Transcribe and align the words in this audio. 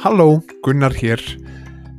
Halló, 0.00 0.40
Gunnar 0.64 0.94
hér. 0.96 1.20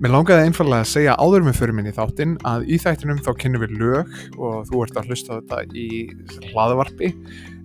Mér 0.02 0.10
langaði 0.16 0.48
einfallega 0.48 0.82
að 0.82 0.88
segja 0.90 1.14
áður 1.22 1.44
með 1.46 1.60
fyrir 1.60 1.76
minni 1.78 1.92
þáttinn 1.94 2.32
að 2.50 2.64
í 2.66 2.80
þættinum 2.82 3.20
þá 3.22 3.30
kynum 3.44 3.62
við 3.62 3.76
lög 3.78 4.16
og 4.42 4.64
þú 4.72 4.80
ert 4.88 4.98
að 4.98 5.12
hlusta 5.12 5.38
þetta 5.38 5.60
í 5.78 5.90
hlaðvarpi. 6.48 7.12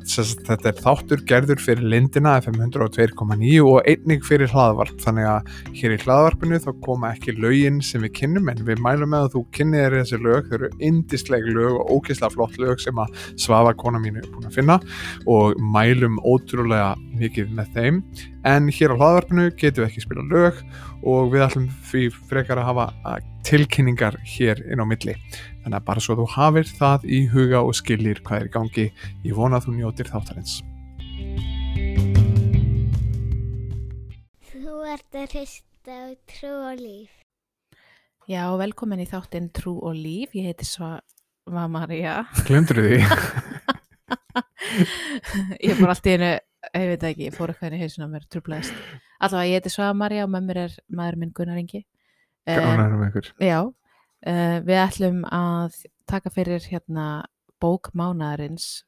Sess, 0.06 0.36
þetta 0.46 0.70
er 0.70 0.76
þáttur 0.78 1.22
gerður 1.26 1.58
fyrir 1.58 1.88
lindina 1.90 2.36
FM 2.38 2.60
102.9 2.68 3.56
og 3.66 3.88
einnig 3.90 4.22
fyrir 4.26 4.50
hlaðvarp. 4.52 5.00
Þannig 5.02 5.26
að 5.26 5.50
hér 5.80 5.94
í 5.96 5.98
hlaðvarpinu 6.04 6.60
þá 6.62 6.68
koma 6.84 7.10
ekki 7.16 7.34
lögin 7.34 7.80
sem 7.82 8.04
við 8.04 8.12
kynnum 8.20 8.50
en 8.52 8.62
við 8.68 8.82
mælum 8.84 9.10
með 9.12 9.26
að 9.26 9.34
þú 9.34 9.42
kynnið 9.58 9.82
er 9.82 9.96
þessi 9.98 10.20
lög, 10.22 10.46
þau 10.46 10.56
eru 10.60 10.70
indisleg 10.90 11.50
lög 11.50 11.80
og 11.80 11.92
ógeðslega 11.96 12.34
flott 12.36 12.58
lög 12.62 12.82
sem 12.84 13.02
að 13.02 13.20
Svafa 13.42 13.74
kona 13.82 14.00
mínu 14.02 14.22
er 14.22 14.30
búin 14.30 14.46
að 14.46 14.60
finna 14.60 14.78
og 15.26 15.58
mælum 15.74 16.20
ótrúlega 16.22 16.92
mikið 17.18 17.50
með 17.58 17.74
þeim. 17.74 18.02
En 18.46 18.70
hér 18.70 18.94
á 18.94 18.98
hlaðvarpinu 19.00 19.48
getum 19.58 19.82
við 19.82 19.90
ekki 19.90 20.06
spila 20.06 20.28
lög 20.30 20.62
og 21.06 21.32
við 21.34 21.48
ætlum 21.48 21.66
því 21.90 22.06
frekar 22.30 22.62
að 22.62 22.70
hafa 22.70 23.18
tilkynningar 23.46 24.18
hér 24.26 24.62
inn 24.70 24.82
á 24.82 24.86
milli 24.86 25.14
þannig 25.66 25.80
að 25.80 25.86
bara 25.90 26.04
svo 26.04 26.14
þú 26.14 26.28
hafir 26.30 26.70
það 26.78 27.10
í 27.10 27.20
huga 27.34 27.64
og 27.66 27.74
skilir 27.74 28.22
hvað 28.22 28.38
er 28.38 28.46
í 28.46 28.54
gangi 28.54 28.86
ég 29.26 29.34
vona 29.34 29.58
að 29.58 29.66
þú 29.66 29.76
njótir 29.80 30.14
þáttarins 30.14 30.62
Þú 34.52 34.78
ert 34.94 35.18
að 35.18 35.34
hlusta 35.34 35.90
á 35.90 36.14
trú 36.30 36.54
og 36.70 36.78
líf. 36.78 37.16
Já, 38.26 38.42
velkomin 38.58 39.02
í 39.02 39.06
þáttinn 39.06 39.52
Trú 39.54 39.76
og 39.86 39.94
Líf. 39.94 40.32
Ég 40.34 40.48
heiti 40.48 40.66
Svava 40.66 41.66
Maria. 41.70 42.24
Glemdur 42.48 42.80
því? 42.82 42.96
ég 45.62 45.70
er 45.70 45.78
bara 45.78 45.94
allt 45.94 46.08
í 46.10 46.14
einu, 46.16 46.30
ég 46.74 46.86
veit 46.90 47.04
ekki, 47.06 47.28
ég 47.28 47.36
fór 47.36 47.52
eitthvað 47.52 47.70
inn 47.70 47.78
í 47.78 47.84
hausinu 47.84 48.08
á 48.10 48.14
mér, 48.16 48.24
trúblæðist. 48.34 48.74
Allavega, 49.22 49.52
ég 49.52 49.60
heiti 49.60 49.72
Svava 49.76 49.94
Maria 50.00 50.24
og 50.26 50.32
með 50.34 50.48
mér 50.48 50.60
er 50.64 50.74
maður 50.98 51.18
minn 51.22 51.30
Gunnar 51.38 51.60
Ingi. 51.62 51.84
Eh, 52.46 52.58
Gánaður 52.58 52.96
um 52.96 53.04
ykkur 53.06 53.30
já, 53.46 53.58
uh, 54.26 54.58
við 54.66 54.82
ætlum 54.82 55.22
að 55.32 55.80
taka 56.10 56.32
fyrir 56.34 56.66
hérna 56.70 57.26
bók 57.62 57.90
mánaðarins 57.96 58.84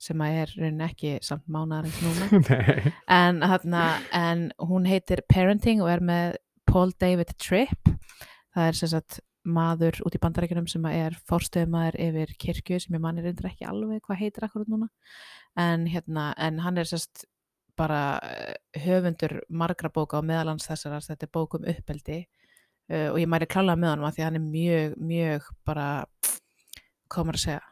sem 0.00 0.20
að 0.20 0.40
er 0.42 0.52
raunin 0.60 0.84
ekki 0.86 1.14
samt 1.24 1.46
mánaðarins 1.48 2.00
núna. 2.04 2.26
En, 3.18 3.40
þarna, 3.40 3.84
en 4.14 4.50
hún 4.60 4.88
heitir 4.88 5.24
Parenting 5.28 5.80
og 5.84 5.90
er 5.90 6.04
með 6.04 6.36
Paul 6.68 6.92
David 7.00 7.32
Tripp. 7.40 7.88
Það 8.54 8.68
er 8.68 8.78
sem 8.78 8.92
sagt 8.92 9.20
maður 9.46 10.00
út 10.04 10.16
í 10.16 10.20
bandarækjunum 10.20 10.66
sem 10.68 10.84
að 10.88 10.98
er 11.04 11.16
fórstöðumæður 11.30 11.98
yfir 12.02 12.34
kirkju 12.42 12.80
sem 12.82 12.96
ég 12.96 13.02
manni 13.02 13.22
reyndir 13.22 13.46
ekki 13.48 13.68
alveg 13.68 14.02
hvað 14.04 14.20
heitir 14.24 14.46
akkurat 14.46 14.70
núna. 14.70 14.90
En, 15.56 15.86
hérna, 15.88 16.32
en 16.42 16.60
hann 16.64 16.80
er 16.82 16.88
sem 16.90 17.00
sagt 17.00 17.24
bara 17.76 18.18
eh, 18.24 18.56
höfundur 18.82 19.38
margra 19.48 19.90
bóka 19.92 20.18
og 20.18 20.26
meðalans 20.26 20.66
þessar 20.66 21.04
þetta 21.04 21.28
er 21.28 21.32
bók 21.32 21.58
um 21.58 21.66
uppeldi 21.68 22.24
uh, 22.92 23.08
og 23.12 23.20
ég 23.20 23.30
mæri 23.30 23.48
klálega 23.50 23.80
með 23.80 23.94
hann 23.94 24.16
því 24.16 24.26
hann 24.26 24.38
er 24.38 24.44
mjög, 24.44 24.98
mjög 25.12 25.48
bara 25.66 25.88
maður 27.16 27.38
að 27.38 27.44
segja? 27.46 27.64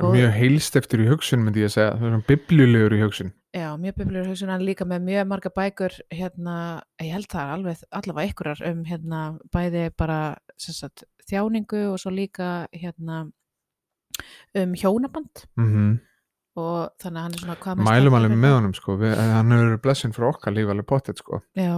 Mjög 0.00 0.30
heilst 0.32 0.76
eftir 0.80 1.02
í 1.04 1.10
hugsun 1.10 1.42
myndi 1.44 1.60
ég 1.60 1.68
að 1.68 1.74
segja, 1.74 1.92
það 1.92 2.06
er 2.06 2.12
svona 2.14 2.28
bibljulegur 2.30 2.94
í 2.96 3.00
hugsun. 3.02 3.32
Já, 3.52 3.66
mjög 3.76 3.96
biblur 3.98 4.28
hugsun, 4.30 4.52
hann 4.54 4.64
líka 4.64 4.86
með 4.88 5.02
mjög 5.08 5.26
marga 5.28 5.50
bækur, 5.52 5.96
hérna, 6.14 6.54
ég 7.02 7.12
held 7.12 7.28
það 7.28 7.50
alveg, 7.56 7.82
allavega 8.00 8.30
einhverjar 8.30 8.62
um 8.70 8.84
hérna 8.88 9.22
bæði 9.52 9.82
bara 10.00 10.20
sagt, 10.56 11.04
þjáningu 11.28 11.82
og 11.90 11.98
svo 12.00 12.14
líka 12.14 12.48
hérna 12.72 13.26
um 14.56 14.78
hjónaband. 14.78 15.44
Mm 15.60 15.98
og 16.58 16.90
þannig 17.00 17.18
að 17.18 17.24
hann 17.24 17.34
er 17.34 17.42
svona 17.44 17.56
hvað 17.60 17.78
mest 17.78 17.88
Mælum 17.88 18.16
alveg 18.18 18.34
með 18.34 18.50
það. 18.50 18.56
honum 18.58 18.74
sko, 18.76 18.96
við, 19.00 19.12
hann 19.20 19.54
hefur 19.54 19.80
blessin 19.84 20.14
fyrir 20.16 20.28
okkar 20.30 20.54
líf 20.56 20.72
alveg 20.72 20.88
pottet 20.90 21.22
sko. 21.22 21.40
Já, 21.58 21.74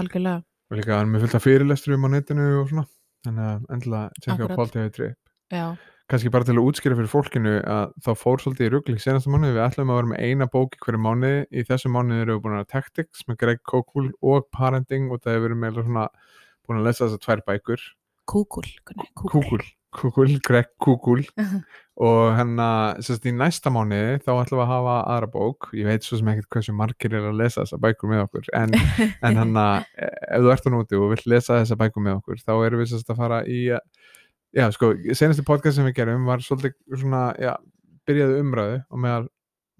algjörlega, 0.00 0.42
og 0.70 0.78
líka 0.78 0.98
hann 0.98 1.10
með 1.10 1.26
fullt 1.26 1.38
af 1.38 1.46
fyrirlestur 1.46 1.96
um 1.96 2.06
á 2.06 2.08
netinu 2.14 2.48
og 2.60 2.70
svona. 2.70 2.86
Þannig 3.26 3.48
að 3.50 3.64
endilega 3.74 4.22
tjekka 4.24 4.46
á 4.48 4.90
Tripp 4.94 5.18
já, 5.50 5.64
kannski 6.10 6.30
bara 6.32 6.46
til 6.46 6.56
að 6.56 6.66
útskýra 6.66 6.96
fyrir 6.98 7.10
fólkinu 7.10 7.54
að 7.60 7.92
þá 8.06 8.10
fór 8.18 8.42
svolítið 8.42 8.66
í 8.66 8.70
ruggli 8.74 9.02
senasta 9.02 9.30
mánuði. 9.30 9.56
Við 9.58 9.64
ætlum 9.66 9.92
að 9.92 10.00
vera 10.00 10.10
með 10.12 10.24
eina 10.26 10.48
bók 10.50 10.74
í 10.74 10.80
hverju 10.84 11.02
mánuði. 11.04 11.42
Í 11.50 11.64
þessu 11.68 11.92
mánuði 11.92 12.24
erum 12.24 12.38
við 12.38 12.44
búin 12.46 12.58
að 12.58 12.70
Tactics 12.72 13.26
með 13.28 13.40
Greg 13.42 13.62
Kokul 13.66 14.06
og 14.22 14.48
Parenting 14.54 15.10
og 15.10 15.22
það 15.22 15.36
hefur 15.36 15.46
verið 15.48 15.62
með 15.64 15.82
svona 15.82 16.06
búin 16.66 16.80
að 16.80 16.88
lesa 16.88 17.04
þessar 17.04 17.24
tvær 17.26 17.44
bækur. 17.50 17.86
Kúkul, 18.30 18.66
Gunnar, 18.86 19.70
kúkul. 19.94 20.32
Greg 20.44 20.68
Kúkul 20.82 21.22
og 22.06 22.20
hérna 22.36 22.66
sérst 23.04 23.26
í 23.28 23.32
næsta 23.36 23.72
mánuði 23.72 24.20
þá 24.24 24.30
ætlum 24.32 24.60
við 24.60 24.64
að 24.64 24.70
hafa 24.72 24.94
aðra 25.14 25.30
bók. 25.34 25.68
Ég 25.76 25.88
veit 25.88 26.06
svo 26.06 26.20
sem 26.20 26.30
ekkert 26.32 26.50
hversu 26.56 26.74
margir 26.76 27.16
er 27.18 27.28
að 27.28 27.40
lesa 27.42 27.64
þessar 27.64 27.82
bækur 27.84 28.12
með 28.12 28.24
okkur 28.26 28.50
en, 28.56 28.76
en 29.26 29.40
hann 29.42 29.60
að 29.60 29.90
ef 30.06 30.46
þú 30.46 30.54
ert 30.54 30.68
á 30.68 30.70
núti 30.76 31.00
og 31.00 31.12
vill 31.14 31.34
lesa 31.34 31.60
þessar 31.60 31.82
bækur 31.82 32.06
með 32.06 32.20
okkur 32.20 32.42
þá 32.44 32.54
erum 32.56 32.82
við 32.82 32.92
sérst 32.94 33.12
að 33.12 33.20
fara 33.24 33.42
í 33.44 33.60
eh, 33.76 33.84
já 34.56 34.66
sko, 34.74 34.94
senasti 35.12 35.46
podcast 35.46 35.78
sem 35.78 35.88
við 35.90 35.98
gerum 36.00 36.26
var 36.30 36.42
svolítið 36.44 36.78
svona, 37.02 37.24
já, 37.38 37.52
byrjaði 38.08 38.40
umræðu 38.44 38.80
og 38.88 39.04
meðal 39.04 39.26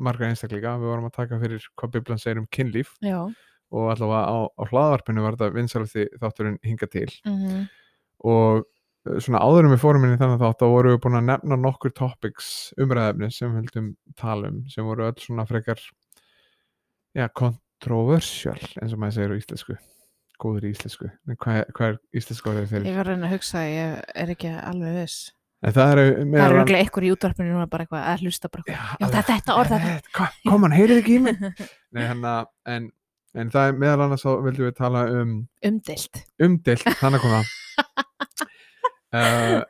margra 0.01 0.31
einstaklinga. 0.31 0.79
Við 0.81 0.93
vorum 0.93 1.11
að 1.11 1.17
taka 1.19 1.41
fyrir 1.41 1.65
hvað 1.77 1.97
Biblan 1.97 2.21
segir 2.21 2.41
um 2.41 2.49
kynlíf. 2.53 2.95
Já, 3.05 3.21
og 3.71 3.91
allavega 3.93 4.23
á, 4.27 4.39
á 4.51 4.63
hlaðvarpinu 4.67 5.23
var 5.23 5.37
þetta 5.37 5.55
vinsalasti 5.55 6.07
þátturinn 6.19 6.57
hinga 6.67 6.89
til. 6.91 7.11
Mm 7.29 7.69
og 8.27 8.61
eh, 8.61 8.69
svona 9.25 9.41
áður 9.41 9.65
en 9.69 9.73
við 9.75 9.81
fórum 9.83 10.05
inn 10.05 10.15
í 10.17 10.21
þannig 10.21 10.43
þátt 10.43 10.61
þá 10.61 10.67
vorum 10.75 10.93
við 10.95 11.01
búin 11.07 11.19
að 11.21 11.29
nefna 11.31 11.57
nokkur 11.57 11.93
topics 11.97 12.51
umræðefni 12.77 13.31
sem 13.33 13.49
við 13.55 13.63
höldum 13.63 13.87
tala 14.21 14.51
um 14.53 14.59
sem 14.69 14.85
voru 14.85 15.07
öll 15.09 15.17
svona 15.23 15.47
frekar 15.49 15.81
já, 17.17 17.27
controversial 17.33 18.59
eins 18.83 18.93
og 18.93 19.01
maður 19.01 19.17
segir 19.17 19.33
á 19.33 19.41
íslensku 19.41 19.77
góður 20.41 20.69
í 20.69 20.73
íslensku 20.75 21.09
En 21.29 21.37
hvað, 21.41 21.59
er- 21.63 21.73
hvað 21.77 21.89
er 21.95 21.99
íslensku 22.21 22.51
orðið 22.53 22.63
ég 22.67 22.71
fyrir? 22.75 22.97
var 22.97 23.05
að 23.07 23.13
reyna 23.15 23.27
að 23.31 23.35
hugsa, 23.39 23.65
ég 23.69 23.97
er 24.25 24.31
ekki 24.35 24.53
alveg 24.57 24.95
viss. 25.03 25.19
En 25.61 25.75
það 25.77 25.91
eru 25.93 26.05
Það 26.11 26.29
meðal 26.31 26.41
er 26.41 26.51
annars- 26.55 26.63
örglega 26.65 26.85
einhver 26.85 27.05
í 27.05 27.11
útvarpinu 27.13 27.51
núna 27.53 27.67
bara 27.69 27.85
eitthvað 27.85 28.07
að 28.13 28.23
hlusta 28.25 28.49
bara 28.49 28.63
eitthvað. 28.65 28.79
Já, 28.81 28.97
alveg- 28.97 29.11
það 29.11 29.21
er 29.21 29.29
þetta 29.35 29.57
orð, 29.61 29.73
þetta. 29.75 29.91
Eh, 29.91 30.01
hvað- 30.17 30.39
Kom 30.49 30.63
hann, 30.65 30.77
heyrið 30.79 31.01
ekki 31.03 31.17
í 31.17 31.21
mig? 31.27 31.43
Nei, 31.93 32.03
hérna, 32.09 32.33
en, 32.67 32.87
en 33.35 33.51
það 33.53 33.69
er 33.69 33.77
meðal 33.85 34.05
annars 34.07 34.25
þá 34.25 34.31
vildum 34.47 34.69
við 34.71 34.77
tala 34.81 35.03
um 35.21 35.35
Umdilt. 35.69 36.23
umdelt, 36.41 36.89
þannig 37.03 37.21
kom 37.21 37.37
það 37.37 37.45
uh, 39.15 39.61
uh, 39.61 39.65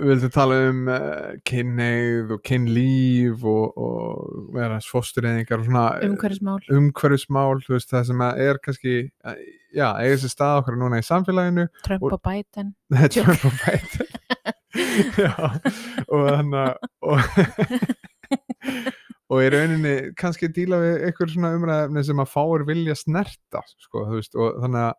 við 0.00 0.06
vildum 0.12 0.32
tala 0.34 0.54
um 0.68 0.80
uh, 0.92 1.30
kynneið 1.48 2.26
og 2.36 2.40
kynlíf 2.46 3.38
og, 3.50 3.66
og 3.80 3.96
vera 4.56 4.78
fóstureyðingar 4.84 5.58
og 5.62 5.66
svona 5.70 5.84
Umhverfismál. 6.06 6.60
umhverfismál 6.78 7.58
veist, 7.68 7.90
það 7.92 8.04
sem 8.12 8.20
er 8.30 8.54
kannski 8.64 8.94
já, 9.74 9.88
eiga 9.96 10.14
þessi 10.16 10.30
stað 10.34 10.58
okkur 10.62 10.76
núna 10.80 10.96
í 11.02 11.06
samfélaginu 11.06 11.64
Trump 11.86 12.02
og- 12.08 12.14
og 12.18 12.22
Biden. 12.28 12.68
er 12.94 12.98
bara 13.26 13.50
bætt 13.64 13.92
já, 15.18 15.34
og 16.06 16.20
þannig 16.30 16.60
að 16.62 16.74
og, 17.02 17.18
og 19.30 19.38
í 19.44 19.48
rauninni 19.52 19.94
kannski 20.18 20.48
díla 20.54 20.78
við 20.82 20.94
einhver 21.08 21.30
svona 21.32 21.52
umræðefni 21.58 22.02
sem 22.06 22.22
að 22.22 22.30
fáir 22.32 22.62
vilja 22.68 22.94
snerta 22.98 23.60
sko, 23.82 23.98
veist, 24.14 24.34
og 24.38 24.48
þannig 24.64 24.82
að 24.88 24.94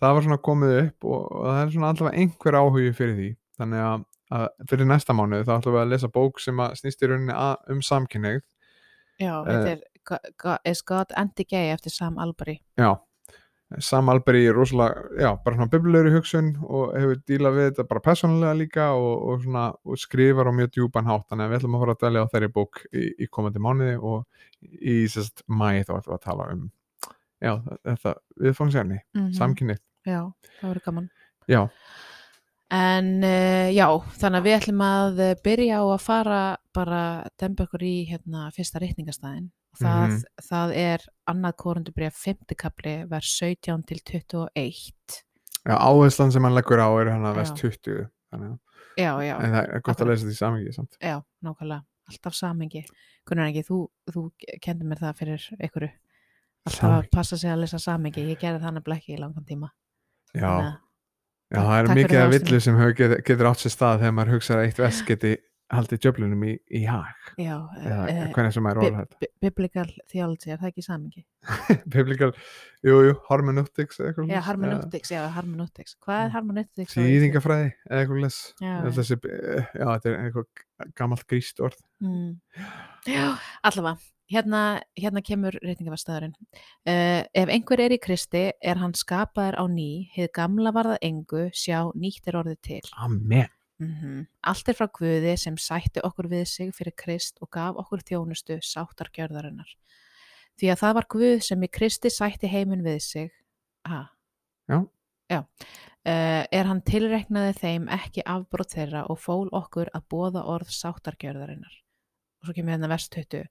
það 0.00 0.14
var 0.18 0.26
svona 0.26 0.40
komið 0.48 0.74
upp 0.82 1.04
og, 1.08 1.22
og 1.32 1.46
það 1.48 1.62
er 1.62 1.72
svona 1.76 1.90
allavega 1.94 2.20
einhver 2.22 2.58
áhugi 2.60 2.92
fyrir 2.98 3.16
því 3.20 3.30
þannig 3.60 3.84
að, 3.86 4.04
að 4.36 4.46
fyrir 4.70 4.90
næsta 4.90 5.16
mánuð 5.16 5.44
þá 5.48 5.54
ætlum 5.58 5.76
við 5.78 5.82
að 5.84 5.92
lesa 5.94 6.08
bók 6.12 6.40
sem 6.44 6.60
að 6.60 6.76
snýst 6.82 7.02
í 7.02 7.10
rauninni 7.10 7.36
að, 7.36 7.56
um 7.72 7.82
samkynneigð 7.82 8.44
Já, 9.16 9.32
Eh. 9.40 9.46
þetta 9.48 9.76
er 9.76 10.62
Is 10.70 10.82
God 10.86 11.10
Anti-Gay 11.16 11.70
eftir 11.72 11.90
Sam 11.90 12.18
Albury. 12.22 12.60
já, 12.78 12.92
Sam 13.82 14.08
Alberg 14.12 14.36
er 14.46 14.54
rosalega, 14.54 15.00
já, 15.18 15.30
bara 15.42 15.56
svona 15.56 15.70
biblilegur 15.72 16.10
í 16.12 16.14
hugsun 16.14 16.50
og 16.62 16.92
hefur 16.94 17.16
dílað 17.26 17.56
við 17.56 17.64
þetta 17.72 17.86
bara 17.90 18.02
persónulega 18.04 18.52
líka 18.60 18.84
og, 18.94 19.24
og 19.32 19.40
svona 19.42 19.64
og 19.82 19.98
skrifar 19.98 20.46
á 20.46 20.52
mjög 20.54 20.70
djúpan 20.76 21.08
hátt, 21.10 21.24
þannig 21.32 21.48
að 21.48 21.50
við 21.50 21.58
ætlum 21.58 21.74
að 21.74 21.82
fara 21.82 21.96
að 21.96 22.04
dælja 22.04 22.22
á 22.22 22.30
þeirri 22.36 22.50
bók 22.54 22.82
í, 22.92 23.02
í 23.18 23.26
komandi 23.26 23.58
mánuði 23.66 23.96
og 23.98 24.26
í 24.62 24.94
sérst 25.10 25.42
mæ 25.50 25.82
þá 25.82 25.96
ætlum 25.96 26.12
við 26.12 26.18
að 26.20 26.24
tala 26.28 26.46
um 26.52 26.62
já, 27.42 27.52
þetta 27.88 28.14
viðfangsefni, 28.46 29.00
mm 29.16 29.24
Mhm. 29.24 29.32
samkynnið 29.40 29.80
Já, 30.06 30.20
það 30.60 30.68
verður 30.70 30.84
gaman. 30.88 31.08
já, 31.50 31.62
En 32.70 33.22
uh, 33.22 33.68
já, 33.70 33.86
þannig 34.18 34.40
að 34.40 34.46
við 34.48 34.54
ætlum 34.56 34.80
að 34.82 35.20
eh, 35.22 35.34
byrja 35.46 35.76
á 35.78 35.84
að 35.86 36.00
fara 36.02 36.38
bara 36.74 37.02
demba 37.38 37.62
okkur 37.68 37.84
í 37.86 37.92
hérna 38.08 38.48
fyrsta 38.56 38.80
reikningastæðin. 38.82 39.52
Það, 39.78 40.06
Mhm. 40.08 40.22
það 40.48 40.72
er 40.80 41.04
annað 41.30 41.54
korundubrið 41.62 42.14
5. 42.16 42.54
kapli 42.58 42.94
vers 43.10 43.28
17 43.38 43.84
til 43.86 44.00
21. 44.00 45.22
já 45.66 45.76
áherslan 45.78 46.32
sem 46.32 46.42
hann 46.42 46.54
leggur 46.56 46.80
á 46.82 46.88
er 47.00 47.10
hann 47.12 47.22
að 47.28 47.36
vest 47.36 47.54
20 47.60 48.08
þannig 48.32 48.50
að, 48.50 48.58
Já, 48.96 49.12
já, 49.20 49.36
en 49.38 49.52
það 49.52 49.74
er 49.74 49.80
gott 49.84 50.00
að 50.00 50.06
lesa 50.08 50.24
þetta 50.24 50.32
í 50.34 50.40
samingi 50.40 50.72
samt 50.74 50.96
já, 51.02 51.22
nákvæmlega. 51.44 51.84
Alltaf 52.08 52.34
samengi. 52.34 52.84
Gunnar 53.28 53.50
ekki, 53.52 53.62
þú, 53.68 53.78
þú 54.10 54.30
kendi 54.62 54.84
mér 54.86 54.98
það 55.04 55.16
fyrir 55.20 55.46
einhverju. 55.60 55.90
Alltaf 56.66 56.90
að 56.96 57.10
passa 57.12 57.36
sig 57.36 57.50
að 57.50 57.60
lesa 57.60 57.78
samengi. 57.78 58.24
Ég 58.30 58.38
gerði 58.40 58.62
það 58.64 58.74
nefnilega 58.78 59.02
ekki 59.02 59.14
í 59.16 59.20
langan 59.20 59.44
tíma. 59.44 59.70
Já, 60.34 60.52
já, 61.52 61.58
það 61.60 61.74
er 61.80 61.90
mikið 61.94 62.22
af 62.22 62.32
villu 62.36 62.60
sem 62.60 62.80
getur, 62.98 63.20
getur 63.26 63.50
átt 63.52 63.62
sér 63.62 63.74
stað 63.76 64.00
þegar 64.02 64.16
maður 64.18 64.34
hugsa 64.36 64.56
að 64.58 64.64
eitt 64.66 64.80
vest 64.82 65.04
geti 65.06 65.36
haldi 65.66 65.96
djöflunum 65.98 66.42
í, 66.46 66.52
í 66.78 66.84
hag. 66.86 67.30
Já, 67.42 67.56
eða 67.82 68.02
eh, 68.06 68.18
hvernig 68.36 68.52
sem 68.54 68.62
bi- 68.62 68.70
orðað 68.70 68.98
þetta. 69.00 69.16
bi- 69.24 69.30
biblical 69.42 69.86
theology, 70.12 70.50
er 70.54 70.60
það 70.60 70.68
ekki 70.70 70.84
samingi? 70.86 71.24
biblical, 71.96 72.28
jú, 72.86 73.00
jú, 73.08 73.16
hermeneutics 73.26 73.98
eða 73.98 74.12
eitthvað 74.12 74.30
Já, 74.30 74.40
hermeneutics, 74.46 75.10
já, 75.10 75.20
hermeneutics. 75.34 75.96
Hvað 76.06 76.20
er 76.22 76.30
hermeneutics? 76.36 76.94
þýðingafræði 76.94 77.66
eða 77.90 77.98
eitthvað 78.04 78.22
les 78.22 78.38
Já, 78.62 78.76
þessi, 79.00 79.18
já, 79.26 79.86
þetta 79.90 80.12
er 80.12 80.16
eitthvað 80.28 80.92
gamalt 81.02 81.26
gríst 81.34 81.64
orð. 81.66 81.82
Mm. 82.04 82.30
Já, 83.10 83.26
allavega, 83.66 83.98
hérna, 84.32 84.62
hérna 84.98 85.22
kemur 85.24 85.58
reytingafastæðurinn. 85.62 86.36
Uh, 86.86 87.22
ef 87.30 87.52
einhver 87.52 87.82
er 87.84 87.96
í 87.96 88.00
Kristi, 88.02 88.48
er 88.60 88.80
hann 88.82 88.96
skapaður 88.96 89.60
á 89.60 89.64
ný, 89.70 90.08
hið 90.14 90.32
gamla 90.36 90.72
varða 90.76 90.96
engu, 91.04 91.48
sjá 91.54 91.92
nýtt 91.94 92.28
er 92.30 92.40
orðið 92.42 92.62
til. 92.70 92.82
Amen 92.96 93.52
Mm 93.76 94.24
Allt 94.40 94.68
er 94.68 94.76
frá 94.78 94.86
Guði 94.88 95.34
sem 95.36 95.56
sætti 95.60 96.00
okkur 96.00 96.30
við 96.30 96.46
sig 96.48 96.70
fyrir 96.72 96.94
Krist 96.96 97.36
og 97.44 97.50
gaf 97.52 97.76
okkur 97.76 98.00
þjónustu 98.08 98.56
sáttargjörðarinnar. 98.64 99.68
Því 100.56 100.70
að 100.72 100.80
það 100.80 100.94
var 100.94 101.06
Guð 101.12 101.40
sem 101.44 101.62
í 101.62 101.68
Kristi 101.68 102.08
sætti 102.08 102.48
heiminn 102.48 102.84
við 102.86 103.00
sig. 103.04 103.32
Ha, 103.84 104.06
Já. 104.66 104.86
Já. 105.30 105.40
Uh, 106.06 106.46
er 106.54 106.68
hann 106.68 106.84
tilreknaði 106.86 107.54
þeim 107.58 107.88
ekki 107.90 108.22
afbrót 108.30 108.76
þeirra 108.76 109.06
og 109.10 109.18
fól 109.18 109.48
okkur 109.50 109.90
að 109.94 110.04
bóða 110.12 110.44
orð 110.46 110.70
sáttargjörðarinnar. 110.70 111.74
Og 112.40 112.46
svo 112.46 112.54
kemur 112.54 112.76
hérna 112.76 112.98
20. 112.98 113.48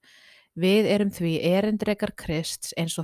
Við 0.55 0.87
erum 0.87 1.11
því 1.11 1.33
erindrekar 1.43 2.13
Krists 2.15 2.71
eins 2.79 2.95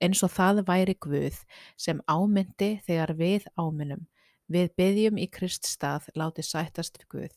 eins 0.00 0.22
og 0.24 0.32
það 0.32 0.64
væri 0.68 0.96
Guð 0.96 1.42
sem 1.76 2.00
ámyndi 2.08 2.78
þegar 2.86 3.14
við 3.18 3.46
áminnum. 3.60 4.06
Við 4.50 4.72
byggjum 4.80 5.20
í 5.20 5.28
Krist 5.30 5.68
stað 5.68 6.08
láti 6.16 6.42
sættast 6.42 6.98
við 6.98 7.10
Guð. 7.12 7.34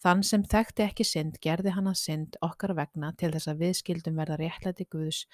Þann 0.00 0.22
sem 0.24 0.44
þekkti 0.48 0.86
ekki 0.86 1.04
synd 1.04 1.40
gerði 1.44 1.74
hann 1.74 1.90
að 1.90 1.98
synd 2.00 2.38
okkar 2.40 2.72
vegna 2.78 3.10
til 3.20 3.34
þess 3.34 3.50
að 3.52 3.64
við 3.66 3.74
skildum 3.82 4.20
verða 4.22 4.38
réttlæti 4.40 4.86
Guðs 4.88 5.26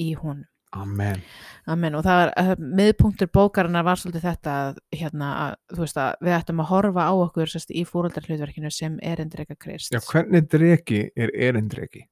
í 0.00 0.14
hún. 0.18 0.46
Amen 0.76 1.22
Amen 1.64 1.94
og 1.96 2.02
það 2.04 2.18
var, 2.20 2.30
uh, 2.42 2.50
miðpunktur 2.60 3.30
bókarinnar 3.32 3.86
var 3.86 3.96
svolítið 3.96 4.26
þetta 4.26 4.56
hérna, 4.92 5.28
að, 5.44 5.54
þú 5.72 5.80
veist 5.80 6.00
að 6.02 6.26
við 6.26 6.34
ættum 6.36 6.60
að 6.60 6.68
horfa 6.72 7.06
á 7.08 7.12
okkur 7.14 7.52
sérst, 7.52 7.72
í 7.72 7.84
fóröldarhlutverkinu 7.88 8.72
sem 8.74 8.98
erindreka 9.00 9.56
Krist. 9.56 9.94
Já, 9.94 10.02
hvernig 10.10 10.50
dreki 10.52 11.06
er 11.16 11.32
erindreki? 11.32 12.04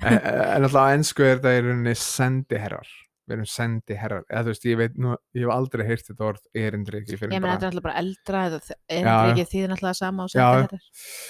En, 0.00 0.18
alltaf 0.56 0.76
á 0.76 0.84
ennsku 0.94 1.24
er 1.24 1.38
þetta 1.38 1.54
í 1.56 1.62
rauninni 1.64 1.94
sendiherrar. 1.98 2.90
Við 3.30 3.36
erum 3.36 3.48
sendiherrar. 3.48 4.26
Eða 4.26 4.42
þú 4.42 4.52
veist, 4.52 4.66
ég 4.66 4.78
veit 4.80 4.98
nú, 4.98 5.14
ég 5.36 5.46
hef 5.46 5.54
aldrei 5.54 5.86
heyrt 5.86 6.06
þetta 6.10 6.28
orð 6.32 6.44
erindreki 6.64 7.16
fyrir 7.16 7.36
Ég 7.36 7.42
meina 7.44 7.54
þetta 7.54 7.68
er 7.68 7.72
alltaf 7.72 7.86
bara 7.86 8.02
eldra 8.02 8.44
eða 8.48 8.60
Já, 8.60 8.76
erindreki 8.98 9.48
þýðir 9.54 9.74
alltaf 9.76 9.98
sama 10.00 10.26
og 10.26 10.34
sendiherrar. 10.34 10.86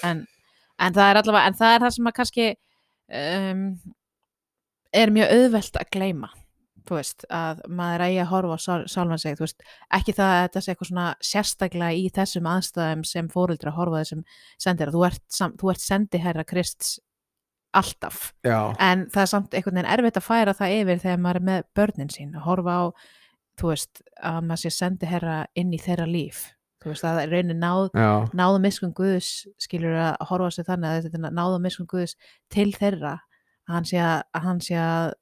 En, 0.09 0.25
en 0.81 0.99
það 0.99 1.13
er 1.13 1.21
allavega 1.21 1.51
en 1.51 1.59
það 1.61 1.75
er 1.75 1.85
það 1.85 1.95
sem 1.97 2.11
að 2.11 2.17
kannski 2.19 2.47
um, 3.21 3.65
er 5.01 5.13
mjög 5.19 5.35
auðvelt 5.37 5.81
að 5.83 5.91
gleyma 5.95 6.31
þú 6.87 6.97
veist, 6.97 7.25
að 7.33 7.61
maður 7.69 8.03
eigi 8.07 8.19
að 8.23 8.31
horfa 8.31 8.57
á 8.57 8.59
sjálfan 8.89 9.21
sig, 9.21 9.37
þú 9.37 9.45
veist, 9.45 9.63
ekki 9.97 10.15
það 10.17 10.33
að 10.33 10.41
þetta 10.41 10.63
sé 10.63 10.73
eitthvað 10.73 10.89
svona 10.89 11.07
sérstaklega 11.31 11.99
í 11.99 12.09
þessum 12.15 12.49
aðstæðum 12.51 13.05
sem 13.07 13.29
fóruldra 13.31 13.71
að 13.71 13.79
horfa 13.79 14.03
þessum 14.03 14.25
sendir, 14.65 14.93
þú 14.93 15.05
ert, 15.07 15.23
þú 15.61 15.71
ert 15.73 15.85
sendiherra 15.85 16.45
Krists 16.47 16.99
alltaf. 17.77 18.31
Já, 18.43 18.73
en 18.83 19.05
það 19.11 19.23
er 19.23 19.29
samt 19.31 19.53
einhvern 19.55 19.79
veginn 19.79 19.91
erfitt 19.93 20.19
að 20.19 20.27
færa 20.27 20.55
það 20.57 20.77
yfir 20.79 21.03
þegar 21.05 21.21
maður 21.23 21.39
er 21.39 21.45
með 21.49 21.67
börnin 21.77 22.11
sín 22.11 22.33
að 22.35 22.47
horfa 22.49 22.73
á, 22.75 22.83
þú 23.61 23.71
veist 23.71 24.01
að 24.17 24.41
maður 24.47 24.63
sé 24.63 24.73
sendi 24.75 25.11
herra 25.11 25.37
inn 25.55 25.71
í 25.71 25.79
þeirra 25.81 26.09
líf. 26.09 26.49
Þú 26.81 26.89
veist, 26.91 27.05
að 27.05 27.17
það 27.17 27.23
er 27.23 27.33
raunin 27.35 27.61
náð 27.61 27.89
náðu 28.35 28.61
miskun 28.63 28.93
Guðs, 28.97 29.31
skilur 29.61 29.99
að 30.01 30.15
horfa 30.31 30.49
sig 30.55 30.67
þannig 30.67 30.89
að 30.89 31.03
þetta 31.05 31.19
er 31.29 31.35
náðu 31.37 31.59
miskun 31.61 31.89
Guðs 31.91 32.15
til 32.51 32.71
þeirra, 32.73 33.19
að 33.69 33.75
hann 33.77 33.87
sé 33.87 34.01
að, 34.01 34.23
að 34.33 34.47
hann 34.47 34.61
sé 34.65 34.79
að 34.81 35.13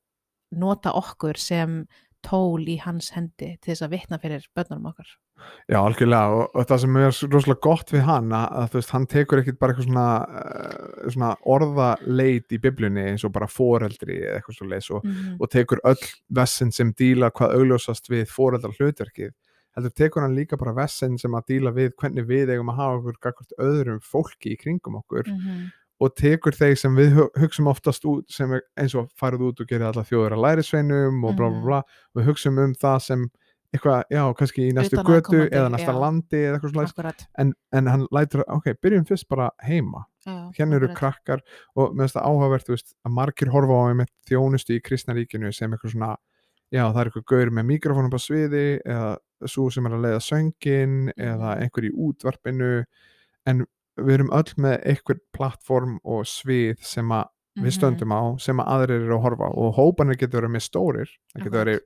nota 0.51 0.93
okkur 0.97 1.39
sem 1.39 1.81
tól 2.25 2.65
í 2.67 2.75
hans 2.83 3.13
hendi 3.15 3.55
til 3.61 3.71
þess 3.71 3.85
að 3.85 3.93
vitna 3.95 4.19
fyrir 4.19 4.45
börnunum 4.55 4.91
okkar. 4.91 5.11
Já, 5.71 5.77
algjörlega 5.79 6.35
og, 6.35 6.49
og 6.51 6.65
það 6.67 6.81
sem 6.83 6.97
er 6.99 7.05
rosalega 7.31 7.63
gott 7.63 7.93
við 7.93 8.01
hann 8.03 8.33
að, 8.35 8.47
að 8.59 8.73
veist, 8.75 8.91
hann 8.91 9.05
tekur 9.07 9.39
ekkit 9.39 9.59
bara 9.61 9.71
eitthvað 9.71 9.87
svona, 9.87 10.07
uh, 10.41 11.11
svona 11.13 11.29
orðaleit 11.55 12.55
í 12.55 12.59
biblunni 12.59 13.05
eins 13.13 13.23
og 13.23 13.31
bara 13.37 13.47
foreldri 13.47 14.17
eða 14.19 14.41
eitthvað 14.41 14.57
svo 14.57 14.67
leis 14.67 14.89
og, 14.91 15.05
mm 15.07 15.37
og 15.39 15.51
tekur 15.53 15.79
öll 15.87 16.09
vessin 16.35 16.73
sem 16.75 16.91
díla 16.91 17.29
hvað 17.31 17.55
augljósast 17.55 18.11
við 18.11 18.25
foreldrar 18.27 18.75
hlutverkið 18.75 19.31
heldur 19.77 19.93
tekur 19.95 20.25
hann 20.25 20.35
líka 20.35 20.57
bara 20.59 20.75
vessin 20.75 21.17
sem 21.21 21.35
að 21.37 21.53
díla 21.53 21.71
við 21.75 21.93
hvernig 21.99 22.27
við 22.27 22.53
eigum 22.53 22.71
að 22.73 22.81
hafa 22.81 23.13
okkur 23.13 23.53
öðrum 23.63 24.01
fólki 24.03 24.55
í 24.55 24.59
kringum 24.59 24.99
okkur. 24.99 25.29
-hmm. 25.29 25.69
Og 25.99 26.15
tekur 26.15 26.55
þeir 26.55 26.77
sem 26.79 26.95
við 26.95 27.11
hu- 27.17 27.29
hugsum 27.41 27.67
oftast 27.67 28.05
út 28.05 28.25
sem 28.31 28.51
er 28.53 28.61
eins 28.79 28.95
og 28.95 29.09
farið 29.19 29.41
út 29.49 29.59
og 29.61 29.67
gerir 29.67 29.89
alla 29.89 30.03
þjóður 30.07 30.37
að 30.37 30.43
lærisveinum 30.45 31.23
og 31.25 31.35
bla 31.35 31.49
bla 31.49 31.57
Mhm. 31.59 31.65
bla 31.65 31.77
og 31.79 32.15
við 32.21 32.25
hugsum 32.29 32.57
um 32.63 32.73
það 32.73 33.01
sem 33.01 33.29
eitthvað, 33.71 34.03
já, 34.09 34.23
kannski 34.33 34.63
í 34.65 34.73
næstu 34.73 34.97
götu 35.05 35.43
eða 35.51 35.69
næsta 35.69 35.93
já. 35.93 35.99
landi 35.99 36.37
eða 36.41 36.55
eitthvað 36.57 36.87
akkurat 36.89 37.25
en, 37.37 37.53
en 37.71 37.85
hann 37.85 38.07
lætur, 38.11 38.43
ok, 38.47 38.73
byrjum 38.81 39.05
fyrst 39.05 39.27
bara 39.29 39.51
heima 39.61 40.05
já, 40.25 40.51
hérna 40.57 40.75
eru 40.79 40.87
krakkar 40.95 41.41
og 41.75 41.93
finnst 41.95 42.15
það 42.15 42.25
áhugavert 42.25 42.65
þú 42.65 42.73
veist, 42.73 42.95
að 43.05 43.11
margir 43.13 43.51
horfa 43.53 43.77
á 43.77 43.93
með 43.93 44.07
þjónustu 44.25 44.73
í 44.73 44.81
kristnaríkinu 44.81 45.53
sem 45.53 45.69
eitthvað 45.71 45.91
svona 45.93 46.15
já 46.73 46.81
það 46.91 46.99
er 47.01 47.05
eitthvað 47.11 47.25
gaur 47.29 47.49
með 47.59 47.65
mikrofónum 47.69 48.13
á 48.17 48.19
sviði 48.19 48.81
eða 48.85 49.17
svo 49.45 49.69
sem 49.71 49.85
er 49.85 49.91
að 49.91 50.01
leiða 50.07 50.21
söngin 50.25 51.13
eða 51.13 51.49
Mhm. 51.53 51.61
einhver 51.61 51.85
í 51.85 51.91
útvarpinu 51.93 52.85
en 53.45 53.65
við 54.05 54.13
erum 54.19 54.31
öll 54.31 54.53
með 54.57 54.75
einhver 54.85 55.19
plattform 55.35 55.99
og 56.03 56.25
svið 56.25 56.79
sem 56.83 57.09
að 57.09 57.25
við 57.59 57.65
Mhm. 57.65 57.75
stöndum 57.77 58.11
á 58.15 58.21
sem 58.39 58.57
að 58.61 58.67
aðrir 58.67 59.01
eru 59.05 59.15
að 59.17 59.23
horfa 59.25 59.47
og 59.57 59.75
hópanir 59.75 60.15
getur 60.17 60.41
verið 60.41 60.51
með 60.55 60.63
stórir. 60.69 61.09
Það 61.35 61.43
getur 61.43 61.65
verið 61.65 61.79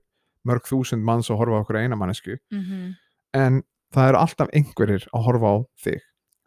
mörg 0.45 0.63
þúsund 0.67 1.03
manns 1.03 1.29
að 1.29 1.37
horfa 1.37 1.61
okkur 1.63 1.77
eina 1.81 1.95
mannesku 1.95 2.37
Mhm. 2.51 2.95
en 3.33 3.63
það 3.93 4.09
eru 4.09 4.17
alltaf 4.17 4.49
einhverjir 4.53 5.07
að 5.13 5.23
horfa 5.25 5.47
á 5.49 5.55
þig. 5.83 6.01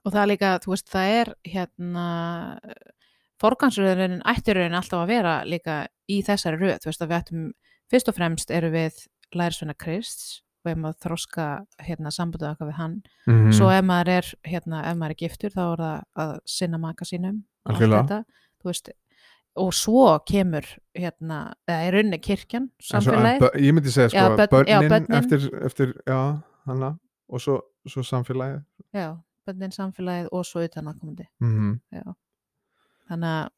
Og 0.05 0.13
það 0.13 0.23
er 0.23 0.27
líka, 0.37 0.59
þú 0.63 0.71
veist, 0.71 0.89
það 0.89 1.07
er 1.21 1.35
hérna 1.47 2.59
forgansröðunin 3.43 4.23
ættiröðin 4.25 4.77
alltaf 4.79 5.03
að 5.03 5.11
vera 5.11 5.35
líka 5.45 5.87
í 6.09 6.23
þessari 6.25 6.59
röð, 6.61 6.79
þú 6.81 6.91
veist 6.91 7.03
að 7.05 7.11
við 7.11 7.19
ættum 7.21 7.53
fyrst 7.93 8.09
og 8.09 8.15
fremst 8.17 8.51
eru 8.51 8.71
við 8.71 9.07
lærisveina 9.35 9.75
Krists 9.77 10.43
og 10.67 10.73
ef 10.73 10.79
maður 10.83 10.99
þroska 11.07 11.47
hérna 11.87 12.11
sambundu 12.15 12.47
okkar 12.51 12.69
við 12.71 12.79
hann. 12.81 12.95
Mm. 13.27 13.53
svo 13.55 13.71
ef 13.71 13.85
maður 13.87 14.09
er, 14.19 14.31
hérna, 14.51 14.83
ef 14.91 14.97
maður 15.01 15.15
er 15.17 15.21
giftur 15.23 15.51
þá 15.55 15.63
er 15.73 15.83
það 15.85 16.05
að 16.27 16.39
sinna 16.57 16.79
maka 16.83 17.05
sínum 17.09 17.43
þetta, 17.67 18.25
veist. 18.65 18.91
Og 19.57 19.71
svo 19.73 20.19
kemur 20.29 20.67
hérna, 20.95 21.55
eða 21.67 21.87
í 21.87 21.93
rauninni 21.95 22.19
kirkjan, 22.21 22.67
svo- 22.83 23.01
samfélagið. 23.01 23.41
bö- 23.41 23.61
ég 23.65 23.73
myndi 23.73 23.91
segja 23.95 24.11
sko 24.11 24.19
Já, 24.19 24.37
börn- 24.37 24.69
já, 24.69 24.81
börnin, 24.81 25.07
börnin. 25.09 25.17
eftir, 25.17 25.65
eftir 25.65 25.95
já, 26.07 26.43
hana 26.67 26.99
og 27.31 27.41
svo, 27.41 27.61
svo 27.89 28.03
samfélagið. 28.05 28.65
Já, 28.95 29.17
bönnin 29.49 29.73
samfélagið 29.73 30.29
og 30.33 30.45
svo 30.45 30.61
utanakomandi 30.67 31.25
mm 31.41 31.81
þannig 33.09 33.31
að 33.31 33.49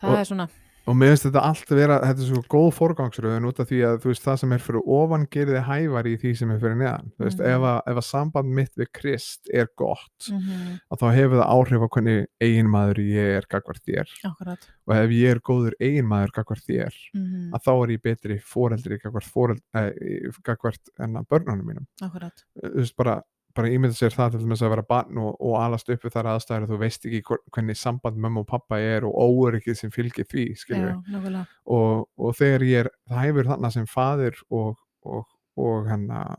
það 0.00 0.10
Og- 0.12 0.18
er 0.18 0.24
svona 0.24 0.48
og 0.86 0.94
mér 0.96 1.10
finnst 1.12 1.24
þetta 1.26 1.42
allt 1.42 1.70
vera 1.74 1.96
þetta 2.04 2.22
er 2.22 2.28
svo 2.30 2.40
góð 2.52 2.68
forgangsröðun 2.76 3.46
út 3.48 3.58
af 3.62 3.66
því 3.70 3.78
að 3.88 3.96
þú 4.04 4.10
veist 4.12 4.22
það 4.26 4.36
sem 4.42 4.52
er 4.56 4.62
fyrir 4.62 4.82
ofan 4.96 5.26
gerir 5.34 5.56
þið 5.56 5.64
hævar 5.66 6.06
í 6.06 6.14
því 6.22 6.32
sem 6.38 6.50
er 6.54 6.60
fyrir 6.62 6.76
neðan. 6.80 7.10
Veist 7.18 7.40
Mhm. 7.42 7.48
ef, 7.50 7.66
að, 7.70 7.78
ef 7.90 7.96
að 8.02 8.06
samband 8.06 8.54
mitt 8.60 8.72
við 8.78 8.90
Krist 8.94 9.50
er 9.52 9.68
gott 9.76 10.28
mm 10.30 10.78
að 10.92 10.98
þá 11.02 11.06
hefur 11.16 11.36
það 11.40 11.52
áhrif 11.56 11.82
á 11.82 11.88
hvernig 11.96 12.26
eiginmaður 12.40 13.02
ég 13.02 13.36
er 13.40 13.46
gagvart 13.50 13.82
þér. 13.86 14.08
Akkurat. 14.30 14.68
Og 14.86 14.94
ef 14.96 15.10
ég 15.10 15.30
er 15.34 15.40
góður 15.40 15.74
eiginmaður 15.82 16.34
gagvart 16.38 16.66
þér 16.68 16.94
mm 17.14 17.54
að 17.56 17.62
þá 17.66 17.72
er 17.82 17.88
ég 17.96 18.02
betri 18.02 18.38
foreldri 18.38 18.98
gagvart, 19.02 19.26
foreld, 19.26 19.60
eh, 19.74 20.30
gagvart 20.44 20.88
enna 21.00 21.22
börnunum 21.24 21.66
mínum. 21.66 21.86
Akkurat. 22.02 22.44
Þú 22.62 22.74
veist 22.78 22.96
bara, 22.96 23.22
bara 23.56 23.70
ímynda 23.72 23.96
sér 23.96 24.14
það 24.14 24.34
til 24.34 24.42
dæmis 24.44 24.64
að 24.64 24.74
vera 24.74 24.86
barn 24.88 25.20
og, 25.22 25.36
og 25.40 25.56
alast 25.60 25.92
upp 25.92 26.04
við 26.06 26.16
þar 26.16 26.30
aðstæður 26.34 26.66
að 26.66 26.72
þú 26.72 26.80
veist 26.82 27.06
ekki 27.08 27.38
hvernig 27.54 27.80
samband 27.80 28.20
mömmu 28.22 28.42
og 28.44 28.50
pappa 28.50 28.80
er 28.82 29.06
og 29.08 29.16
óöryggið 29.16 29.80
sem 29.80 29.94
fylgir 29.94 30.28
því 30.28 30.48
já, 30.68 31.44
og, 31.64 32.06
og 32.16 32.36
þegar 32.38 32.66
ég 32.68 32.84
er 32.84 32.92
það 33.08 33.24
hefur 33.24 33.50
þarna 33.52 33.72
sem 33.74 33.88
faðir 33.90 34.42
og, 34.50 34.76
og, 35.06 35.24
og 35.56 35.90
hennar 35.90 36.36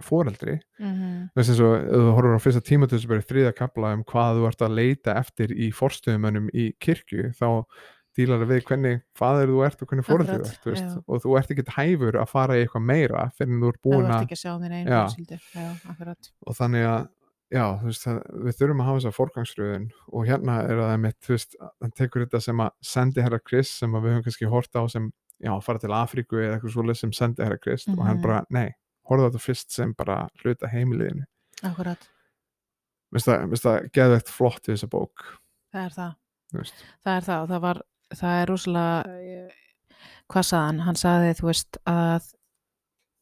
foreldri 0.00 0.58
mm 0.80 0.96
eins 1.36 1.60
og 1.60 1.74
ef 1.76 1.90
þú 1.92 2.12
horfur 2.16 2.36
á 2.36 2.44
fyrsta 2.44 2.60
tímatöðs 2.64 3.06
bara 3.08 3.22
í 3.22 3.28
þriða 3.28 3.52
kapla 3.56 3.92
um 3.94 4.04
hvað 4.04 4.38
þú 4.38 4.46
ert 4.48 4.62
að 4.64 4.76
leita 4.78 5.14
eftir 5.20 5.52
í 5.52 5.70
forstöðumönnum 5.76 6.48
í 6.54 6.70
kirkju 6.80 7.32
þá 7.36 7.64
dílar 8.16 8.40
það 8.42 8.50
við 8.50 8.64
hvernig 8.68 9.02
faðir 9.18 9.48
þú 9.52 9.60
ert 9.66 9.82
og 9.82 9.88
hvernig 9.90 10.06
foreldri 10.08 10.36
þú 10.40 10.50
ert 10.50 10.64
veist, 10.66 10.98
og 11.06 11.22
þú 11.22 11.36
ert 11.38 11.50
ekkert 11.54 11.72
hæfur 11.76 12.18
að 12.20 12.28
fara 12.32 12.56
í 12.58 12.64
eitthvað 12.64 12.86
meira 12.90 13.30
fyrir 13.38 13.52
en 13.54 13.60
þú 13.62 13.68
ert 13.70 13.82
búin 13.86 14.10
að 14.10 14.28
og 16.46 16.56
þannig 16.58 16.86
að 16.90 17.08
já, 17.50 17.64
veist, 17.82 18.04
það, 18.06 18.18
við 18.46 18.58
þurfum 18.60 18.80
að 18.82 18.86
hafa 18.86 18.98
þessa 19.00 19.14
forgangsröðun. 19.16 19.86
Og 20.14 20.26
hérna 20.28 20.58
er 20.70 20.78
það 20.78 21.00
mitt, 21.02 21.18
veist, 21.26 21.56
hann 21.82 21.94
tekur 21.98 22.22
þetta 22.26 22.40
sem 22.44 22.60
að 22.62 22.70
sendi 22.92 23.24
herra 23.26 23.40
Chris 23.42 23.72
sem 23.80 23.90
við 23.96 24.06
höfum 24.06 24.22
kannski 24.28 24.50
hort 24.52 24.78
á 24.78 24.82
sem, 24.92 25.08
já, 25.42 25.50
fara 25.66 25.78
til 25.82 25.90
Afríku 25.90 26.38
eða 26.38 26.58
eitthvað 26.60 26.74
svoleið 26.76 27.00
sem 27.00 27.12
sendi 27.12 27.42
herra 27.42 27.58
Chris 27.58 27.88
og 27.90 27.98
hann 28.06 28.18
Mhm. 28.18 28.22
bara, 28.22 28.44
nei, 28.50 28.70
horfðu 29.10 29.26
á 29.26 29.28
þetta 29.32 29.42
fyrst 29.48 29.70
sem 29.74 29.94
bara 29.98 30.28
hluta 30.44 30.70
heimiliðinu. 30.70 31.26
Akkurat. 31.66 32.06
Mér 33.10 33.18
finnst 33.18 33.26
það- 33.26 33.58
það 33.66 33.90
geðvegt 33.98 34.28
flott 34.30 34.62
við 34.68 34.76
þessa 34.76 34.88
bók. 34.90 35.24
Það 35.74 35.84
er 35.86 35.90
það. 35.98 36.14
Veist. 36.52 36.74
það 37.06 37.16
er 37.16 37.24
það. 37.26 37.42
Og 37.42 37.48
það 37.48 37.60
var 37.60 37.82
það 38.16 38.40
er 38.42 38.50
rosalega 38.50 39.16
eh, 39.20 39.56
hvað 40.30 40.46
sagði 40.50 40.84
hann, 40.86 40.98
sagði 41.00 41.32
þú 41.40 41.46
veist 41.50 41.78
að 41.90 42.28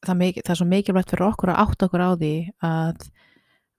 það, 0.07 0.19
mikið, 0.23 0.43
það 0.47 0.53
er 0.55 0.61
svo 0.61 0.69
mikilvægt 0.73 1.11
fyrir 1.15 1.27
okkur 1.29 1.53
að 1.55 1.63
átta 1.65 1.89
okkur 1.89 2.05
á 2.05 2.11
því 2.21 2.33
að 2.69 3.07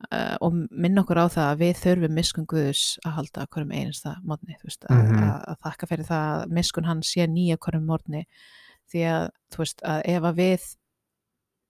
uh, 0.10 0.36
og 0.46 0.58
minna 0.72 1.04
okkur 1.04 1.22
á 1.22 1.26
það 1.30 1.48
að 1.52 1.62
við 1.64 1.74
þurfum 1.84 2.16
miskun 2.20 2.48
Guðus 2.50 2.84
að 3.06 3.16
halda 3.20 3.46
hverjum 3.54 3.72
einasta 3.76 4.16
mótni, 4.24 4.58
þú 4.62 4.70
veist, 4.72 4.86
að, 4.90 5.04
Mhm. 5.06 5.24
að, 5.30 5.38
að 5.54 5.62
þakka 5.68 5.90
fyrir 5.94 6.10
það 6.10 6.26
að 6.40 6.54
miskun 6.60 6.90
hann 6.90 7.04
sé 7.04 7.28
nýja 7.28 7.58
hverjum 7.58 7.86
mótni 7.90 8.26
því 8.92 9.06
að, 9.14 9.30
þú 9.54 9.64
veist, 9.64 9.82
að 9.86 10.02
ef 10.16 10.24
að 10.32 10.36
við 10.44 10.68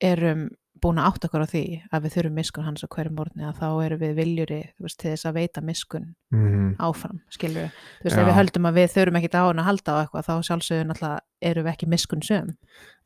erum 0.09 0.43
búin 0.83 0.99
að 1.01 1.09
átta 1.09 1.29
okkur 1.29 1.45
á 1.45 1.51
því 1.51 1.63
að 1.91 2.03
við 2.05 2.15
þurfum 2.15 2.35
miskun 2.39 2.67
hans 2.67 2.83
á 2.83 2.87
hverjum 2.87 3.15
mótni 3.19 3.47
að 3.47 3.61
þá 3.61 3.67
erum 3.85 4.01
við 4.01 4.13
viljuri, 4.19 4.59
veist, 4.79 4.99
til 4.99 5.13
þess 5.13 5.29
að 5.29 5.39
veita 5.39 5.63
miskun 5.65 6.11
mm 6.33 6.75
áfram, 6.79 7.21
skilur 7.33 7.65
við 7.65 7.71
þú 7.71 8.05
veist, 8.05 8.15
Já. 8.15 8.21
ef 8.21 8.27
við 8.29 8.37
höldum 8.39 8.69
að 8.69 8.77
við 8.79 8.91
þurfum 8.95 9.19
ekki 9.19 9.31
á 9.33 9.43
hann 9.43 9.63
að 9.63 9.69
halda 9.69 9.95
á 9.95 9.99
eitthvað, 10.03 10.27
þá 10.27 10.49
sjálfsögðu 10.49 10.89
náttúrulega 10.89 11.49
erum 11.49 11.65
við 11.65 11.73
ekki 11.73 11.89
miskun 11.89 12.25
söm 12.25 12.53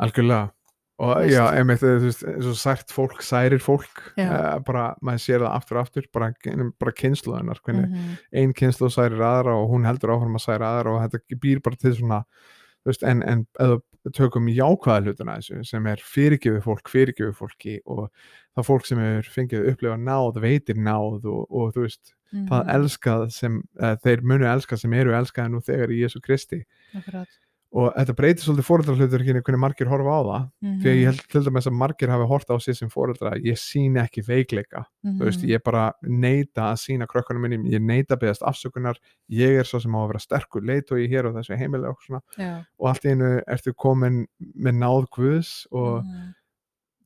algjörlega 0.03 0.49
og 1.03 1.13
Þú 1.13 1.21
veist. 1.23 1.33
já, 1.33 1.43
einmitt, 1.57 1.81
þú 1.81 1.93
veist, 2.03 2.25
eins 2.29 2.49
og 2.51 2.57
sært 2.59 2.91
fólk 2.93 3.23
særir 3.25 3.63
fólk, 3.63 4.03
uh, 4.21 4.59
bara 4.67 4.83
maður 5.01 5.23
sér 5.23 5.45
það 5.45 5.55
aftur 5.57 5.79
og 5.79 5.87
aftur, 5.87 6.09
bara, 6.13 6.29
bara 6.79 6.97
kynsluðunar 6.99 7.61
hvernig 7.65 7.87
-hmm. 7.89 8.19
ein 8.33 8.53
kynslu 8.53 8.89
særir 8.93 9.21
aðra 9.21 9.55
og 9.57 9.71
hún 9.71 9.87
heldur 9.87 10.13
áfram 10.13 10.37
að 10.37 10.45
særa 10.45 10.69
aðra 10.69 10.93
og 10.93 11.01
þetta 11.01 11.39
býr 11.41 11.63
bara 11.63 11.75
til 11.75 11.95
svona 11.95 12.23
þú 12.83 12.91
veist, 12.91 13.03
en, 13.03 13.23
en 13.23 13.45
við 13.57 13.81
tökum 14.11 14.47
jákvæða 14.51 15.03
hlutina 15.05 15.37
þessu 15.39 15.63
sem 15.65 15.85
er 15.87 16.01
fyrirgefið 16.03 16.63
fólk 16.65 16.89
fyrirgefið 16.91 17.37
fólki 17.37 17.77
og 17.85 18.09
það 18.57 18.67
fólk 18.67 18.85
sem 18.85 18.99
er 18.99 19.29
fengið 19.31 19.69
upplifa 19.71 19.95
náð 19.97 20.41
veitir 20.43 20.75
náð 20.75 21.23
og, 21.25 21.47
og 21.49 21.73
þú 21.73 21.87
veist, 21.87 22.13
Mhm. 22.33 22.47
það 22.49 22.69
elskað 22.73 23.23
sem 23.31 23.57
uh, 23.79 23.95
þeir 24.01 24.21
munu 24.25 24.45
elskað 24.49 24.79
sem 24.81 24.93
eru 24.93 25.11
elskaði 25.13 25.51
nú 25.53 25.59
þegar 25.61 25.91
í 25.93 25.99
Jésu 26.01 26.19
Kristi 26.19 26.63
Akkurat. 26.97 27.27
Og 27.73 27.87
þetta 27.97 28.13
breytir 28.13 28.43
svolítið 28.45 28.67
fóreldrahluturkinni 28.67 29.41
hvernig 29.41 29.59
margir 29.63 29.87
horfa 29.89 30.13
á 30.13 30.21
það 30.21 30.43
Mhm. 30.61 30.79
því 30.83 30.89
að 30.91 30.97
ég 30.99 31.05
held 31.09 31.23
til 31.31 31.41
dæmis 31.47 31.67
að 31.67 31.73
margir 31.73 32.09
hafi 32.13 32.27
horta 32.29 32.53
á 32.53 32.57
sig 32.61 32.75
sem 32.77 32.89
fóreldra, 32.89 33.31
ég 33.41 33.57
síni 33.57 33.97
ekki 33.99 34.21
veikleika 34.27 34.85
Mhm. 35.03 35.17
þú 35.19 35.23
veist, 35.25 35.41
ég 35.43 35.63
bara 35.63 35.93
neita 36.03 36.61
að 36.73 36.77
sína 36.83 37.07
krökkunum 37.07 37.41
minnum, 37.41 37.65
ég 37.65 37.81
neita 37.81 38.15
að 38.15 38.19
beðast 38.27 38.43
afsökunar 38.45 38.95
ég 39.31 39.57
er 39.59 39.63
svo 39.63 39.79
sem 39.81 39.91
á 39.91 39.97
að 40.05 40.07
vera 40.07 40.19
sterkur 40.19 40.61
leitói 40.61 41.09
hér 41.09 41.25
og 41.25 41.33
þessu 41.35 41.57
heimilega 41.57 41.89
og 41.89 41.97
svona 42.07 42.21
Já. 42.37 42.65
og 42.79 42.87
allt 42.89 43.03
í 43.05 43.09
einu 43.11 43.41
ertu 43.47 43.73
komin 43.73 44.27
með 44.55 44.75
náð 44.77 45.07
guðs 45.09 45.65
og 45.71 46.03
Mhm. 46.05 46.33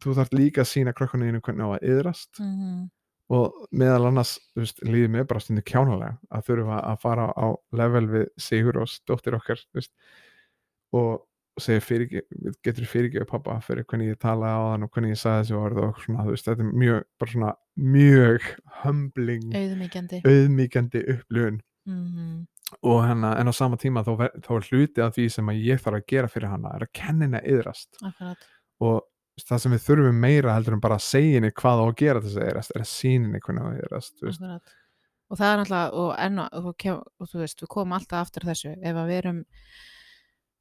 þú 0.02 0.14
þarf 0.16 0.30
líka 0.34 0.62
að 0.62 0.72
sína 0.74 0.94
krökkunum 0.94 1.32
þínu 1.32 1.42
hvernig 1.42 1.64
á 1.64 1.80
að 1.80 1.84
yðrast 1.90 2.40
Mhm. 2.40 2.90
og 3.30 3.54
meðal 3.74 4.08
annars, 4.08 4.40
veist, 4.56 4.80
líður 4.84 5.10
mér 5.12 5.28
bara 5.28 5.40
stundu 5.40 5.62
kjánalega 5.64 6.18
að 6.32 6.46
þurfa 6.46 6.84
að 6.86 7.00
fara 7.02 7.34
á 7.36 7.56
level 7.74 8.08
við 8.08 8.28
Sigur 8.38 8.78
og 8.82 8.88
dóttir 9.08 9.34
okkar 9.34 9.60
veist, 9.74 9.90
og 10.96 11.24
segja 11.62 11.82
fyrir, 11.82 12.22
getur 12.66 12.86
fyrirgefið 12.88 13.30
pappa 13.30 13.58
fyrir 13.66 13.86
hvernig 13.90 14.12
ég 14.12 14.20
talaði 14.22 14.54
á 14.54 14.62
þann 14.72 14.86
og 14.86 14.92
hvernig 14.94 15.14
ég 15.16 15.22
sagði 15.22 15.46
þessu 15.46 15.58
orð 15.60 15.82
og 15.88 16.04
svona, 16.04 16.26
þú 16.26 16.36
veist, 16.36 16.50
þetta 16.50 16.66
er 16.66 16.78
mjög 16.84 17.00
bara 17.18 17.34
svona 17.34 17.54
mjög 17.96 18.48
humbling 18.84 19.58
auðmíkjandi 19.58 20.22
auðmíkjandi 20.26 21.04
upplifun. 21.16 21.60
Mhm. 21.88 22.46
og 22.84 22.98
hana, 23.08 23.38
en 23.40 23.48
á 23.48 23.54
sama 23.56 23.78
tíma 23.80 24.04
þá, 24.04 24.28
þá 24.44 24.50
er 24.58 24.66
hluti 24.70 25.02
af 25.02 25.14
því 25.16 25.28
sem 25.32 25.50
að 25.50 25.62
ég 25.64 25.80
þarf 25.80 26.02
að 26.02 26.08
gera 26.12 26.28
fyrir 26.28 26.50
hana 26.52 26.74
er 26.76 26.84
að 26.84 27.38
að 27.40 27.46
yðrast 27.48 28.02
Akkurat. 28.04 28.42
og 28.84 29.06
það 29.40 29.62
sem 29.64 29.72
við 29.72 29.86
þurfum 29.86 30.20
meira 30.20 30.54
heldur 30.54 30.76
en 30.76 30.82
bara 30.84 30.98
að 31.00 31.06
segja 31.08 31.38
henni 31.40 31.52
hvað 31.56 31.80
á 31.80 31.86
að 31.88 31.96
gera 32.02 32.22
þess 32.26 32.36
að 32.36 32.50
yðrast 32.50 32.76
er 32.76 32.84
að 32.84 32.92
sína 32.92 33.30
henni 33.30 33.40
hvernig 33.40 33.64
á 33.64 33.68
að 33.72 33.80
yðrast 33.86 34.26
og 35.28 35.38
það 35.40 35.54
er 35.54 35.62
náttúrulega 35.62 35.94
og, 35.94 36.12
enn, 36.20 36.40
og, 36.40 36.68
og, 36.68 37.08
og 37.20 37.32
þú 37.32 37.40
veist, 37.40 37.64
við 37.64 37.72
komum 37.72 37.96
alltaf 37.98 38.26
aftur 38.28 38.48
þessu, 38.48 38.76
ef 38.76 39.00
að 39.00 39.08
við 39.08 39.22
erum 39.22 39.42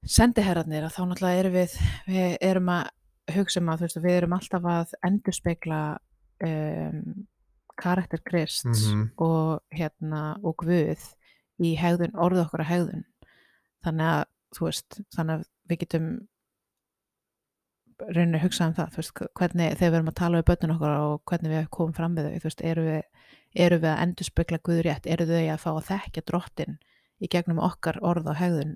sendiherrarnir 0.06 0.84
að 0.86 0.94
þá 0.96 1.00
náttúrulega 1.10 1.40
erum 1.42 1.54
við 1.56 1.76
við 2.06 2.36
erum 2.50 2.68
að 2.76 2.90
hugsa 3.36 3.60
um 3.60 3.70
að 3.72 3.80
veist, 3.86 3.96
við 4.04 4.16
erum 4.20 4.36
alltaf 4.36 4.68
að 4.70 4.92
endurspegla 5.08 5.80
um, 6.46 7.26
karakter 7.76 8.22
Krist 8.24 8.64
Mhm. 8.70 9.10
og 9.18 9.60
hérna 9.74 10.38
og 10.42 10.56
Guð 10.62 11.02
í 11.60 11.74
hegðun, 11.76 12.14
orðu 12.14 12.44
okkar 12.44 12.62
að 12.64 12.70
hegðun. 12.70 13.04
Þannig 13.84 14.06
að 14.12 14.24
þú 14.56 14.64
veist, 14.68 15.00
þannig 15.16 15.34
að 15.40 15.44
við 15.68 15.78
getum 15.82 16.08
rauninni 17.98 18.36
að 18.38 18.44
hugsa 18.44 18.66
um 18.68 18.74
það, 18.76 18.90
þú 18.92 19.00
veist, 19.00 19.20
hvernig 19.40 19.76
þegar 19.80 19.90
við 19.92 19.98
erum 19.98 20.10
að 20.12 20.18
tala 20.20 20.40
við 20.40 20.48
börnun 20.50 20.74
okkar 20.76 20.96
og 21.00 21.20
hvernig 21.30 21.52
við 21.54 21.68
komum 21.72 21.94
fram 21.96 22.16
við 22.16 22.26
þau, 22.28 22.34
þú 22.42 22.48
veist, 22.50 22.64
eru 22.70 22.82
við, 22.86 23.02
eru 23.66 23.78
við 23.80 23.90
að 23.92 24.02
endurspegla 24.04 24.58
Guð 24.68 24.80
rétt, 24.84 25.06
eru 25.06 25.26
þau 25.30 25.38
að 25.54 25.62
fá 25.64 25.70
að 25.72 25.86
þekkja 25.90 26.24
drottin 26.30 26.76
í 27.24 27.30
gegnum 27.32 27.58
okkar 27.64 27.98
orð 28.04 28.28
og 28.32 28.36
hegðun, 28.36 28.74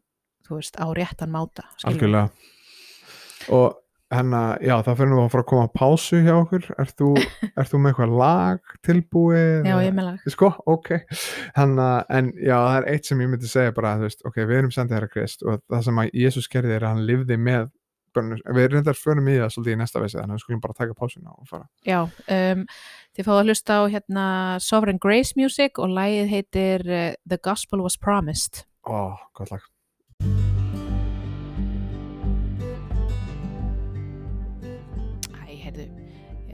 þú 0.51 0.59
veist, 0.59 0.77
á 0.77 0.87
réttan 0.97 1.33
máta 1.33 1.69
algjörlega. 1.89 2.29
Og 3.57 3.79
hennar, 4.11 4.59
já 4.65 4.75
það 4.83 4.97
fyrir 4.99 5.11
nú 5.13 5.19
að 5.23 5.33
fara 5.33 5.45
að 5.45 5.49
koma 5.51 5.67
að 5.69 5.75
pásu 5.79 6.21
hjá 6.25 6.33
okkur. 6.35 6.69
Ert 6.83 6.95
þú, 6.99 7.11
ert 7.61 7.71
þú 7.71 7.81
með 7.81 7.93
eitthvað 7.93 8.15
lag 8.21 8.73
tilbúið 8.87 9.69
Já, 9.71 9.75
ég 9.87 9.97
meðlag 9.97 10.31
sko, 10.35 10.53
ok. 10.71 10.95
Hanna, 11.59 11.91
en 12.13 12.33
já, 12.37 12.57
það 12.57 12.79
er 12.81 12.89
eitt 12.95 13.11
sem 13.11 13.23
ég 13.23 13.31
myndi 13.31 13.51
segja 13.51 13.75
bara, 13.77 13.97
þú 14.01 14.09
veist, 14.09 14.25
ok, 14.27 14.41
við 14.43 14.63
erum 14.63 14.75
sendið 14.75 14.99
herra 14.99 15.13
Krist 15.13 15.47
og 15.47 15.63
það 15.71 15.85
sem 15.89 16.03
að 16.03 16.17
Jésús 16.25 16.51
gerði 16.51 16.77
er 16.77 16.87
að 16.87 16.97
hann 16.97 17.07
lifði 17.11 17.39
með 17.41 17.71
börnum, 18.15 18.41
við 18.57 18.71
reyndar 18.73 18.99
förum 18.99 19.29
í 19.31 19.37
það 19.39 19.53
svolítið 19.55 19.77
í 19.77 19.81
næsta 19.81 20.03
veisi, 20.03 20.19
þannig 20.19 20.35
að 20.35 20.39
við 20.39 20.45
skulum 20.45 20.63
bara 20.65 20.79
taka 20.81 20.97
pásuna 20.99 21.35
og 21.37 21.51
fara. 21.51 21.67
Já, 21.87 22.01
um, 22.37 22.65
þið 23.15 23.29
fáðu 23.29 23.43
að 23.43 23.53
hlusta 23.53 23.79
á 23.79 23.83
hérna 23.95 24.25
Sovereign 24.67 25.03
Grace 25.03 25.39
Music 25.39 25.79
og 25.79 25.95
lagið 25.95 26.33
heitir 26.35 26.89
uh, 26.89 27.05
The 27.31 27.39
Gospel 27.47 27.85
Was 27.87 28.01
Promised. 28.01 28.65
Ó, 28.89 29.15
gott 29.37 29.55
lag 29.55 29.70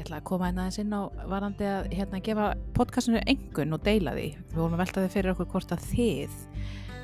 ætla 0.06 0.20
að 0.20 0.26
koma 0.28 0.48
hérna 0.48 0.64
aðeins 0.64 0.80
inn 0.82 0.94
á 0.94 1.02
varandi 1.28 1.66
að 1.66 1.88
hérna 1.92 2.22
gefa 2.24 2.48
podcastinu 2.76 3.22
engun 3.26 3.74
og 3.74 3.82
deila 3.86 4.14
því. 4.16 4.26
Við 4.52 4.60
vorum 4.60 4.76
að 4.76 4.82
velta 4.84 5.02
því 5.02 5.12
fyrir 5.14 5.32
okkur 5.32 5.50
hvort 5.52 5.74
að 5.74 5.86
þið 5.90 6.36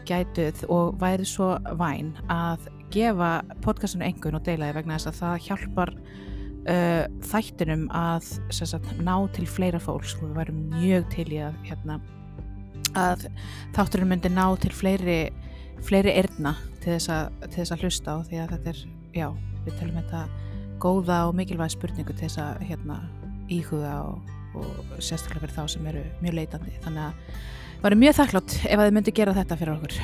gætuð 0.09 0.65
og 0.75 0.97
væri 1.03 1.27
svo 1.29 1.49
væn 1.79 2.13
að 2.33 2.69
gefa 2.95 3.33
podcastinu 3.65 4.07
engun 4.07 4.39
og 4.39 4.45
deila 4.47 4.71
því 4.71 4.79
vegna 4.81 4.99
þess 4.99 5.11
að 5.11 5.21
það 5.21 5.47
hjálpar 5.49 5.95
uh, 5.99 7.05
þættinum 7.33 7.87
að 7.97 8.29
sagt, 8.55 8.91
ná 9.03 9.15
til 9.37 9.47
fleira 9.51 9.81
fólks 9.83 10.17
og 10.19 10.29
við 10.29 10.39
værum 10.41 10.63
mjög 10.77 11.09
til 11.15 11.29
í 11.31 11.41
að 11.47 11.59
hérna, 11.69 11.99
að 12.99 13.27
þátturinn 13.77 14.13
myndi 14.13 14.33
ná 14.33 14.45
til 14.63 14.73
fleiri 14.75 15.21
fleiri 15.83 16.15
erna 16.15 16.55
til 16.83 16.95
þess, 16.95 17.11
að, 17.11 17.43
til 17.49 17.59
þess 17.63 17.75
að 17.75 17.85
hlusta 17.87 18.15
á 18.15 18.19
því 18.29 18.41
að 18.43 18.55
þetta 18.55 18.73
er, 18.73 18.83
já, 19.17 19.29
við 19.65 19.79
telum 19.81 19.99
þetta 19.99 20.52
góða 20.83 21.23
og 21.29 21.37
mikilvæg 21.39 21.75
spurningu 21.77 22.15
til 22.15 22.27
þess 22.27 22.41
að 22.43 22.63
hérna, 22.69 22.99
íhuga 23.53 23.95
og, 24.09 24.31
og 24.59 24.93
sérstaklega 24.99 25.47
fyrir 25.47 25.57
þá 25.57 25.75
sem 25.75 25.89
eru 25.93 26.05
mjög 26.23 26.39
leitandi 26.39 26.77
þannig 26.85 27.09
að 27.09 27.41
það 27.73 27.85
var 27.87 27.99
mjög 28.03 28.19
þakklátt 28.19 28.57
ef 28.63 28.77
að 28.77 28.87
þið 28.87 28.97
myndu 28.99 29.15
gera 29.19 29.37
þetta 29.41 29.59
fyrir 29.61 29.77
okkur 29.79 29.99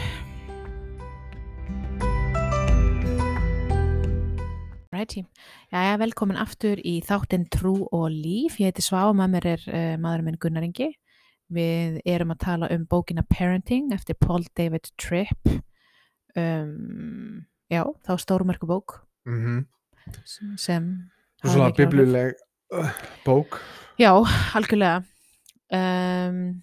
Righty. 4.99 5.23
Jæja, 5.71 5.99
velkomin 6.01 6.39
aftur 6.43 6.81
í 6.83 6.97
þáttinn 7.07 7.45
Trú 7.55 7.85
og 7.95 8.09
Líf. 8.11 8.57
Ég 8.59 8.73
heiti 8.73 8.83
Svá, 8.83 9.05
með 9.15 9.35
mér 9.37 9.47
er 9.53 9.67
uh, 9.69 9.93
maðurinn 10.01 10.27
minn 10.27 10.39
Gunnar 10.43 10.67
Ingi. 10.67 10.89
Við 11.55 12.01
erum 12.09 12.33
að 12.35 12.41
tala 12.43 12.71
um 12.75 12.83
bókina 12.91 13.23
Parenting 13.23 13.93
eftir 13.95 14.19
Paul 14.19 14.43
David 14.59 14.91
Tripp. 14.99 15.53
Um, 16.35 17.47
já, 17.71 17.85
þá 18.05 18.13
stórmerku 18.21 18.67
bók 18.67 18.99
mm 19.29 19.39
-hmm. 19.39 19.67
Sem, 20.61 20.87
og 21.43 21.53
svona 21.53 21.73
biblileg 21.77 22.39
uh, 22.75 22.97
bók 23.27 23.61
Já, 23.99 24.13
algjörlega. 24.55 25.03
Um, 25.75 26.63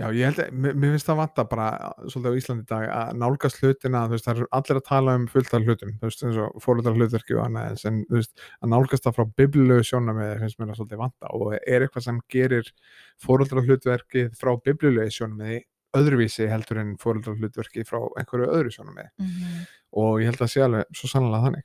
Já, 0.00 0.06
ég 0.16 0.24
held 0.24 0.38
að, 0.40 0.52
mér, 0.56 0.76
mér 0.80 0.92
finnst 0.94 1.08
það 1.08 1.18
vanta 1.18 1.44
bara 1.50 1.64
svolítið 2.08 2.32
á 2.32 2.38
Íslandi 2.40 2.62
dag 2.70 2.84
að 2.96 3.10
nálgast 3.20 3.58
hlutina, 3.60 4.02
veist, 4.08 4.24
það 4.24 4.38
er 4.40 4.46
allir 4.56 4.78
að 4.80 4.86
tala 4.86 5.16
um 5.18 5.26
fullt 5.28 5.52
af 5.52 5.66
hlutum, 5.66 5.90
þú 6.00 6.08
veist, 6.08 6.22
eins 6.24 6.38
og 6.40 6.62
fóröldar 6.64 6.96
hlutverki 6.96 7.36
og 7.36 7.42
annað, 7.44 7.82
en 7.90 7.98
þú 8.08 8.16
veist, 8.16 8.46
að 8.64 8.72
nálgast 8.72 9.04
það 9.04 9.18
frá 9.18 9.34
biblilegu 9.42 9.84
sjónamiði 9.90 10.38
finnst 10.40 10.60
mér 10.62 10.70
það 10.70 10.80
svolítið 10.80 11.02
vanta 11.02 11.34
og 11.36 11.52
er 11.58 11.84
eitthvað 11.84 12.06
sem 12.06 12.22
gerir 12.32 12.72
fóröldar 13.20 13.68
hlutverki 13.68 14.24
frá 14.40 14.52
biblilegu 14.64 15.12
sjónamiði 15.12 15.60
öðruvísi 16.00 16.48
heldur 16.48 16.80
en 16.80 16.96
fóröldar 17.00 17.36
hlutverki 17.36 17.84
frá 17.84 18.00
einhverju 18.16 18.48
öðru 18.48 18.72
sjónamiði 18.72 19.12
mm 19.20 19.62
og 19.92 20.22
ég 20.22 20.30
held 20.30 20.40
að 20.40 20.48
sé 20.48 20.62
alveg 20.64 20.96
svo 20.96 21.08
sannlega 21.10 21.46
þannig. 21.46 21.64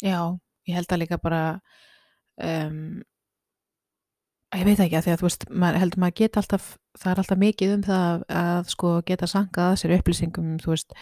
Já, 0.00 0.20
ég 0.68 0.76
held 0.78 0.92
að 0.92 1.02
líka 1.02 1.18
bara 1.20 1.42
um, 2.40 3.00
ég 4.56 4.66
veit 4.66 4.80
ekki 4.82 4.98
að 4.98 5.06
því 5.06 5.12
að 5.14 5.20
þú 5.20 5.28
veist, 5.28 5.46
maður, 5.50 5.80
heldur 5.84 6.02
maður 6.04 6.16
geta 6.22 6.42
alltaf 6.42 6.70
það 6.98 7.12
er 7.12 7.22
alltaf 7.22 7.40
mikið 7.40 7.74
um 7.76 7.84
það 7.86 8.06
að, 8.06 8.24
að 8.40 8.72
sko 8.74 8.94
geta 9.06 9.28
sankað 9.30 9.68
að 9.74 9.78
sér 9.82 9.94
upplýsingum 9.98 10.56
þú 10.62 10.72
veist, 10.74 10.96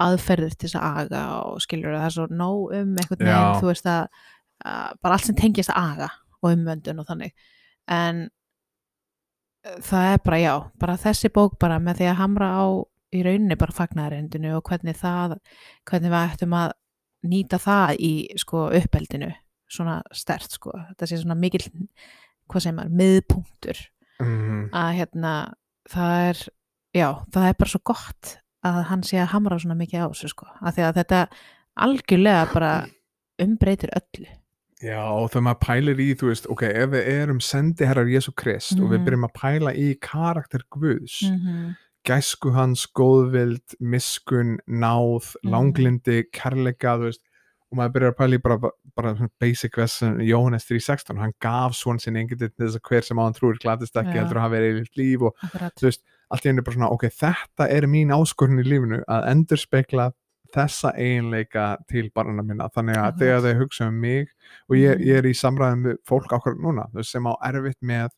aðferðir 0.00 0.56
til 0.56 0.68
þess 0.68 0.80
að 0.80 0.98
aga 1.04 1.22
og 1.50 1.62
skilur 1.64 1.96
það 1.96 2.08
er 2.08 2.16
svo 2.16 2.26
nóg 2.30 2.74
um 2.78 2.92
Já. 2.96 3.06
veginn, 3.12 3.62
þú 3.62 3.70
veist 3.70 3.88
að, 3.90 4.26
að 4.64 5.00
bara 5.02 5.16
allt 5.16 5.28
sem 5.28 5.38
tengist 5.38 5.72
að 5.74 5.88
aga 5.94 6.10
og 6.40 6.52
umvöndun 6.54 7.02
og 7.02 7.08
þannig 7.10 7.34
en 7.90 8.28
það 9.84 10.12
er 10.14 10.22
bara 10.24 10.40
já, 10.40 10.54
bara 10.80 11.00
þessi 11.00 11.30
bók 11.34 11.58
bara 11.60 11.78
með 11.82 12.00
því 12.00 12.10
að 12.10 12.20
hamra 12.22 12.50
á 12.56 12.64
í 13.10 13.22
rauninni 13.26 13.58
bara 13.58 13.74
fagnaðarendinu 13.74 14.54
og 14.56 14.64
hvernig 14.70 14.96
það 14.98 15.36
hvernig 15.88 16.12
við 16.12 16.20
ættum 16.20 16.54
að 16.56 16.72
nýta 17.26 17.58
það 17.60 17.96
í 18.00 18.12
sko 18.40 18.68
uppeldinu 18.76 19.32
svona 19.70 20.00
stert 20.12 20.50
sko, 20.50 20.72
þetta 20.90 21.06
sé 21.06 21.18
svona 21.20 21.36
mikil 21.38 21.62
hvað 22.50 22.62
segir 22.64 22.74
maður, 22.74 22.96
miðpunktur. 23.00 23.80
Mm, 24.20 24.70
að 24.74 24.90
hérna 24.98 25.34
það 25.88 26.14
er, 26.30 26.40
já, 26.96 27.08
það 27.32 27.46
er 27.48 27.54
bara 27.60 27.70
svo 27.70 27.80
gott 27.84 28.36
að 28.66 28.82
hann 28.90 29.02
sé 29.06 29.16
að 29.22 29.30
hamra 29.32 29.58
svona 29.58 29.78
mikið 29.78 30.02
á 30.04 30.08
þessu 30.10 30.28
sko, 30.34 30.46
að 30.60 30.74
því 30.76 30.82
að 30.88 30.98
þetta 31.00 31.20
algjörlega 31.80 32.48
bara 32.52 32.72
umbreytir 33.40 33.92
öllu. 33.96 34.26
Já, 34.80 35.00
og 35.12 35.28
þegar 35.30 35.44
maður 35.44 35.60
pælir 35.66 35.98
í, 36.00 36.08
þú 36.16 36.28
veist, 36.30 36.46
ok, 36.48 36.62
ef 36.72 36.90
við 36.94 37.08
erum 37.12 37.40
sendiherrar 37.44 38.08
Jésu 38.08 38.32
Krist 38.32 38.78
og 38.80 38.88
við 38.90 38.98
Mhm. 38.98 39.04
byrjum 39.06 39.26
að 39.28 39.34
pæla 39.36 39.72
í 39.76 39.88
karakter 40.00 40.62
Guðs, 40.72 41.20
-hmm. 41.28 41.76
Gæsku 42.06 42.52
hans, 42.54 42.86
góðvild, 42.96 43.74
miskun, 43.80 44.58
náð, 44.68 45.34
Mhm. 45.44 45.50
langlindi, 45.52 46.24
kærleika, 46.32 46.96
þú 46.98 47.04
veist, 47.10 47.20
og 47.72 47.78
maður 47.78 47.92
byrjar 47.94 48.12
að 48.12 48.16
pæla 48.18 48.34
í 48.38 48.42
bara, 48.42 48.58
bara 48.96 49.14
svona 49.14 49.30
basic 49.40 49.76
vesson 49.76 50.18
Jóhannes 50.18 50.64
3.16, 50.66 51.18
hann 51.18 51.32
gaf 51.40 51.72
svon 51.74 51.98
sinni 52.00 52.20
enginn 52.24 52.38
til 52.38 52.48
þess 52.58 52.76
að 52.76 52.82
hver 52.88 53.04
sem 53.04 53.16
á 53.18 53.22
hann 53.24 53.34
trúir 53.34 53.58
glatist 53.60 53.94
ekki 53.94 54.14
Já. 54.14 54.24
heldur 54.24 54.36
að 54.36 54.44
hafa 54.46 54.56
verið 54.56 54.80
í 54.80 54.96
líf 54.98 55.22
og 55.22 55.34
akkurat 55.44 55.74
þú 55.76 55.86
veist, 55.86 56.02
allt 56.30 56.42
í 56.42 56.48
henni 56.50 56.62
bara 56.64 56.76
svona, 56.76 56.90
ok, 56.92 57.04
þetta 57.10 57.68
er 57.70 57.82
mín 57.86 58.10
áskorun 58.10 58.58
í 58.60 58.66
lífinu 58.66 59.04
að 59.08 59.28
endur 59.30 59.58
spekla 59.58 60.12
þessa 60.52 60.90
eiginleika 60.98 61.76
til 61.88 62.10
barna 62.10 62.42
minna, 62.42 62.68
þannig 62.74 62.96
að 62.96 63.06
Akkurat. 63.06 63.18
þegar 63.20 63.40
þau 63.44 63.58
hugsa 63.60 63.86
um 63.86 64.00
mig 64.00 64.28
og 64.68 64.76
ég, 64.76 64.96
Mhm. 64.98 65.04
ég 65.06 65.18
er 65.18 65.22
í 65.22 65.34
samræðum 65.34 65.96
fólk 66.04 66.26
ákveður 66.32 66.58
núna, 66.60 66.90
þú 66.90 66.94
veist, 66.94 67.10
sem 67.12 67.22
á 67.24 67.34
erfitt 67.44 67.80
með 67.84 68.08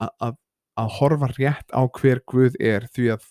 að, 0.00 0.36
að, 0.78 0.88
horfa 1.00 1.28
rétt 1.36 1.74
á 1.74 1.82
hver 1.88 2.20
Guð 2.30 2.56
er 2.60 2.86
því 2.94 3.10
að 3.16 3.26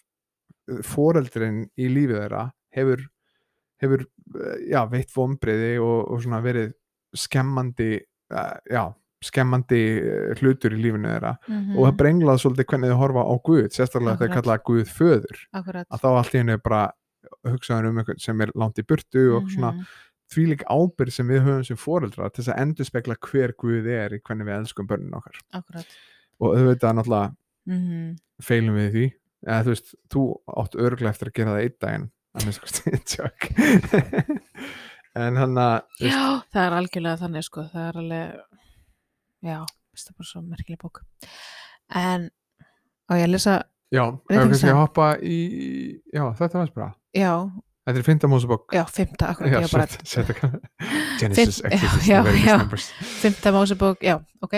foreldrin 0.83 1.63
í 1.79 1.87
lífið 1.91 2.19
þeirra 2.21 2.43
hefur, 2.75 3.03
hefur 3.81 4.03
eh, 4.03 4.63
já, 4.73 4.81
veitt 4.91 5.13
vombriði 5.15 5.75
og, 5.83 5.99
og 6.11 6.23
svona 6.25 6.41
verið 6.43 6.73
skemmandi 7.17 7.91
eh, 8.01 8.55
já, 8.73 8.83
skemmandi 9.23 9.81
hlutur 10.41 10.75
í 10.75 10.81
lífinu 10.83 11.09
þeirra 11.09 11.31
-hmm. 11.47 11.77
og 11.77 11.87
það 11.87 11.95
brenglaði 12.01 12.43
svolítið 12.43 12.67
hvernig 12.73 12.91
þau 12.91 12.99
horfa 13.01 13.23
á 13.25 13.33
Guð 13.47 13.69
sérstaklega 13.73 14.17
þegar 14.17 14.27
Akkurat. 14.27 14.43
kallaða 14.43 14.65
Guð 14.67 14.91
föður 14.97 15.39
akkurat 15.61 15.87
að 15.89 16.03
þá 16.03 16.09
allt 16.17 16.35
í 16.35 16.41
henni 16.41 16.57
bara 16.67 16.81
hugsaður 17.47 17.89
um 17.89 17.97
einhvern 18.03 18.19
sem 18.21 18.41
er 18.45 18.51
langt 18.55 18.77
í 18.79 18.85
burtu 18.87 19.23
og 19.39 19.49
svona 19.51 19.71
Mhm. 19.71 19.87
þvílík 20.35 20.63
ábyrð 20.67 21.11
sem 21.15 21.27
við 21.27 21.41
höfum 21.47 21.65
sem 21.65 21.77
foreldra 21.79 22.29
til 22.29 22.43
þess 22.43 22.53
að 22.53 22.61
endur 22.61 22.85
spekla 22.85 23.15
hver 23.15 23.53
Guð 23.57 23.87
er 23.87 24.11
í 24.13 24.19
hvernig 24.19 24.45
við 24.45 24.59
elskum 24.59 24.87
börnin 24.87 25.15
okkar 25.15 25.39
akkurat 25.53 25.87
og 26.41 26.47
auðvitað 26.55 26.95
náttúrulega 26.99 27.29
mm 27.67 28.09
feilum 28.43 28.75
við 28.77 28.89
því. 28.93 29.05
Eða 29.47 29.63
þú 29.65 29.69
veist, 29.73 29.87
þú 30.13 30.21
átt 30.61 30.75
örglega 30.77 31.09
eftir 31.13 31.27
að 31.31 31.35
gera 31.39 31.53
það 31.55 31.63
einn 31.63 31.77
daginn 31.81 32.07
en 35.17 35.33
hann 35.41 35.55
að 35.57 35.77
Já, 36.03 36.19
það 36.53 36.63
er 36.67 36.73
algjörlega 36.77 37.17
þannig 37.23 37.43
sko, 37.47 37.61
það 37.71 37.83
er 37.87 37.95
alveg 38.01 38.27
já, 39.47 39.59
það 39.97 40.09
er 40.11 40.15
bara 40.19 40.29
svo 40.29 40.39
merkileg 40.45 40.81
bók. 40.83 40.97
En 41.97 42.21
og 43.07 43.15
ég 43.21 43.27
lesa, 43.31 43.55
já, 43.93 44.03
Veit 44.05 44.35
ef 44.35 44.37
ekki 44.37 44.43
kannski 44.43 44.67
það. 44.67 44.75
að 44.75 44.81
hoppa 44.83 45.07
í 45.23 45.25
já, 46.13 46.23
þetta 46.41 46.55
var 46.61 46.69
bara. 46.75 46.89
Já, 47.17 47.33
þetta 47.87 47.99
er 48.03 48.07
fymta 48.11 48.27
mósabók 48.31 48.63
já, 48.77 48.83
fymta 48.91 49.23
akkurat, 49.31 49.49
Já, 49.49 49.53
ég 49.57 49.61
var 49.71 49.79
bara 49.79 49.87
Genesis, 51.21 51.57
Exodus, 51.63 52.05
já, 52.11 52.19
Leviticus, 52.21 52.45
já. 52.45 52.55
Numbers. 52.61 52.87
Fymta 53.23 53.47
Mósebók, 53.55 53.97
já, 54.05 54.15
ok. 54.45 54.53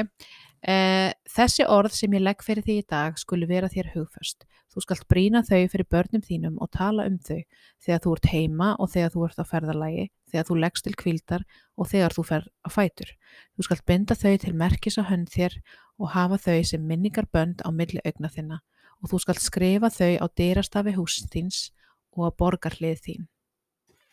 Uh, 0.59 1.13
þessi 1.23 1.63
orð 1.71 1.93
sem 1.95 2.15
ég 2.17 2.23
legg 2.25 2.41
fyrir 2.43 2.65
því 2.65 2.73
í 2.81 2.87
dag 2.91 3.19
skulu 3.19 3.47
vera 3.47 3.69
þér 3.71 3.93
hugföst. 3.93 4.43
Þú 4.69 4.83
skalt 4.83 5.05
brína 5.07 5.39
þau 5.47 5.61
fyrir 5.71 5.87
börnum 5.87 6.23
þínum 6.25 6.57
og 6.59 6.69
tala 6.75 7.05
um 7.07 7.15
þau 7.15 7.39
þegar 7.79 8.01
þú 8.03 8.15
ert 8.17 8.27
heima 8.33 8.67
og 8.75 8.91
þegar 8.91 9.13
þú 9.13 9.23
ert 9.29 9.39
á 9.39 9.45
ferðalagi, 9.47 10.05
þegar 10.29 10.49
þú 10.49 10.57
leggst 10.59 10.85
til 10.85 10.95
kvíldar 10.99 11.45
og 11.79 11.89
þegar 11.89 12.17
þú 12.17 12.25
fer 12.27 12.49
á 12.67 12.69
fætur. 12.75 13.15
Þú 13.55 13.67
skalt 13.69 13.85
binda 13.87 14.19
þau 14.19 14.35
til 14.43 14.53
merkis 14.59 14.99
á 14.99 15.03
hönd 15.07 15.31
þér 15.31 15.57
og 15.97 16.13
hafa 16.13 16.37
þau 16.43 16.59
sem 16.67 16.85
minningar 16.85 17.31
bönd 17.31 17.63
á 17.63 17.69
milli 17.71 18.03
augna 18.03 18.29
þinna 18.29 18.59
og 18.99 19.13
þú 19.13 19.23
skalt 19.23 19.41
skrifa 19.41 19.89
þau 19.95 20.11
á 20.19 20.25
dyrastafi 20.27 20.95
húsins 20.99 21.69
og 22.11 22.27
á 22.27 22.29
borgarlið 22.35 22.99
þín. 23.07 23.29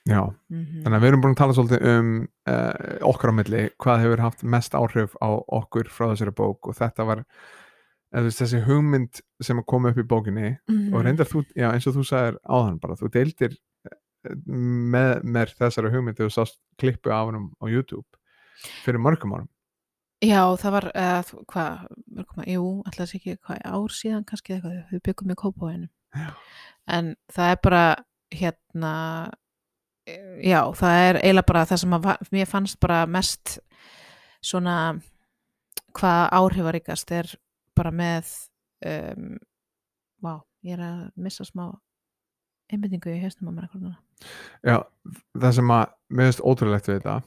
Já, 0.07 0.21
Mm 0.51 0.83
þannig 0.85 0.97
að 0.97 1.03
við 1.03 1.09
erum 1.11 1.23
búin 1.25 1.35
að 1.35 1.41
tala 1.41 1.55
svolítið 1.57 1.87
um 1.91 2.11
uh, 2.47 2.99
okkar 3.11 3.33
á 3.35 3.39
milli, 3.39 3.63
hvað 3.83 4.03
hefur 4.05 4.21
haft 4.23 4.43
mest 4.45 4.75
áhrif 4.79 5.17
á 5.19 5.29
okkur 5.59 5.89
frá 5.91 6.07
þessari 6.13 6.35
bók 6.39 6.69
og 6.71 6.77
þetta 6.79 7.07
var 7.09 7.25
veist, 8.15 8.39
þessi 8.41 8.61
hugmynd 8.69 9.21
sem 9.43 9.59
að 9.59 9.67
koma 9.67 9.91
upp 9.91 9.99
í 9.99 10.07
bókinni 10.07 10.53
Mhm. 10.71 10.95
og 10.95 11.03
reyndar 11.05 11.27
þú, 11.27 11.43
já, 11.57 11.73
eins 11.73 11.87
og 11.91 11.97
þú 11.99 12.05
sagðir 12.07 12.39
áðan 12.47 12.79
bara, 12.81 12.95
þú 12.95 13.11
deildir 13.11 13.57
eh, 13.91 14.37
með 14.47 15.25
mér 15.25 15.53
þessari 15.59 15.91
hugmynd 15.91 16.17
þegar 16.17 16.31
þú 16.31 16.37
sást 16.39 16.59
klippu 16.79 17.11
af 17.11 17.27
hennum 17.33 17.51
á 17.59 17.67
YouTube 17.67 18.07
fyrir 18.87 19.03
mörgum 19.03 19.35
árum 19.35 19.49
Já, 20.25 20.41
það 20.57 20.73
var, 20.73 20.85
uh, 20.97 21.23
hvað, 21.53 21.81
mörgum 22.17 22.39
að- 22.41 22.47
jú, 22.55 22.63
alltaf 22.87 23.09
sé 23.11 23.19
ekki 23.19 23.35
hvað, 23.45 23.59
ár 23.69 23.91
síðan 23.93 24.25
kannski 24.25 24.55
eða 24.55 24.71
eitthvað, 24.71 24.93
við 24.95 25.03
byggum 25.05 25.31
í 25.35 25.35
kópáinu. 25.43 25.89
Já. 26.17 26.31
En 26.89 27.11
það 27.29 27.51
er 27.53 27.59
bara, 27.63 27.83
hérna, 28.33 28.93
já, 30.07 30.61
það 30.79 31.03
er 31.03 31.21
eiginlega 31.21 31.51
bara 31.51 31.65
það 31.67 31.83
sem 31.83 31.97
að, 31.97 32.09
mér 32.35 32.51
fannst 32.51 32.81
bara 32.83 32.99
mest 33.11 33.57
svona, 34.45 34.77
hvað 35.97 36.23
áhrifaríkast 36.39 37.13
er 37.17 37.33
bara 37.77 37.93
með, 37.95 38.31
um, 38.87 39.33
vá, 40.23 40.35
ég 40.67 40.77
er 40.79 40.85
að 40.87 41.01
missa 41.27 41.47
smá 41.47 41.71
einbindingu 42.73 43.13
í 43.15 43.23
hausnum 43.23 43.53
á 43.55 43.57
mér. 43.61 43.97
Já, 44.67 44.79
það 45.37 45.57
sem 45.59 45.73
að 45.75 45.89
mér 46.09 46.31
finnst 46.31 46.47
ótrúlegt 46.47 46.89
við 46.91 47.01
þetta 47.01 47.19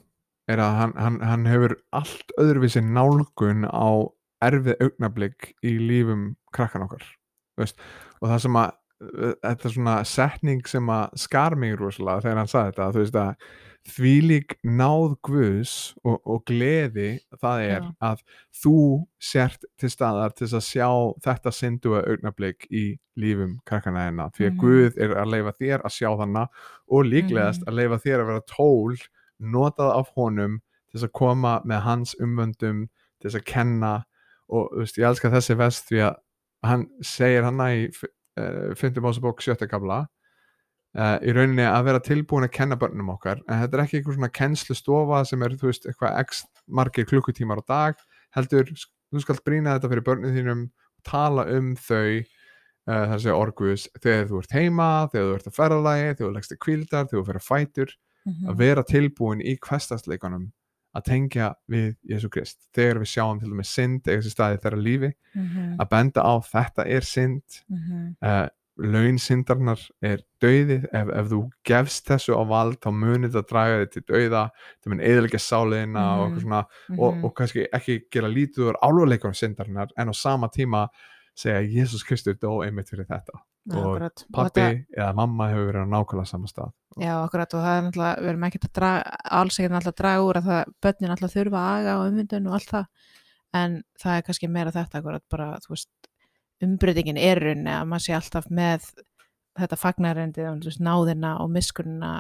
er 0.50 0.64
að 0.64 0.78
hann, 0.80 0.96
hann, 0.98 1.20
hann 1.22 1.46
hefur 1.50 1.76
allt 1.96 2.34
öðruvísi 2.42 2.82
nálgun 2.84 3.68
á 3.70 4.10
erfið 4.46 4.82
augnablík 4.86 5.52
í 5.68 5.76
lífum 5.84 6.34
krakkan 6.56 6.86
okkar 6.88 7.04
veist, 7.60 7.80
og 8.20 8.32
það 8.32 8.44
sem 8.46 8.60
að 8.60 8.76
þetta 9.00 9.66
er 9.70 9.74
svona 9.74 9.98
setning 10.06 10.62
sem 10.68 10.90
að 10.92 11.14
skar 11.16 11.56
mig 11.56 11.78
rosalega 11.80 12.22
þegar 12.26 12.38
hann 12.44 12.52
sagði 12.52 12.72
þetta 12.74 12.92
þú 12.96 13.04
veist 13.04 13.20
að 13.24 13.50
þvílík 13.90 14.56
náð 14.68 15.14
guðs 15.26 15.74
og, 16.04 16.18
og 16.28 16.42
gleði 16.50 17.06
það 17.40 17.62
er 17.64 17.86
Já. 17.86 17.92
að 18.10 18.24
þú 18.62 18.74
sért 19.24 19.64
til 19.80 19.90
staðar 19.90 20.34
til 20.36 20.50
að 20.52 20.66
sjá 20.68 20.90
þetta 21.26 21.54
synduga 21.56 22.02
augnablík 22.12 22.68
í 22.76 22.84
lífum 23.20 23.56
krakkana 23.66 24.04
hérna 24.10 24.28
því 24.36 24.50
að 24.50 24.52
Mhm. 24.52 24.60
Guð 24.60 25.00
er 25.06 25.16
að 25.24 25.32
leifa 25.34 25.54
þér 25.62 25.86
að 25.88 25.96
sjá 25.96 26.10
þannig 26.20 26.48
og 26.92 27.06
líklegast 27.08 27.62
Mhm. 27.64 27.68
að 27.72 27.78
leifa 27.80 28.02
þér 28.04 28.20
að 28.20 28.28
vera 28.34 28.42
tól 28.52 28.98
notað 29.40 29.96
af 29.98 30.12
honum 30.16 30.60
til 30.92 31.00
að 31.08 31.12
koma 31.14 31.62
með 31.66 31.82
hans 31.82 32.16
umvöndum 32.20 32.88
til 33.22 33.32
að 33.32 33.46
kenna 33.46 34.04
og 34.50 34.70
veist, 34.76 34.98
ég 34.98 35.08
elska 35.08 35.30
þessi 35.32 35.56
vest 35.58 35.88
því 35.90 36.04
að 36.10 36.16
hann 36.64 36.88
segir 37.02 37.44
hann 37.44 37.60
í 37.64 37.88
5. 38.80 39.00
Mósebók 39.04 39.42
7. 39.46 39.68
kabla 39.72 40.00
uh, 40.98 41.18
í 41.22 41.34
rauninni 41.36 41.66
að 41.68 41.86
vera 41.90 42.02
tilbúin 42.06 42.48
að 42.48 42.54
kenna 42.58 42.78
börnum 42.80 43.12
okkar 43.16 43.42
en 43.48 43.62
þetta 43.64 43.78
er 43.78 43.84
ekki 43.86 44.00
einhver 44.02 44.18
svona 44.18 44.32
kennslustofa 44.40 45.24
sem 45.30 45.46
er 45.46 45.56
þú 45.60 45.72
veist 45.72 45.88
eitthvað 45.90 46.20
x 46.26 46.44
margir 46.68 47.08
klukkutímar 47.10 47.62
á 47.62 47.64
dag 47.70 48.04
heldur 48.36 48.70
þú 48.74 49.24
skalt 49.24 49.44
brýna 49.48 49.78
þetta 49.78 49.90
fyrir 49.94 50.06
börnum 50.10 50.36
þínum 50.36 50.68
tala 51.08 51.46
um 51.56 51.74
þau 51.80 52.20
uh, 52.20 53.06
þar 53.14 53.24
sé 53.24 53.34
orguðs 53.34 53.88
þegar 54.04 54.30
þú 54.30 54.44
ert 54.44 54.54
heima, 54.60 54.90
þegar 55.14 55.26
þú 55.32 55.40
ert 55.40 55.50
að 55.50 55.58
ferðalagi 55.62 56.06
þegar 56.14 56.22
þú 56.30 56.36
leggst 56.38 56.54
í 56.56 56.62
kvildar, 56.66 57.10
þegar 57.10 57.22
þú 57.24 57.28
fer 57.32 57.42
að 57.42 57.50
fætur 57.50 57.98
Mhm. 58.28 58.50
að 58.52 58.58
vera 58.60 58.82
tilbúin 58.84 59.40
í 59.42 59.54
kvestasleikunum 59.64 60.50
að 60.96 61.04
tengja 61.06 61.54
við 61.70 61.96
Jésu 62.10 62.30
Krist 62.30 62.58
þegar 62.74 63.00
við 63.04 63.12
sjáum 63.14 63.40
til 63.40 63.50
dæmis 63.52 63.74
synd 63.76 64.02
eða 64.08 64.22
þessi 64.22 64.32
staði 64.36 64.62
þeirra 64.64 64.84
lífi 64.84 65.12
Mhm. 65.36 65.76
að 65.80 65.90
benda 65.90 66.22
á 66.26 66.34
þetta 66.42 66.88
er 66.88 67.02
synd 67.02 67.44
Mhm. 67.70 68.16
uh, 68.22 68.48
laun 68.80 69.18
syndarnar 69.20 69.80
er 70.02 70.22
dauðið 70.42 70.86
ef, 70.94 71.10
ef 71.14 71.28
þú 71.28 71.40
gefst 71.68 72.06
þessu 72.08 72.32
á 72.34 72.44
vald 72.48 72.80
þá 72.80 72.90
munið 72.96 73.32
það 73.36 73.48
draga 73.50 73.80
þig 73.86 73.92
til 73.92 74.04
dauða 74.08 74.44
það 74.82 74.88
mun 74.88 75.00
eðalega 75.00 75.40
sáliðina 75.44 76.04
og, 76.18 76.20
Mhm. 76.20 76.38
eitthvað 76.38 76.42
svona, 76.44 76.66
og, 76.98 77.14
Mhm. 77.16 77.26
og 77.26 77.36
kannski 77.36 77.68
ekki 77.74 78.02
gera 78.10 78.28
lítið 78.28 78.72
úr 78.72 78.76
álfuleikum 78.82 79.36
syndarnar 79.36 79.90
en 79.98 80.08
á 80.08 80.14
sama 80.16 80.48
tíma 80.48 80.88
segja 81.40 81.62
að 81.62 81.72
Jésús 81.78 82.04
Kristur 82.08 82.36
dó 82.40 82.52
einmitt 82.66 82.90
fyrir 82.92 83.08
þetta. 83.10 83.40
Já, 83.70 83.76
og 83.78 83.86
akkurat. 83.90 84.24
Og 84.26 84.36
pappi 84.36 84.62
þetta- 84.62 84.98
eða 84.98 85.16
mamma 85.20 85.48
hefur 85.52 85.68
verið 85.70 85.86
á 85.86 85.94
nákvæmlega 85.94 86.28
sama 86.28 86.48
stað. 86.52 86.72
Já, 87.00 87.14
akkurat 87.24 87.54
og 87.54 87.64
það 87.66 87.78
er 87.78 87.84
náttúrulega, 87.86 88.22
við 88.24 88.30
erum 88.34 88.46
ekkert 88.50 88.68
að 88.70 88.74
draga, 88.80 89.18
alls 89.40 89.60
ekkert 89.60 89.76
náttúrulega 89.76 89.94
að 89.96 90.02
draga 90.02 90.26
úr 90.28 90.40
að 90.40 90.50
það, 90.50 90.74
börnin 90.82 91.10
náttúrulega 91.14 91.36
þurfa 91.38 91.62
að 91.64 91.80
aga 91.80 91.98
og 92.00 92.08
umvindun 92.12 92.48
og 92.50 92.54
allt 92.58 92.74
það, 92.74 92.88
en 93.60 93.84
það 94.04 94.18
er 94.18 94.26
kannski 94.30 94.50
meira 94.50 94.72
þetta 94.72 95.00
akkurat 95.00 95.24
bara, 95.30 95.50
þú 95.64 95.70
veist, 95.76 95.90
umbreytingin 96.62 97.18
er 97.18 97.40
í 97.40 97.46
rauninni 97.46 97.72
að 97.76 97.88
maður 97.88 98.06
sé 98.06 98.16
alltaf 98.18 98.50
með 98.50 98.90
þetta 99.60 99.80
fagnarendið, 99.80 100.50
þú 100.64 100.70
veist, 100.72 100.84
náðina 100.84 101.36
og 101.40 101.50
miskunna 101.54 102.12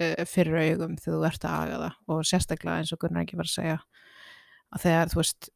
uh, 0.00 0.24
fyrir 0.26 0.74
augum 0.74 0.96
þegar 0.96 1.18
þú 1.18 1.26
ert 1.30 1.44
að 1.44 1.58
aga 1.60 1.78
það. 1.84 1.98
Og 2.08 2.24
sérstaklega 2.28 2.78
eins 2.80 2.92
og 2.94 2.98
Gunnar 3.04 3.22
ekki 3.24 3.38
var 3.38 3.50
að 3.50 3.54
segja 3.54 3.78
að 4.74 4.84
þegar, 4.86 5.12
þú 5.12 5.20
veist, 5.20 5.50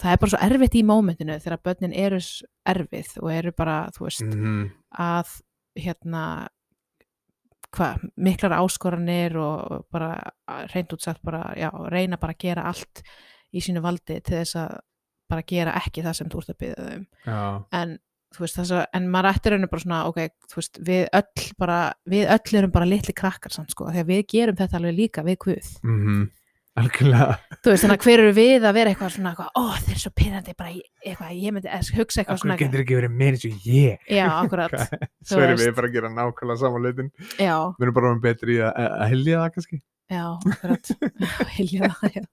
það 0.00 0.12
er 0.14 0.20
bara 0.22 0.30
svo 0.32 0.40
erfitt 0.46 0.74
í 0.80 0.84
mómentinu 0.86 1.36
þegar 1.42 1.60
börnin 1.68 1.92
eru 1.94 2.18
erfið 2.72 3.12
og 3.22 3.30
eru 3.34 3.52
bara, 3.56 3.76
þú 3.96 4.06
veist, 4.06 4.24
Mhm. 4.24 4.70
að 4.98 5.34
hérna 5.78 6.24
hvað, 7.76 8.04
miklar 8.18 8.56
áskoranir 8.58 9.36
og 9.38 9.84
bara 9.92 10.16
reynd 10.74 10.92
út 10.96 11.04
sagt 11.04 11.22
bara, 11.22 11.52
já, 11.56 11.70
reyna 11.92 12.18
bara 12.20 12.34
að 12.34 12.38
gera 12.46 12.64
allt 12.70 13.02
í 13.54 13.62
sínu 13.62 13.82
valdi 13.84 14.20
til 14.22 14.40
þess 14.40 14.56
að 14.58 14.78
bara 15.30 15.42
gera 15.46 15.76
ekki 15.78 16.02
það 16.02 16.16
sem 16.18 16.28
þú 16.32 16.40
ert 16.42 16.50
að 16.54 16.58
byggja 16.58 16.86
þau 16.86 16.96
um. 16.96 17.04
En 17.72 17.98
þú 18.34 18.42
veist 18.44 18.58
þess 18.58 18.72
að, 18.74 18.84
en 18.98 19.06
maður 19.10 19.30
ættir 19.30 19.52
rauninu 19.54 19.70
bara 19.70 19.84
svona, 19.84 20.00
ok, 20.10 20.18
þú 20.50 20.58
veist, 20.60 20.80
við 20.86 21.08
öll 21.20 21.46
bara, 21.58 21.78
við 22.10 22.28
öll 22.34 22.58
erum 22.58 22.70
bara 22.74 22.86
litli 22.90 23.14
krakkar 23.14 23.54
samt 23.54 23.70
sko, 23.74 23.86
þegar 23.90 24.06
við 24.10 24.26
gerum 24.34 24.56
þetta 24.58 24.78
alveg 24.80 24.96
líka 24.98 25.24
við 25.26 25.38
Guð, 25.46 25.70
mhm, 25.86 26.30
algjörlega. 26.78 27.36
Þú 27.60 27.72
veist, 27.72 27.82
þannig 27.84 27.96
að 27.98 28.04
hver 28.06 28.22
eru 28.22 28.32
við 28.36 28.66
að 28.68 28.74
vera 28.78 28.92
eitthvað 28.92 29.12
svona, 29.16 29.32
ó, 29.58 29.62
þeir 29.82 29.92
eru 29.94 30.02
svo 30.04 30.12
pyrrandi 30.20 30.54
bara 30.56 30.70
eitthvað, 31.04 31.32
ég 31.40 31.54
myndi 31.56 31.70
að 31.70 31.90
hugsa 31.98 32.20
eitthvað 32.22 32.36
Akkur 32.36 32.44
svona 32.46 32.58
getur 32.60 32.82
ekki 32.84 32.98
verið 33.00 33.14
meira 33.20 33.34
eins 33.36 33.46
og 33.48 33.66
ég? 33.66 34.04
Já, 34.10 34.26
akkurat, 34.38 34.76
Svo 35.30 35.40
erum 35.44 35.60
við 35.60 35.72
bara 35.76 35.90
að 35.90 35.96
gera 35.98 36.12
nákvæmlega 36.14 36.62
saman 36.62 36.86
hlutin. 36.86 37.10
Já, 37.36 37.54
Við 37.76 37.86
erum 37.88 37.96
bara 37.98 38.10
orðin 38.12 38.22
betri 38.28 38.58
að, 38.62 38.70
að 38.84 38.94
að 39.00 39.12
hylja 39.14 39.40
það 39.42 39.54
kannski. 39.58 39.80
Já, 40.10 40.24
akkurat. 40.54 40.92
Hilja 41.58 41.90
það, 41.96 42.20
já. 42.20 42.24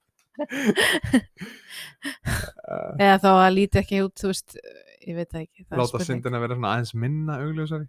Uh, 2.68 2.94
eða 3.02 3.16
þá 3.22 3.28
að 3.32 3.54
líti 3.56 3.80
ekki 3.80 4.02
út, 4.04 4.14
þú 4.20 4.30
veist 4.30 4.54
ég 5.08 5.16
veit 5.18 5.30
það 5.32 5.44
ekki, 5.44 5.64
Láta 5.72 5.88
spurning. 5.90 6.08
syndina 6.08 6.40
vera 6.42 6.56
svona 6.58 6.72
aðeins 6.76 6.92
minna 6.94 7.38
augljósari. 7.42 7.88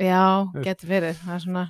Já, 0.00 0.22
getur 0.64 0.88
verið, 0.92 1.18
það 1.24 1.34
er 1.36 1.42
svona. 1.46 1.64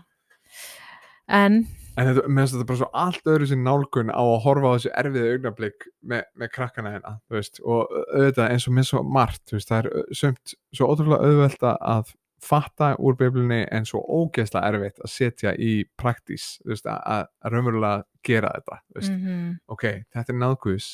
En, 1.33 1.57
En 2.01 2.09
þetta, 2.09 2.23
mér 2.29 2.47
finnst 2.47 2.55
þetta 2.57 2.67
bara 2.71 2.81
svo 2.81 2.87
allt 3.03 3.27
öðru 3.29 3.47
sér 3.51 3.59
nálgun 3.61 4.09
á 4.17 4.23
að 4.23 4.39
horfa 4.47 4.71
á 4.73 4.75
þessu 4.79 4.91
erfiðu 5.03 5.33
augnablík 5.35 5.87
með, 6.09 6.23
með 6.41 6.51
krakkana 6.55 6.93
hérna, 6.95 7.11
veist, 7.33 7.59
og 7.69 7.91
auðvitað 8.15 8.47
eins 8.55 8.67
og 8.71 8.77
með 8.79 8.87
svo 8.89 9.03
margt, 9.05 9.53
veist, 9.53 9.69
það 9.69 9.89
er 9.91 10.15
sumt 10.23 10.55
svo 10.73 10.89
ótrúlega 10.89 11.29
auðvelt 11.29 11.67
að 11.69 12.15
fatta 12.43 12.89
úr 12.99 13.15
biblunni 13.21 13.61
en 13.71 13.85
svo 13.87 14.01
ógeðslega 14.03 14.71
erfitt 14.73 15.03
að 15.05 15.13
setja 15.13 15.53
í 15.63 15.75
praktís, 16.01 16.47
veist, 16.67 16.89
að, 16.91 17.03
að- 17.13 17.53
raunverulega 17.53 18.01
gera 18.27 18.55
þetta, 18.57 18.81
mm 19.13 19.53
ok, 19.77 19.85
þetta 20.17 20.33
er 20.33 20.41
náðguðs, 20.41 20.89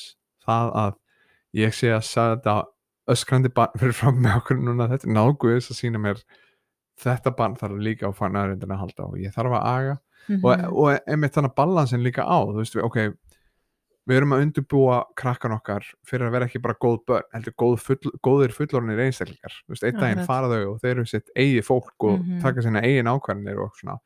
það 0.45 0.75
að 0.83 0.99
ég 1.63 1.79
sé 1.79 1.95
að 1.95 2.05
sagði 2.11 2.35
þetta 2.41 2.57
öskrandi 3.15 3.55
barn 3.55 3.79
fyrir 3.81 3.97
fram 3.97 4.19
með 4.27 4.37
okkur 4.43 4.59
núna, 4.67 4.91
þetta 4.91 5.09
er 5.09 5.15
náðguðs 5.17 5.71
að 5.73 5.79
sína 5.79 6.03
mér 6.03 6.21
þetta 7.01 7.31
barn 7.39 7.55
þarf 7.57 7.79
líka 7.87 8.11
á 8.11 8.13
fannarindin 8.19 8.75
að 8.75 8.83
halda 8.83 9.07
og 9.13 9.17
ég 9.23 9.33
þarf 9.33 9.55
að 9.57 9.67
aga 9.71 9.97
Mhm. 10.29 10.45
og, 10.45 10.77
og 10.77 11.01
einmitt 11.09 11.33
þannig 11.35 11.55
balansin 11.57 12.03
líka 12.05 12.23
á 12.29 12.39
þú 12.45 12.57
veist 12.61 12.75
við, 12.77 12.85
ok 12.85 12.99
við 14.09 14.17
erum 14.17 14.33
að 14.33 14.43
undirbúa 14.47 14.99
krakkan 15.21 15.53
okkar 15.53 15.85
fyrir 16.09 16.29
að 16.29 16.33
vera 16.33 16.47
ekki 16.49 16.63
bara 16.65 16.75
góð 16.81 16.99
börn, 17.07 17.27
heldur 17.35 17.53
góð 17.61 17.75
full, 17.85 18.13
góðir 18.25 18.55
fullornir 18.57 19.03
einstaklingar, 19.05 19.53
þú 19.67 19.75
veist, 19.75 19.85
einn 19.85 19.99
daginn 20.01 20.25
fara 20.25 20.49
þau 20.49 20.71
og 20.73 20.79
þeir 20.81 20.95
eru 20.95 21.05
sitt 21.11 21.29
eigi 21.37 21.61
fólk 21.67 22.07
og 22.09 22.21
Mhm. 22.23 22.41
taka 22.41 22.61
sína 22.65 22.81
eigin 22.83 23.05
ákvarðinir 23.11 23.61
og 23.61 23.75
svona. 23.77 23.99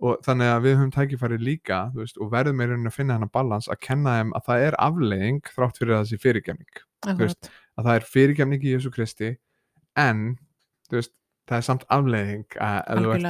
Og 0.00 0.18
þannig 0.24 0.48
að 0.52 0.62
við 0.64 0.76
höfum 0.76 0.92
tækifæri 0.92 1.38
líka 1.40 1.92
veist, 1.94 2.16
og 2.20 2.30
verðum 2.32 2.60
í 2.60 2.66
rauninni 2.68 2.88
að 2.88 2.96
finna 2.96 3.14
hennar 3.16 3.28
balans 3.32 3.68
að 3.68 3.80
kenna 3.80 4.16
þeim 4.16 4.32
að 4.32 4.44
það 4.48 4.66
er 4.66 4.74
afleiðing 4.78 5.40
þrátt 5.52 5.78
fyrir 5.80 5.94
að 5.96 6.04
þessi 6.06 6.20
fyrirgefning. 6.24 6.74
Akkurat, 7.06 7.50
að 7.78 7.84
það 7.84 7.94
er 7.96 8.08
fyrirgefning 8.12 8.62
í 8.64 8.72
Jésu 8.76 8.90
Kristi 8.92 9.36
en 9.96 10.38
veist, 10.90 11.12
það 11.46 11.56
er 11.58 11.62
samt 11.68 11.84
afleiðing 11.90 12.46
að 12.56 12.80
ef 12.88 12.98
þú 13.04 13.14
ert 13.14 13.22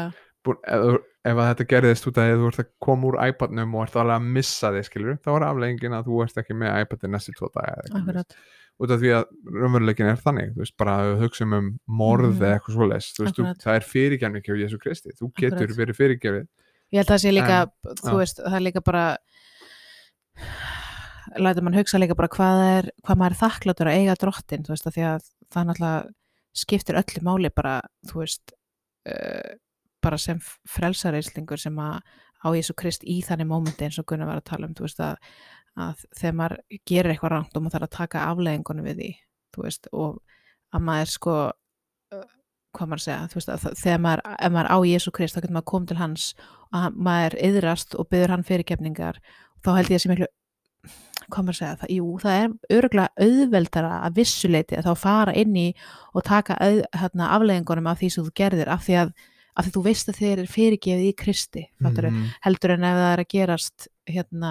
búin, 0.46 0.58
ef, 0.66 0.98
ef 1.30 1.40
þetta 1.42 1.66
gerðist 1.72 2.06
út 2.10 2.18
af 2.20 2.26
því 2.28 2.34
að 2.36 2.42
þú 2.42 2.50
ert 2.52 2.60
að 2.62 2.68
koma 2.86 3.08
úr 3.10 3.16
iPadnum 3.28 3.74
og 3.76 3.86
ert 3.86 3.96
alveg 4.02 4.16
að 4.20 4.28
missa 4.36 4.70
þig 4.76 4.86
skilur 4.88 5.18
þá 5.24 5.30
er 5.36 5.46
afleggingin 5.48 5.96
að 5.98 6.06
þú 6.10 6.20
ert 6.24 6.40
ekki 6.42 6.56
með 6.62 6.78
iPadin 6.84 7.14
næstu 7.16 7.34
tvo 7.36 7.50
veist. 7.56 8.36
út 8.76 8.90
af 8.92 9.00
því 9.00 9.10
að 9.16 9.24
raunveruleikin 9.56 10.10
er 10.12 10.18
þannig 10.20 10.50
þú 10.54 10.60
veist, 10.62 10.76
bara 10.76 10.96
að 11.00 11.06
við 11.14 11.22
hugsaum 11.26 11.54
um 11.56 11.68
morð 11.88 12.26
Mhm. 12.34 12.42
eða 12.42 12.58
eitthvað 12.58 12.76
svoleiðis, 12.76 13.06
þú 13.16 13.24
veist, 13.24 13.36
þú, 13.40 13.44
það 13.64 13.74
er 13.80 13.86
fyrirgefning 13.92 14.44
hjá 14.44 14.54
Jésu 14.62 14.78
Kristi, 14.82 15.10
þú 15.16 15.30
getur 15.32 15.62
Akkurat. 15.64 15.78
verið 15.80 15.96
fyrirgefið 16.00 16.44
ég 16.92 16.98
held 17.00 17.06
að 17.08 17.14
það 17.14 17.22
sé 17.24 17.32
líka 17.32 17.56
En, 17.62 17.96
þú 18.04 18.16
veist, 18.20 18.42
það 18.44 18.56
er 18.60 18.66
líka 18.66 18.82
bara 18.84 19.06
lætur 21.36 21.64
mann 21.66 21.74
hugsa 21.76 21.98
líka 22.00 22.14
bara 22.16 22.28
hvað 22.32 22.60
er, 22.78 22.90
hvað 23.04 23.18
maður 23.20 23.34
er 23.34 23.40
þakkláttur 23.42 23.90
að 23.90 23.96
eiga 24.00 24.14
drottin, 24.20 24.62
þú 24.66 24.72
veist, 24.74 24.86
að 24.88 24.94
því 24.96 25.04
að 25.10 25.26
það 25.52 25.66
náttúrulega 25.70 26.12
skiptir 26.56 26.98
öllu 27.00 27.22
máli 27.26 27.50
bara, 27.54 27.74
þú 28.08 28.22
veist 28.22 28.52
uh, 29.08 29.56
bara 30.06 30.20
sem 30.22 30.40
frelsareislingur 30.70 31.60
sem 31.60 31.76
að 31.82 32.00
á 32.46 32.48
Jésu 32.54 32.76
Krist 32.78 33.04
í 33.04 33.18
þannig 33.26 33.50
mómenti 33.50 33.86
eins 33.86 33.98
og 34.00 34.06
Gunnar 34.08 34.30
var 34.30 34.40
að 34.40 34.48
tala 34.52 34.68
um, 34.68 34.74
veist 34.78 35.02
að, 35.02 35.18
að 35.74 36.02
þegar 36.14 36.40
maður 36.40 36.56
gerir 36.86 37.12
eitthvað 37.12 37.34
rangt 37.34 37.56
og 37.56 37.64
maður 37.64 37.76
þarf 37.76 37.88
að 37.88 37.96
taka 37.96 38.26
afleðingunum 38.30 38.86
við 38.86 39.00
því, 39.00 39.12
veist, 39.64 39.88
og 39.92 40.20
að 40.74 40.84
maður 40.90 41.14
sko 41.14 41.36
hvað 42.76 42.90
maður 42.90 43.00
að 43.00 43.04
segja, 43.06 43.28
þú 43.30 43.38
veist, 43.38 43.52
að 43.52 43.78
þegar 43.80 44.00
maður, 44.04 44.22
ef 44.36 44.54
maður 44.54 44.72
á 44.72 44.78
Jésu 44.90 45.12
Krist, 45.16 45.36
þá 45.36 45.40
getur 45.40 45.56
maður 45.56 45.70
komið 45.72 45.92
til 45.92 46.00
hans 46.00 46.26
og 46.76 46.98
maður 47.08 47.38
yðrast 47.48 47.96
og 47.96 48.10
byður 48.12 48.34
hann 48.34 48.46
fyrirgefningar 48.46 49.20
þá 49.64 49.70
held 49.78 49.92
ég 49.92 49.98
að 49.98 50.04
sé 50.04 50.12
miklu 50.12 50.28
hvað 51.32 51.46
maður 51.46 51.54
að 51.54 51.58
segja, 51.58 51.78
það, 51.80 51.92
jú, 51.96 52.10
það 52.22 52.36
er 52.40 52.76
örgulega 52.76 53.24
auðveldara 53.26 53.94
að 54.06 54.18
vissuleiti 54.20 54.76
að 54.78 54.86
þá 54.86 55.02
fara 55.02 55.34
inn 55.40 55.56
í 55.58 55.66
og 56.12 56.26
taka 56.26 56.58
hérna, 56.60 57.30
afleðingunum 57.34 57.88
af 57.90 58.02
því 58.02 58.10
sem 58.12 58.26
þú 58.26 58.34
gerðir 58.42 58.70
af 58.70 58.84
því 58.86 58.98
að, 59.02 59.14
af 59.56 59.64
því 59.66 59.72
þú 59.76 59.82
veist 59.86 60.08
að 60.12 60.18
þér 60.20 60.38
er 60.42 60.50
fyrirgefið 60.52 61.06
í 61.08 61.14
Kristi, 61.16 61.62
fattur 61.82 62.08
Mhm. 62.10 62.26
heldur 62.44 62.70
en 62.76 62.84
ef 62.84 62.96
það 62.96 63.12
er 63.12 63.22
að 63.24 63.28
gerast 63.34 63.88
hérna, 64.06 64.50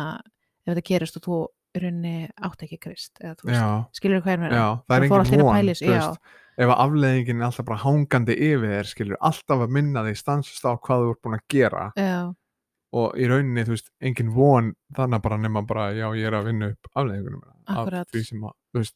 ef 0.66 0.74
þetta 0.74 0.86
gerist 0.90 1.18
og 1.18 1.24
þú 1.28 1.38
í 1.76 1.82
rauninni 1.84 2.30
átt 2.42 2.64
ekki 2.64 2.80
Krist 2.80 3.20
eða 3.22 3.36
veist, 3.44 4.00
skilur 4.00 4.22
þú 4.22 4.24
hvað 4.24 4.34
ég 4.36 4.40
meina? 4.40 4.56
Já, 4.56 4.68
það 4.88 4.96
er 4.96 5.04
engin 5.04 5.12
að 5.12 5.44
von 5.44 6.18
ef 6.58 6.70
að 6.72 6.80
afleggingin 6.86 7.42
er 7.42 7.46
alltaf 7.50 7.66
bara 7.66 7.78
hangandi 7.84 8.36
yfir 8.40 8.70
þér 8.72 8.88
skilur, 8.88 9.18
alltaf 9.22 9.60
að 9.66 9.70
minna 9.76 10.04
þig 10.08 10.18
stansast 10.18 10.64
á 10.64 10.72
hvað 10.80 11.04
þú 11.04 11.10
ert 11.12 11.22
búin 11.22 11.36
að 11.36 11.48
gera. 11.52 11.92
Já, 12.00 12.34
og 12.96 13.18
í 13.20 13.28
rauninni, 13.28 13.66
þú 13.68 13.74
veist, 13.76 13.90
engin 14.02 14.30
von 14.32 14.74
þannig 14.96 15.22
bara 15.22 15.38
nema 15.38 15.66
bara, 15.68 15.90
já, 15.92 16.08
ég 16.16 16.26
er 16.32 16.38
að 16.40 16.46
vinna 16.48 16.70
upp 16.72 16.88
afleðingunum 16.96 17.42
af 17.68 17.90
því 18.14 18.24
sem 18.26 18.40
að, 18.48 18.54
þú 18.72 18.80
veist 18.80 18.96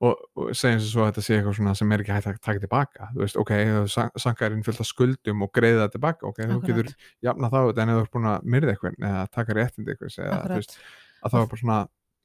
og, 0.00 0.20
og 0.38 0.50
segjum 0.56 0.80
svo 0.84 1.02
að 1.04 1.10
þetta 1.10 1.24
sé 1.26 1.36
eitthvað 1.36 1.56
svona 1.58 1.74
sem 1.76 1.92
er 1.92 2.02
ekki 2.04 2.14
hægt 2.16 2.28
að 2.30 2.38
taka 2.46 2.62
tilbaka, 2.64 3.08
þú 3.14 3.22
veist, 3.24 3.38
ok 3.42 3.50
þú 3.68 4.06
sankar 4.24 4.54
inn 4.56 4.62
fullt 4.64 4.80
af 4.84 4.88
skuldum 4.88 5.44
og 5.44 5.50
greiða 5.56 5.82
það 5.86 5.94
tilbaka 5.96 6.28
ok, 6.30 6.38
þú 6.40 6.56
Akkúrat. 6.56 6.70
getur 6.70 7.10
jafna 7.26 7.50
það 7.52 7.70
út 7.70 7.80
en 7.84 7.92
þú 7.92 7.98
ert 8.04 8.14
búin 8.16 8.28
að 8.30 8.46
myrða 8.54 8.74
eitthvað 8.74 8.96
eða 9.10 9.24
taka 9.36 9.56
réttindi 9.58 9.92
eitthvað 9.94 10.14
eða, 10.14 10.30
þú 10.30 10.38
akkurat 10.38 10.62
veist, 10.62 10.78
að 11.20 11.34
það 11.34 11.44
er 11.44 11.50
bara 11.52 11.62
svona 11.64 11.78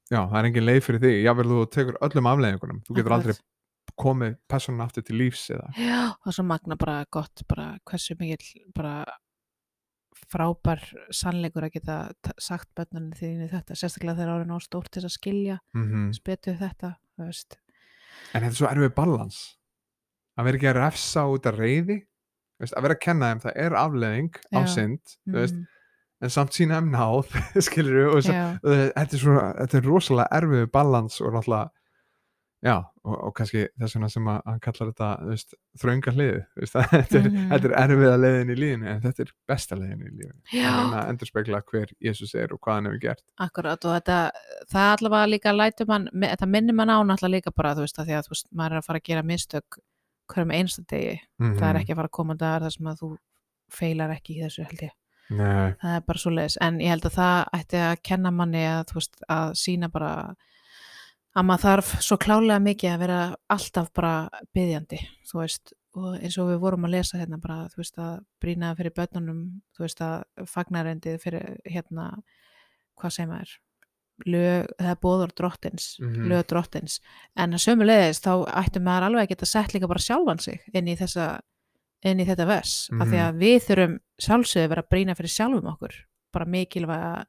já, 0.05 0.21
það 0.21 0.37
er 0.39 0.49
engin 0.51 0.67
leið 0.69 0.81
fyrir 0.87 1.03
þig, 1.03 1.17
jável 1.25 1.49
þú 1.51 1.59
tekur 1.75 1.99
öllum 2.07 2.31
afleðingunum, 2.31 2.79
þú 2.87 2.95
getur 2.99 3.17
Akkúrat. 3.17 3.35
aldrei 3.35 3.95
komið 4.01 4.33
personan 4.49 4.85
aftur 4.87 5.03
til 5.05 5.19
lífs 5.19 5.43
eða 5.53 5.67
Já, 5.77 5.99
er 6.15 6.35
svo 6.35 6.43
magna 6.47 6.75
bara 6.79 6.97
gott 7.13 7.43
bara 7.47 7.67
hversu 7.85 8.15
mikill 8.19 8.65
bara 8.75 9.03
frábær 10.31 10.81
sannleikur 11.13 11.67
að 11.67 11.75
geta 11.75 11.97
sagt 12.41 12.69
bönnunni 12.77 13.17
þínu 13.19 13.49
þetta 13.51 13.75
sérstaklega 13.77 14.17
þegar 14.21 14.31
árið 14.39 14.49
ná 14.49 14.57
stórt 14.63 14.89
til 14.91 15.03
þess 15.03 15.11
að 15.11 15.17
skilja 15.19 15.57
mm 15.75 16.07
spetu 16.15 16.55
þetta 16.57 16.95
þú 17.15 17.27
veist. 17.29 17.57
En 18.33 18.41
þetta 18.41 18.51
er 18.51 18.59
svo 18.59 18.71
erfið 18.71 18.93
balans. 18.97 19.39
Að 20.35 20.49
vera 20.49 20.59
ekki 20.59 20.69
að 20.71 20.77
refsa 20.81 21.23
út 21.31 21.47
að 21.47 21.61
reyði 21.63 22.01
veist, 22.61 22.75
að 22.75 22.87
vera 22.87 22.97
að 22.97 23.03
kenna 23.05 23.31
þeim, 23.31 23.41
það 23.45 23.57
er 23.65 23.77
afleðing 23.79 24.37
á 24.55 24.59
synd, 24.71 25.15
þú 25.25 25.37
veist, 25.39 25.63
en 26.23 26.33
samt 26.33 26.57
sína 26.57 26.79
þeim 26.79 26.91
náð, 26.95 27.33
skilur 27.67 27.97
við 28.15 28.29
þetta, 28.29 29.05
er 29.05 29.23
svo, 29.23 29.39
þetta 29.61 29.79
er 29.79 29.89
rosalega 29.89 30.39
erfið 30.39 30.69
balans 30.75 31.19
og 31.21 31.35
náttúrulega 31.35 31.84
já, 32.65 32.73
og, 33.05 33.15
og 33.27 33.33
kannski 33.37 33.61
þess 33.77 33.95
vegna 33.95 34.07
sem 34.09 34.27
að 34.31 34.39
hann 34.49 34.59
kallar 34.65 34.89
þetta, 34.91 35.09
þrönga 35.83 36.13
hlið 36.15 36.37
veist, 36.57 36.77
þetta, 36.95 37.19
er, 37.19 37.27
Mhm. 37.29 37.47
þetta 37.51 37.69
er 37.69 37.75
erfiða 37.83 38.15
leiðin 38.23 38.53
í 38.53 38.57
lífinu 38.59 38.87
en 38.95 39.01
þetta 39.05 39.25
er 39.25 39.31
besta 39.51 39.77
leiðin 39.79 40.01
í 40.07 40.11
lífinu. 40.15 40.39
Já. 40.55 40.71
að 40.73 41.09
endur 41.13 41.29
spekla 41.29 41.61
hver 41.69 41.93
Jésús 42.07 42.33
er 42.41 42.53
og 42.55 42.59
hvað 42.65 42.79
hann 42.79 42.89
hefur 42.89 43.01
gert. 43.05 43.23
Akkurat 43.45 43.85
og 43.85 43.95
þetta 43.99 44.17
það 44.73 44.89
allavega 44.95 45.31
líka 45.35 45.53
lætur 45.55 45.87
mann 45.93 46.09
þetta 46.25 46.49
minnir 46.49 46.73
mann 46.81 46.89
á 46.89 46.97
náttúrulega 47.05 47.35
líka 47.37 47.53
bara 47.55 47.75
þú 47.77 47.85
veist 47.85 47.99
að 48.01 48.09
því 48.09 48.17
að 48.19 48.25
þú 48.29 48.33
veist, 48.35 48.49
maður 48.51 48.71
er 48.77 48.81
að 48.81 48.89
fara 48.89 48.99
að 49.03 49.07
gera 49.11 49.23
mistök 49.23 49.79
hverjum 50.33 50.51
einsta 50.57 50.81
degi, 50.89 51.19
mm 51.37 51.55
það 51.59 51.69
er 51.69 51.79
ekki 51.83 51.93
að 51.93 51.99
fara 52.01 52.09
að 52.09 52.17
koma 52.17 52.33
dagar 52.41 52.63
þar 52.65 52.73
sem 52.79 52.87
að 52.89 53.01
þú 53.03 53.09
feilar 53.75 54.13
ekki 54.15 54.39
í 54.39 54.41
þessu 54.41 54.65
held 54.65 54.81
ég. 54.87 54.93
Nei, 55.29 55.73
það 55.81 55.93
er 55.97 56.01
bara 56.05 56.21
svo 56.21 56.31
leiðis 56.33 56.57
en 56.61 56.75
ég 56.81 56.91
held 56.93 57.05
að 57.09 57.15
það 57.19 57.37
ætti 57.59 57.77
að 57.81 57.95
kenna 58.09 58.31
manni 58.33 58.61
að, 58.69 58.81
þú 58.89 58.97
veist, 58.99 59.15
að 59.29 59.53
sína 59.57 59.89
bara 59.93 60.09
að 61.35 61.45
maður 61.49 61.65
þarf 61.65 61.89
svo 62.05 62.17
klálega 62.21 62.59
mikið 62.63 62.93
að 62.93 63.01
vera 63.03 63.19
alltaf 63.49 63.89
bara 63.93 64.29
byggjandi 64.55 64.99
þú 65.29 65.41
veist, 65.41 65.73
og 65.95 66.15
eins 66.19 66.37
og 66.41 66.49
við 66.51 66.59
vorum 66.63 66.85
að 66.87 66.91
lesa 66.97 67.17
hérna 67.19 67.39
bara, 67.41 67.67
þú 67.71 67.77
veist, 67.81 67.97
að 67.99 68.15
brýna 68.43 68.73
fyrir 68.75 68.91
börnunum, 68.95 69.41
þú 69.75 69.85
veist, 69.85 70.01
að 70.01 70.47
fagnarendið 70.51 71.21
fyrir 71.23 71.57
hérna 71.65 72.09
hvað 72.99 73.11
segir 73.15 73.29
maður 73.31 73.53
lög, 74.31 74.69
það 74.79 74.91
er 74.93 74.99
bóður 75.03 75.31
drottins 75.35 75.85
Mhm. 75.99 76.27
lög 76.31 76.45
drottins, 76.47 76.99
en 77.35 77.51
að 77.51 77.63
sömu 77.65 77.83
leiðis 77.85 78.21
þá 78.23 78.47
ætti 78.47 78.79
maður 78.79 79.07
alveg 79.09 79.23
að 79.25 79.29
geta 79.29 79.45
sett 79.45 79.73
líka 79.73 79.87
bara 79.87 79.99
sjálfan 79.99 80.39
sig 80.41 80.61
inn 80.73 80.87
í 80.87 80.95
þessa 80.95 81.41
inn 82.05 82.19
í 82.19 82.25
þetta 82.25 82.45
vers, 82.47 82.89
af 82.93 83.07
því 83.07 83.17
Mhm. 83.17 83.27
að 83.27 83.39
við 83.39 83.59
þurfum 83.67 83.99
sjálfsögðu 84.21 84.69
vera 84.69 84.81
að 84.83 84.89
brýna 84.89 85.15
fyrir 85.17 85.33
sjálfum 85.35 85.67
okkur 85.73 85.93
bara 86.31 86.45
mikilvæga 86.45 87.25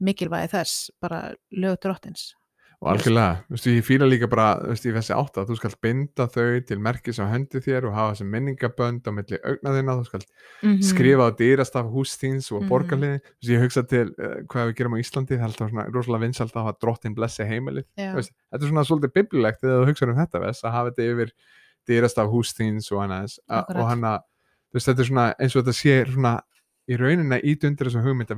mikilvægi 0.00 0.50
þess, 0.50 0.90
bara 1.00 1.34
lög 1.52 1.80
drottins 1.80 2.34
og 2.80 2.92
algjörlega, 2.92 3.40
þú 3.48 3.54
veist, 3.56 3.66
ég 3.66 3.84
fíla 3.86 4.06
líka 4.06 4.28
bara 4.30 4.60
þú 4.62 4.68
veist, 4.70 4.84
í 4.86 4.92
þessi 4.94 5.14
átta, 5.16 5.42
þú 5.48 5.56
skalt 5.58 5.80
binda 5.82 6.26
þau 6.30 6.60
til 6.68 6.78
merkis 6.78 7.18
á 7.18 7.26
hendi 7.26 7.58
þér 7.64 7.88
og 7.88 7.94
hafa 7.96 8.12
þessi 8.14 8.26
minningabönd 8.30 9.02
á 9.02 9.10
milli 9.10 9.38
augna 9.42 9.72
þína, 9.74 9.96
þú 9.98 10.04
skalt 10.06 10.26
Mhm. 10.62 10.82
skrifa 10.86 11.26
á 11.26 11.30
dýrastaf 11.34 11.90
hús 11.90 12.14
þíns 12.20 12.52
og 12.54 12.62
Mhm. 12.62 12.68
borgarliði, 12.70 13.18
þú 13.18 13.42
veist, 13.42 13.50
ég 13.50 13.62
hugsa 13.64 13.82
til 13.88 14.06
uh, 14.18 14.42
hvað 14.46 14.68
við 14.70 14.74
gerum 14.78 14.94
á 14.94 15.02
Íslandi, 15.02 15.34
það 15.34 15.42
er 15.42 15.48
alltaf 15.50 15.70
svona 15.70 15.86
rosalega 15.92 16.22
vinsalt 16.26 16.52
að 16.54 16.62
hafa 16.64 16.78
drottin 16.80 17.14
blessi 17.16 17.42
heimilið 17.50 17.84
veist, 18.14 18.32
þetta 18.52 18.62
er 18.62 18.70
svona 18.70 18.86
svolítið 18.86 19.12
biblilegt 19.18 19.60
þegar 19.60 19.82
þú 19.82 19.86
hugsa 19.90 20.06
um 20.08 20.14
þetta 20.22 20.40
ves, 20.46 20.62
að 20.62 20.72
hafa 20.72 20.90
þetta 20.90 21.10
yfir 21.12 21.32
dýrastaf 21.88 22.30
hús 22.30 22.54
þíns 22.54 22.92
og 22.92 23.02
annars 23.02 23.38
a- 23.48 23.62
Akkurat. 23.64 23.76
og 23.82 23.88
hana, 23.88 24.20
veist, 24.72 24.86
þetta 24.86 25.00
er 25.00 25.04
svona 25.10 25.34
eins 25.40 25.56
og 25.56 25.64
þetta 25.64 25.74
sé 25.74 26.06
svona 26.06 26.40
í 26.88 26.96
rauninna 26.96 27.40
ít 27.42 27.64
undir 27.64 27.86
þessu 27.90 28.02
hugmynd 28.06 28.30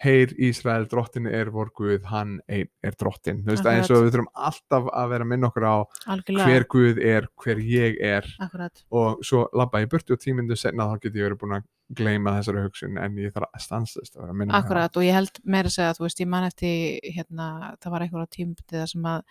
að 0.00 0.06
að 0.06 0.08
að 0.08 0.32
heyr 0.32 0.32
Ísrael, 0.38 0.86
drottin 0.90 1.26
er 1.26 1.50
vor 1.50 1.70
Guð, 1.76 2.02
hann 2.10 2.40
er 2.48 2.96
drottin. 2.98 3.44
Þú 3.44 3.54
veist, 3.54 3.66
eins 3.66 3.90
og 3.90 4.02
við 4.02 4.14
þurfum 4.16 4.30
alltaf 4.34 4.88
að 4.92 5.12
vera 5.12 5.26
að 5.26 5.30
minna 5.30 5.50
okkur 5.50 5.66
á 5.68 5.76
algjörlega, 6.14 6.46
hver 6.48 6.66
Guð 6.68 6.98
er, 6.98 7.28
hver 7.36 7.58
ég 7.58 8.00
er. 8.02 8.26
Akkurat. 8.42 8.82
Og 8.90 9.22
svo 9.22 9.48
labba 9.54 9.82
ég 9.84 9.90
burtu 9.92 10.16
og 10.16 10.22
tímyndu 10.22 10.56
senna 10.58 10.88
þá 10.90 10.96
get 11.02 11.14
ég 11.14 11.28
verið 11.28 11.40
búin 11.42 11.58
að 11.60 11.68
gleyma 11.92 12.38
þessari 12.38 12.64
hugsun 12.64 12.98
en 12.98 13.20
ég 13.20 13.34
þarf 13.34 13.52
að 13.52 13.62
stanslust 13.66 14.16
að 14.16 14.22
vera 14.22 14.32
að 14.32 14.54
á 14.54 14.58
Akkurat 14.62 14.96
og 14.96 15.04
ég 15.04 15.16
held 15.18 15.40
meira 15.44 15.68
að 15.68 15.76
segja 15.76 15.94
þú 15.98 16.06
veist 16.06 16.22
ég 16.24 16.30
man 16.32 16.48
eftir 16.48 16.98
hérna 17.04 17.76
það 17.82 17.92
var 17.92 18.04
eitthvað 18.06 18.24
á 18.24 18.34
tímabundið 18.36 18.86
sem 18.94 19.08
að 19.12 19.24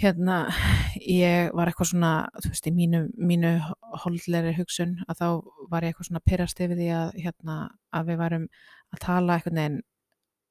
hérna 0.00 0.36
ég 1.02 1.50
var 1.52 1.68
eitthvað 1.68 1.90
svona 1.90 2.12
þú 2.38 2.52
veist 2.52 2.68
í 2.70 2.72
mínu, 2.72 3.00
mínu 3.18 3.52
holdlegri 4.04 4.54
hugsun 4.56 4.96
að 5.08 5.20
þá 5.20 5.26
var 5.68 5.84
ég 5.84 5.92
eitthvað 5.92 6.08
svona 6.08 6.24
að 8.90 8.96
að 8.96 9.00
að 9.00 9.04
tala 9.06 9.36
eitthvað 9.36 9.56
neginn 9.58 9.78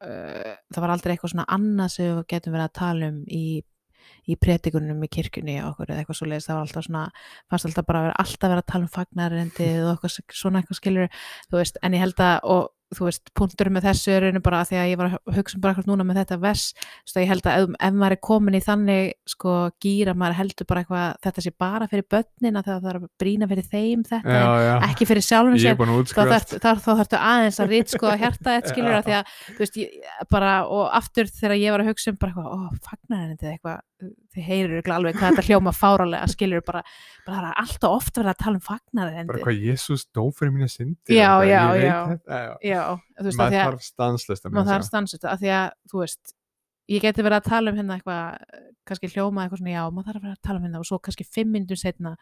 uh, 0.06 0.54
það 0.73 0.84
var 0.84 0.93
aldrei 0.93 1.13
eitthvað 1.13 1.34
svona 1.34 1.49
annað 1.58 1.93
sem 1.95 2.10
við 2.10 2.23
getum 2.34 2.56
verið 2.56 2.69
að 2.69 2.80
tala 2.80 3.12
um 3.13 3.19
í 3.28 3.43
í 4.30 4.36
predikunum 4.39 5.04
í 5.06 5.10
kirkjunni 5.12 5.58
og 5.62 5.73
okkur 5.73 5.91
eða 5.91 6.02
eitthvað 6.02 6.17
svo 6.17 6.28
leiðist, 6.30 6.49
það 6.49 6.58
var 6.58 6.65
alltaf 6.65 6.86
svona 6.86 7.04
fannst 7.52 7.67
alltaf 7.69 7.88
bara 7.88 7.99
að 7.99 8.06
vera 8.08 8.17
alltaf 8.23 8.52
vera 8.52 8.63
að 8.63 8.69
tala 8.71 8.86
um 8.86 8.91
fagnarendið 8.93 9.80
og 9.84 9.91
eitthvað, 9.93 10.36
svona 10.41 10.62
eitthvað 10.62 10.80
skilur 10.80 11.12
þú 11.49 11.60
veist, 11.60 11.80
en 11.84 11.97
ég 11.97 12.04
held 12.06 12.23
að 12.25 12.36
og 12.56 12.69
þú 12.95 13.06
veist, 13.06 13.30
punktur 13.38 13.69
með 13.73 13.86
þessu 13.89 14.13
er 14.15 14.25
einu 14.30 14.41
bara 14.43 14.62
að 14.63 14.71
því 14.71 14.78
að 14.82 14.88
ég 14.89 14.99
var 14.99 15.10
að 15.10 15.36
hugsa 15.38 15.58
um 15.58 15.63
bara 15.63 15.73
eitthvað 15.75 15.89
núna 15.91 16.06
með 16.08 16.19
þetta 16.21 16.38
vers, 16.41 16.63
þú 16.73 17.10
veist, 17.10 17.19
ég 17.19 17.30
held 17.30 17.49
að 17.49 17.58
ef, 17.60 17.75
ef 17.88 17.97
maður 17.99 18.15
er 18.15 18.21
komin 18.30 18.58
í 18.58 18.62
þannig, 18.65 19.12
sko, 19.34 19.56
gýra 19.86 20.15
maður 20.17 20.38
heldur 20.39 20.69
bara 20.69 20.84
eitthvað, 20.84 21.19
þetta 21.28 21.43
sé 21.45 21.54
bara 21.65 21.89
fyrir 21.91 22.08
börnina 22.15 22.63
þegar 22.65 22.80
það 22.80 22.89
er 22.93 22.99
að 22.99 23.08
brína 23.21 23.49
fyrir 23.52 23.69
þeim 23.75 24.06
þetta, 24.10 24.39
já, 24.39 24.47
já. 24.65 24.73
ekki 24.89 25.10
fyrir 25.10 25.28
sjálfum 25.28 25.60
sér 25.62 25.78
þá 26.60 26.89
þarftu 26.89 27.19
aðeins 27.19 27.62
að 27.62 27.75
rít 27.75 27.93
sko 27.93 28.10
að 28.10 28.23
hjarta 28.23 28.56
þetta 28.58 28.73
skilur 28.73 28.97
að 28.97 29.06
því 29.10 29.17
að 29.19 29.36
þú 29.45 29.60
veist, 29.63 29.80
ég, 29.84 30.10
bara, 30.34 30.56
og 30.65 30.89
aftur 30.97 31.30
þegar 31.30 31.62
ég 31.62 31.75
var 31.75 31.86
að 31.86 31.93
hugsa 31.93 32.13
um 32.13 32.19
bara 32.19 32.34
eitthvað, 32.34 32.49
ó, 32.49 32.89
fagnarinn 32.89 33.54
eitthvað, 33.54 33.86
þið 34.34 34.45
heyrir 34.45 34.73
örugglega 34.78 34.97
alveg 34.99 35.17
hvað 35.17 35.34
þetta 35.34 35.45
hljóma 35.49 35.71
fárálega 35.75 36.28
skilur 36.32 36.63
bara, 36.65 36.82
bara 37.25 37.39
það 37.39 37.47
er 37.49 37.58
alltaf 37.63 37.95
oft 37.97 38.19
verið 38.19 38.32
að 38.32 38.39
tala 38.43 38.60
um 38.60 38.63
fagnarinn 38.63 39.30
bara 39.30 39.41
hvað 39.43 39.63
Jésús 39.65 40.06
dó 40.15 40.21
fyrir 40.36 40.54
mínu 40.56 40.69
syndi 40.71 41.17
Já, 41.17 41.32
já, 41.47 41.63
já. 41.82 41.97
þetta, 42.13 42.39
já, 42.63 42.79
já. 42.80 42.88
þú 43.20 43.28
veist, 43.28 43.39
að 43.39 43.44
maður 43.44 43.65
þarf 43.65 43.86
stanslust 43.88 44.46
að 44.46 44.56
maður 44.56 44.72
þarf 44.74 44.88
stansut 44.88 45.28
að 45.30 45.44
því 45.44 45.52
að, 45.60 45.68
þú 45.92 46.02
veist 46.04 46.34
ég 46.89 47.06
geti 47.06 47.26
verið 47.26 47.39
að 47.39 47.52
tala 47.54 47.74
um 47.74 47.80
hérna 47.80 48.00
eitthvað 48.00 48.63
kannski 48.89 49.12
hljóma 49.13 49.46
eitthvað 49.46 49.62
svona, 49.62 49.76
já, 49.76 49.84
maður 49.94 50.10
þarf 50.10 50.20
að 50.20 50.26
vera 50.26 50.38
að 50.38 50.48
tala 50.48 50.60
um 50.60 50.65
hérna 50.68 50.82
og 50.82 50.89
svo 50.89 51.00
kannski 51.06 51.28
fimm 51.30 51.54
minnum 51.54 51.80
setna 51.80 52.15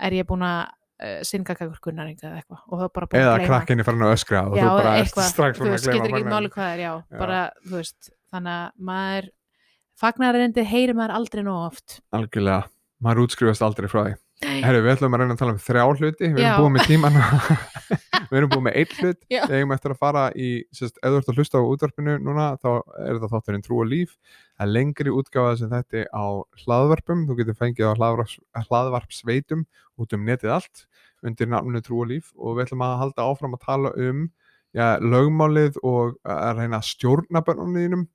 er 0.00 0.16
ég 0.18 0.28
búin 0.28 0.44
að 0.44 0.60
uh, 0.68 1.18
synga 1.26 1.56
kakkur 1.56 1.82
gunnaringa 1.88 2.26
eða 2.28 2.40
eitthvað 2.42 2.62
og 2.66 2.74
það 2.76 2.86
er 2.86 2.94
bara 2.98 3.10
búin 3.10 3.20
eða 3.22 3.32
að 3.32 3.40
gleyma 3.40 3.52
krakkinni 3.54 3.86
farin 3.88 4.06
að 4.06 4.14
öskra 4.16 4.42
og 4.46 4.56
já, 4.58 4.64
þú 4.64 4.76
bara 4.76 4.94
eitthvað, 5.00 5.28
strax 5.32 5.56
þú 5.56 5.62
farin 5.62 5.70
að 5.70 5.76
veist, 5.76 5.86
skiptir 5.88 6.06
gleyma 6.06 6.20
ekki 6.20 6.34
máli 6.34 6.52
hvað 6.54 6.72
er, 6.74 6.82
já, 6.84 6.92
Já. 7.00 7.18
bara, 7.20 7.42
þú 7.66 7.76
veist 7.78 8.10
þannig 8.30 8.56
að 8.56 8.88
maður 8.90 9.30
fagnarindi 10.00 10.64
heyrir 10.64 10.96
maður 10.96 11.16
aldrei 11.18 11.42
nóg 11.44 11.62
oft. 11.66 12.00
Algjörlega, 12.16 12.68
maður 13.04 13.26
útskrifast 13.26 13.64
aldrei 13.66 13.88
frá 13.92 14.02
því 14.06 14.14
Herru, 14.40 14.78
við 14.86 14.94
ætlum 14.94 15.14
að 15.16 15.20
reyna 15.20 15.34
að 15.34 15.40
tala 15.42 15.52
um 15.52 15.58
þrjá 15.60 15.82
hluti. 16.00 16.28
Við 16.32 16.38
erum 16.40 16.62
búið 16.64 16.72
með 16.76 16.86
tíman 16.88 17.16
við 18.30 18.38
erum 18.38 18.50
búið 18.54 18.62
með 18.66 18.76
einn 18.80 18.94
hlut. 19.00 19.18
Já. 19.28 19.40
við 19.50 19.74
eftir 19.76 19.92
að 19.94 19.98
fara 20.00 20.22
í, 20.32 20.48
sérst, 20.72 20.96
ef 21.02 21.10
þú 21.12 21.18
ert 21.20 21.28
að 21.32 21.40
hlusta 21.40 21.60
á 21.60 21.70
útvarpinu 21.74 22.14
núna, 22.24 22.46
þá 22.62 22.68
er 23.04 23.18
þetta 23.18 23.30
þátturinn 23.34 23.64
Trú 23.66 23.80
og 23.84 23.90
Líf. 23.90 24.14
Það 24.56 24.64
er 24.66 24.72
lengri 24.78 25.12
útgáfa 25.12 25.58
sem 25.60 25.72
þetta 25.74 26.04
á 26.08 26.24
hlaðvarpum, 26.64 27.26
þú 27.28 27.36
getur 27.42 27.58
fengið 27.60 27.90
á 27.92 27.98
hlaðvarps, 28.00 28.38
hlaðvarpsveitum 28.64 29.66
út 30.00 30.16
um 30.16 30.24
netið 30.30 30.54
allt 30.56 30.84
undir 31.26 31.52
nafninu 31.52 31.84
Trú 31.84 32.00
og 32.06 32.10
Líf. 32.14 32.32
Og 32.40 32.56
við 32.56 32.70
ætlum 32.70 32.86
að 32.88 32.96
halda 33.04 33.28
áfram 33.28 33.58
að 33.58 33.64
tala 33.68 33.92
um 34.08 34.24
já, 34.72 34.86
lögmálið 35.04 35.76
og 35.84 36.16
að 36.24 36.62
reyna 36.64 36.80
að 36.80 36.88
stjórna 36.94 37.44
börnunum 37.44 37.76
þínum 37.76 38.08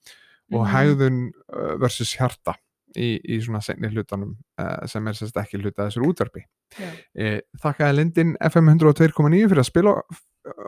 og 0.53 0.61
Mhm. 0.61 0.69
hegðun 0.73 1.19
uh, 1.53 1.75
versus 1.81 2.11
hjarta 2.17 2.53
í, 2.99 3.15
í 3.21 3.39
svona 3.43 3.62
senni 3.65 3.89
hlutanum 3.91 4.36
uh, 4.62 4.86
sem 4.89 5.08
er 5.08 5.17
sérst 5.17 5.39
ekki 5.41 5.60
hluta 5.62 5.88
þessar 5.88 6.08
útvarpi 6.08 6.45
Já. 6.75 6.89
e, 7.13 7.34
Þakkaði 7.62 7.97
Lindin 7.99 8.31
FM 8.43 8.71
102.9 8.73 9.49
fyrir 9.51 9.62
að 9.62 9.67
spila 9.69 9.95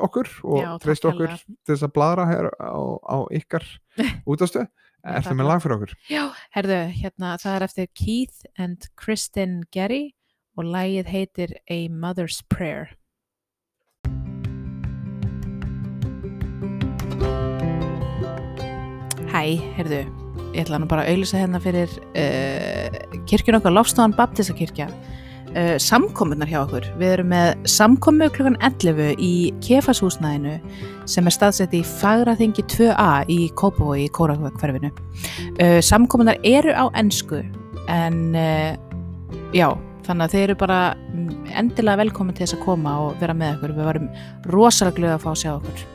okkur 0.06 0.30
og 0.46 0.60
Já, 0.62 0.70
treyst 0.84 1.08
okkur 1.10 1.32
kærlega. 1.32 1.56
til 1.66 1.74
þess 1.74 1.88
að 1.88 1.96
bladra 1.98 2.28
hér 2.30 2.50
á, 2.58 2.80
á 3.02 3.18
ykkar 3.40 3.66
útastöð 4.32 4.68
Ertu 5.08 5.36
með 5.38 5.48
lag 5.48 5.62
fyrir 5.63 5.78
okkur? 5.78 5.92
Já, 6.12 6.24
herðu, 6.52 6.78
hérna, 6.98 7.36
það 7.40 7.54
er 7.56 7.66
eftir 7.68 7.90
Keith 7.96 8.48
and 8.60 8.90
Kristen 9.00 9.62
Gerry 9.72 10.12
og 10.58 10.68
lagið 10.68 11.12
heitir 11.13 11.54
A 11.70 11.86
Mother's 11.88 12.42
Prayer. 12.50 12.92
Hæ, 19.32 19.44
herðu, 19.78 20.02
ég 20.54 20.64
ætla 20.64 20.80
nú 20.82 20.88
bara 20.90 21.06
að 21.06 21.14
auðlýsa 21.14 21.42
hérna 21.42 21.62
fyrir 21.64 21.94
uh, 22.18 22.98
kirkjun 23.30 23.60
okkar, 23.60 23.74
Lofstofan 23.76 24.16
Baptistakirkja. 24.18 24.90
Uh, 25.48 25.76
samkomunar 25.82 26.50
hjá 26.50 26.60
okkur. 26.62 26.86
Við 27.00 27.14
erum 27.16 27.32
með 27.32 27.54
samkomu 27.72 28.28
klukkan 28.36 28.60
11 28.66 29.16
í 29.24 29.32
kefashúsnæðinu 29.66 30.58
sem 31.10 31.30
er 31.30 31.36
staðsett 31.36 31.76
í 31.78 31.82
Fagraþingi 31.88 32.66
2A 32.74 33.26
í 33.32 33.40
Kópavogi 33.58 34.08
í 34.08 34.14
Kórakverfinu. 34.14 34.92
Uh, 35.58 35.80
samkomunar 35.86 36.40
eru 36.48 36.76
á 36.76 36.86
ennsku 37.00 37.42
en 37.88 38.36
já, 39.56 39.70
þannig 40.04 40.26
að 40.26 40.34
þeir 40.34 40.44
eru 40.50 40.58
bara 40.60 40.80
mm, 41.14 41.30
endilega 41.62 42.02
velkomin 42.04 42.36
til 42.36 42.44
þess 42.44 42.58
að 42.58 42.66
koma 42.66 42.98
og 43.06 43.22
vera 43.22 43.36
með 43.38 43.56
okkur. 43.58 43.78
Við 43.78 43.90
varum 43.92 44.10
rosalega 44.52 45.00
glöða 45.00 45.20
að 45.20 45.24
fá 45.24 45.30
að 45.32 45.40
sjá 45.44 45.54
okkur. 45.56 45.86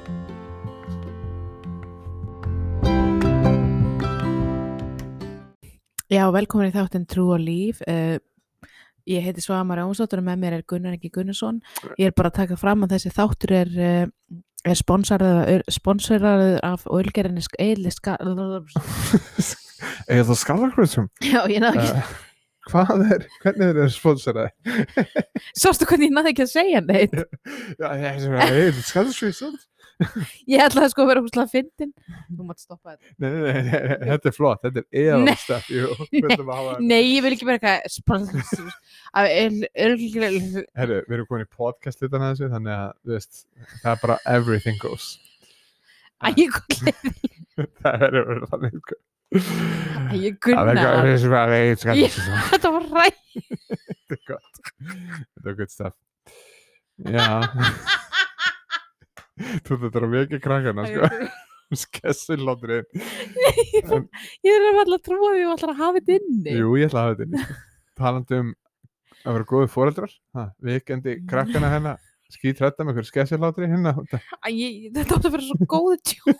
Já, 6.12 6.26
velkomin 6.28 6.68
í 6.68 6.74
þáttinn 6.74 7.06
Trú 7.08 7.30
og 7.32 7.40
Líf. 7.40 7.78
Uh, 7.88 8.18
ég 9.08 9.24
heiti 9.24 9.40
Svamar 9.40 9.80
Jónsdóttur 9.80 10.20
og 10.20 10.26
með 10.26 10.42
mér 10.42 10.56
er 10.58 10.64
Gunnar 10.68 10.96
Ingi 10.98 11.08
Gunnarsson. 11.14 11.62
Ég 11.96 12.10
er 12.10 12.16
bara 12.16 12.28
að 12.28 12.40
taka 12.42 12.58
fram 12.60 12.84
að 12.84 12.92
þessi 12.98 13.12
þáttur 13.16 13.54
er, 13.62 13.70
uh, 13.80 14.04
er 14.68 14.76
sponsoraður 15.72 16.58
af 16.68 16.84
Ölgerinni 16.92 17.44
Eili. 17.56 17.88
Eða 20.12 20.28
það 20.28 20.36
skallarkvöldsum 20.38 21.08
Já, 21.26 21.40
ég 21.50 21.58
náðu 21.64 21.80
ekki. 21.80 22.04
uh, 22.04 22.12
Hvað 22.70 23.00
er, 23.08 23.24
hvernig 23.42 23.70
er 23.72 23.78
það 23.80 23.88
sponsoraði? 23.96 24.50
Sástu 25.58 25.88
hvernig 25.88 26.06
ég 26.10 26.14
náðu 26.14 26.30
ekki 26.30 26.44
að 26.44 26.52
segja 26.52 26.82
neitt? 26.86 27.16
Já, 27.80 27.88
eða 27.88 28.84
skallarkvöldsum 28.86 29.56
Ég 30.50 30.62
ætlaði 30.64 30.92
sko 30.92 31.04
að 31.04 31.10
vera 31.12 31.22
úrslega 31.24 31.50
fyndin. 31.52 31.90
Þú 32.36 32.46
mátt 32.48 32.62
stoppa 32.62 32.94
þetta. 32.94 33.12
Nei, 33.22 33.28
nei, 33.30 33.40
nei, 33.42 33.62
nei, 33.72 33.96
þetta 34.12 34.30
er 34.30 34.36
flott, 34.36 34.62
þetta 34.66 34.82
er 34.82 34.86
að 36.52 36.60
hafa 36.60 36.76
Nei, 36.86 37.00
ég 37.08 37.26
vil 37.26 37.34
ekki 37.36 37.48
vera 37.50 37.58
eitthvað 37.60 37.90
Herru, 40.78 41.02
við 41.08 41.18
erum 41.18 41.28
komin 41.30 41.46
í 41.46 41.52
podcast 41.62 42.04
litan 42.04 42.24
að 42.24 42.34
þessu 42.34 42.52
þannig 42.54 42.74
að, 42.78 42.94
veist, 43.12 43.44
það 43.82 43.92
er 43.94 44.02
bara 44.06 44.18
everything 44.32 44.80
goes 44.82 45.12
Æ, 46.22 46.30
ég 46.38 46.54
gulli. 46.54 46.92
Það 47.82 48.04
er 48.06 48.14
verið 48.16 48.44
þannig 48.52 48.76
sko. 48.78 48.96
Ég 50.22 50.36
að 50.70 50.70
sko. 51.82 51.96
Já. 51.98 52.44
Þetta 52.52 52.70
var 52.76 52.86
ræð. 52.92 53.18
Þetta 53.32 54.16
er 54.16 54.22
gott 54.28 54.62
Þetta 54.62 55.52
er 55.52 55.58
gott 55.58 55.74
staf 55.74 55.98
Já 57.02 58.00
Þú 59.66 59.72
þetta 59.84 59.96
er 59.98 60.04
að 60.06 60.12
mikið 60.16 60.38
krakkana 60.44 60.82
sko. 60.88 61.00
Skessin 61.82 62.42
látur 62.44 62.70
inn 62.76 62.86
En- 63.80 64.08
Ég 64.44 64.52
er 64.58 64.62
alltaf 64.68 64.96
að 64.98 65.04
trúa 65.06 65.30
því 65.32 65.42
og 65.46 65.52
alltaf 65.54 65.70
að 65.72 65.78
hafa 65.80 65.96
þetta 66.02 66.12
inni. 66.20 66.52
Jú, 66.58 66.68
ég 66.76 66.84
ætla 66.90 66.98
að 67.00 67.06
hafa 67.06 67.14
þetta 67.16 67.24
inn 67.24 67.36
Talandi 68.02 68.34
um 68.42 68.48
að 69.22 69.32
vera 69.38 69.48
góði 69.52 69.68
fóreldrar 69.72 70.12
ha, 70.36 70.42
Vikendi 70.66 71.12
krakkana 71.30 71.68
hérna 71.72 71.92
Skýt 72.32 72.58
hrætta 72.60 72.80
með 72.84 72.94
hver 72.98 73.08
skessin 73.08 73.42
látur 73.44 73.64
inn 73.66 73.74
hérna 73.76 73.92
Æ, 74.02 74.04
þetta 74.92 75.12
átti 75.16 75.26
að 75.28 75.34
vera 75.36 75.48
svo 75.48 75.56
góðu 75.68 75.96
tjú. 76.12 76.26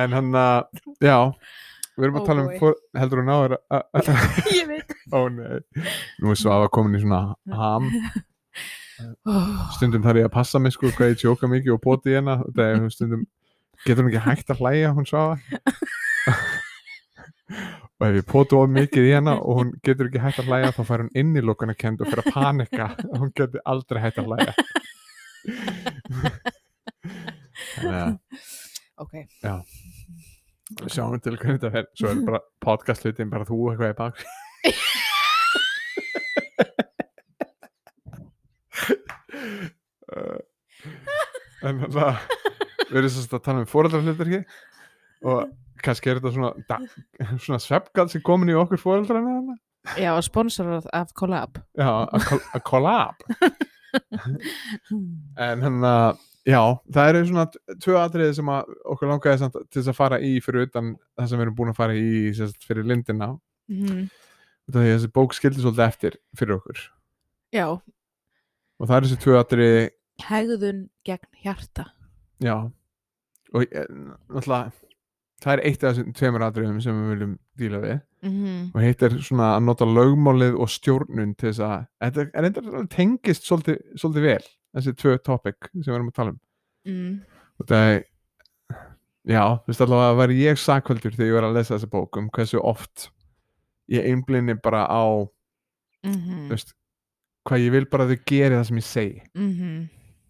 En 0.00 0.12
hann 0.14 0.30
að, 0.38 0.60
já 1.02 1.16
Við 1.98 2.04
erum 2.06 2.16
að 2.16 2.20
Oh 2.22 2.26
tala 2.30 2.42
um, 2.44 2.50
fór, 2.60 2.74
heldur 2.96 3.18
þú 3.20 3.24
náður 3.26 3.52
að 3.74 3.82
Ég 4.54 4.66
veit. 4.70 4.90
Ó 5.12 5.20
nei, 5.32 5.58
nú 6.22 6.26
er 6.32 6.38
Svafa 6.38 6.68
komin 6.72 6.96
í 6.96 7.00
svona 7.02 7.20
ham. 7.58 7.84
Stundum 9.76 10.06
þarf 10.06 10.22
ég 10.22 10.30
að 10.30 10.36
passa 10.38 10.62
mig 10.62 10.76
sko 10.76 10.92
hvað 10.94 11.14
ég 11.14 11.22
tjóka 11.22 11.50
mikið 11.50 11.76
og 11.76 11.84
poti 11.84 12.06
í 12.12 12.18
hérna 12.18 12.40
er 12.56 12.88
stundum, 12.94 13.22
getur 13.84 14.04
hún 14.04 14.12
ekki 14.12 14.26
hægt 14.26 14.52
að 14.52 14.60
hlæja 14.64 14.96
hún 14.96 15.08
svafa 15.08 15.40
og 18.00 18.06
ef 18.08 18.14
ég 18.16 18.24
poti 18.28 18.56
of 18.56 18.70
mikið 18.72 19.06
hérna 19.10 19.34
og 19.44 19.58
hún 19.58 19.70
getur 19.84 20.08
ekki 20.08 20.20
hægt 20.22 20.38
að 20.40 20.46
hlæja 20.48 20.70
þá 20.76 20.82
fær 20.88 21.02
hún 21.04 21.16
inn 21.20 21.32
í 21.36 21.42
lókuna 21.44 21.74
kend 21.76 21.98
og 22.00 22.08
fyrir 22.08 22.24
að 22.24 22.34
panika. 22.36 22.86
Og 23.10 23.18
hún 23.24 23.32
getur 23.36 23.60
aldrei 23.68 24.00
hægt 24.00 24.18
að 24.22 24.28
hlæja. 24.30 24.52
Þannig 27.74 28.00
að 28.00 28.12
ok, 29.04 29.14
við 30.80 30.90
sjáum 30.94 31.20
til 31.20 31.36
hvernig 31.36 31.58
þetta 31.58 31.74
fer. 31.76 31.86
Svo 31.98 32.06
er 32.08 32.16
bara 32.30 32.40
podcast 32.64 33.00
hlutin 33.04 33.32
bara 33.32 33.48
þú 33.48 33.56
eitthvað 33.74 33.92
í 33.92 33.94
bak 34.00 34.14
en 41.66 41.82
það 41.92 42.12
við 42.90 43.00
erum 43.00 43.12
sérst 43.14 43.34
að 43.36 43.44
tala 43.46 43.62
um 43.62 43.68
fóreldrarhlutverki 43.70 44.40
og 45.30 45.50
kannski 45.84 46.10
er 46.10 46.20
þetta 46.20 46.32
svona 46.34 46.52
svona 47.40 47.60
svefgall 47.62 48.08
sem 48.12 48.24
komin 48.24 48.52
í 48.52 48.56
okkur 48.58 48.80
fóreldrarna 48.80 49.36
þarna. 49.36 49.58
já, 50.00 50.10
sponsorað 50.24 50.88
af 50.96 51.12
Collab. 51.16 51.60
Já, 51.78 51.92
að 52.54 52.64
collab. 52.68 53.22
En 55.40 55.64
hann 55.64 55.80
að 55.86 56.20
já, 56.46 56.60
það 56.94 57.08
eru 57.10 57.22
svona 57.26 57.46
tvö 57.82 57.96
atriði 58.00 58.36
sem 58.38 58.50
okkur 58.52 59.10
langaði 59.10 59.40
samt 59.42 59.56
til 59.66 59.80
þess 59.80 59.92
að 59.92 59.98
fara 59.98 60.20
í 60.22 60.36
fyrir 60.44 60.68
utan 60.68 60.92
það 61.18 61.30
sem 61.30 61.40
við 61.40 61.46
erum 61.46 61.56
búin 61.58 61.72
að 61.72 61.80
fara 61.80 61.96
í 61.98 62.30
sérst, 62.36 62.60
fyrir 62.66 62.86
lindina. 62.86 63.32
Því 64.70 64.82
að 64.84 64.92
þessi 64.92 65.10
bók 65.16 65.34
skildi 65.34 65.64
svolítið 65.64 65.86
eftir 65.88 66.18
fyrir 66.38 66.58
okkur. 66.60 66.84
Já, 67.54 67.66
og 68.80 68.88
það 68.88 68.96
er 68.96 69.06
þessi 69.06 69.22
tvö 69.24 69.40
atriði. 69.40 69.88
Hegðun 70.24 70.84
gegn 71.06 71.42
hjarta. 71.44 71.90
Já. 72.40 72.56
Og 73.54 73.66
eh, 73.66 73.90
náttúrulega 74.30 74.72
það 75.40 75.54
er 75.54 75.62
eitt 75.68 75.82
af 75.84 75.94
þessum 75.94 76.14
tveimur 76.16 76.44
atriðum 76.44 76.80
sem 76.84 76.96
við 76.96 77.12
viljum 77.14 77.34
díla 77.60 77.82
við. 77.84 77.98
Mm 78.24 78.70
og 78.74 78.82
heitir 78.84 79.16
svona 79.24 79.54
að 79.56 79.64
nota 79.64 79.86
lögmálið 79.88 80.58
og 80.60 80.68
stjórnun 80.70 81.32
til 81.40 81.48
þess 81.48 81.62
að 81.64 81.86
þetta 82.04 82.24
er 82.26 82.48
enda 82.48 82.82
tengist 82.92 83.46
svolítið, 83.48 83.78
svolítið 83.96 84.26
vel 84.26 84.48
þessi 84.76 84.94
tvö 85.00 85.14
topic 85.24 85.70
sem 85.70 85.86
við 85.86 85.96
erum 85.96 86.10
að 86.10 86.18
tala 86.18 86.34
um. 86.34 86.40
Mm. 86.90 87.14
og 87.60 87.70
það 87.70 87.86
er 87.94 88.02
já, 89.28 89.42
þú 89.56 89.72
veist 89.72 89.84
allavega 89.86 90.12
að 90.12 90.20
vera 90.20 90.36
ég 90.38 90.60
sakvöldur 90.60 91.16
þegar 91.16 91.30
ég 91.30 91.38
var 91.38 91.48
að 91.48 91.56
lesa 91.58 91.74
þessa 91.74 91.90
bók 91.92 92.20
um 92.20 92.28
hversu 92.36 92.60
oft 92.60 93.08
ég 93.90 94.08
einblini 94.12 94.56
bara 94.60 94.86
á 94.88 95.04
Mm 96.00 96.46
þú 96.48 96.54
veist, 96.54 96.70
hvað 97.50 97.64
ég 97.66 97.74
vil 97.74 97.86
bara 97.90 98.06
að 98.06 98.14
þau 98.14 98.22
geri 98.30 98.54
það 98.54 98.68
sem 98.70 98.80
ég 98.80 98.86
segi 98.88 99.22
-hmm. 99.34 99.82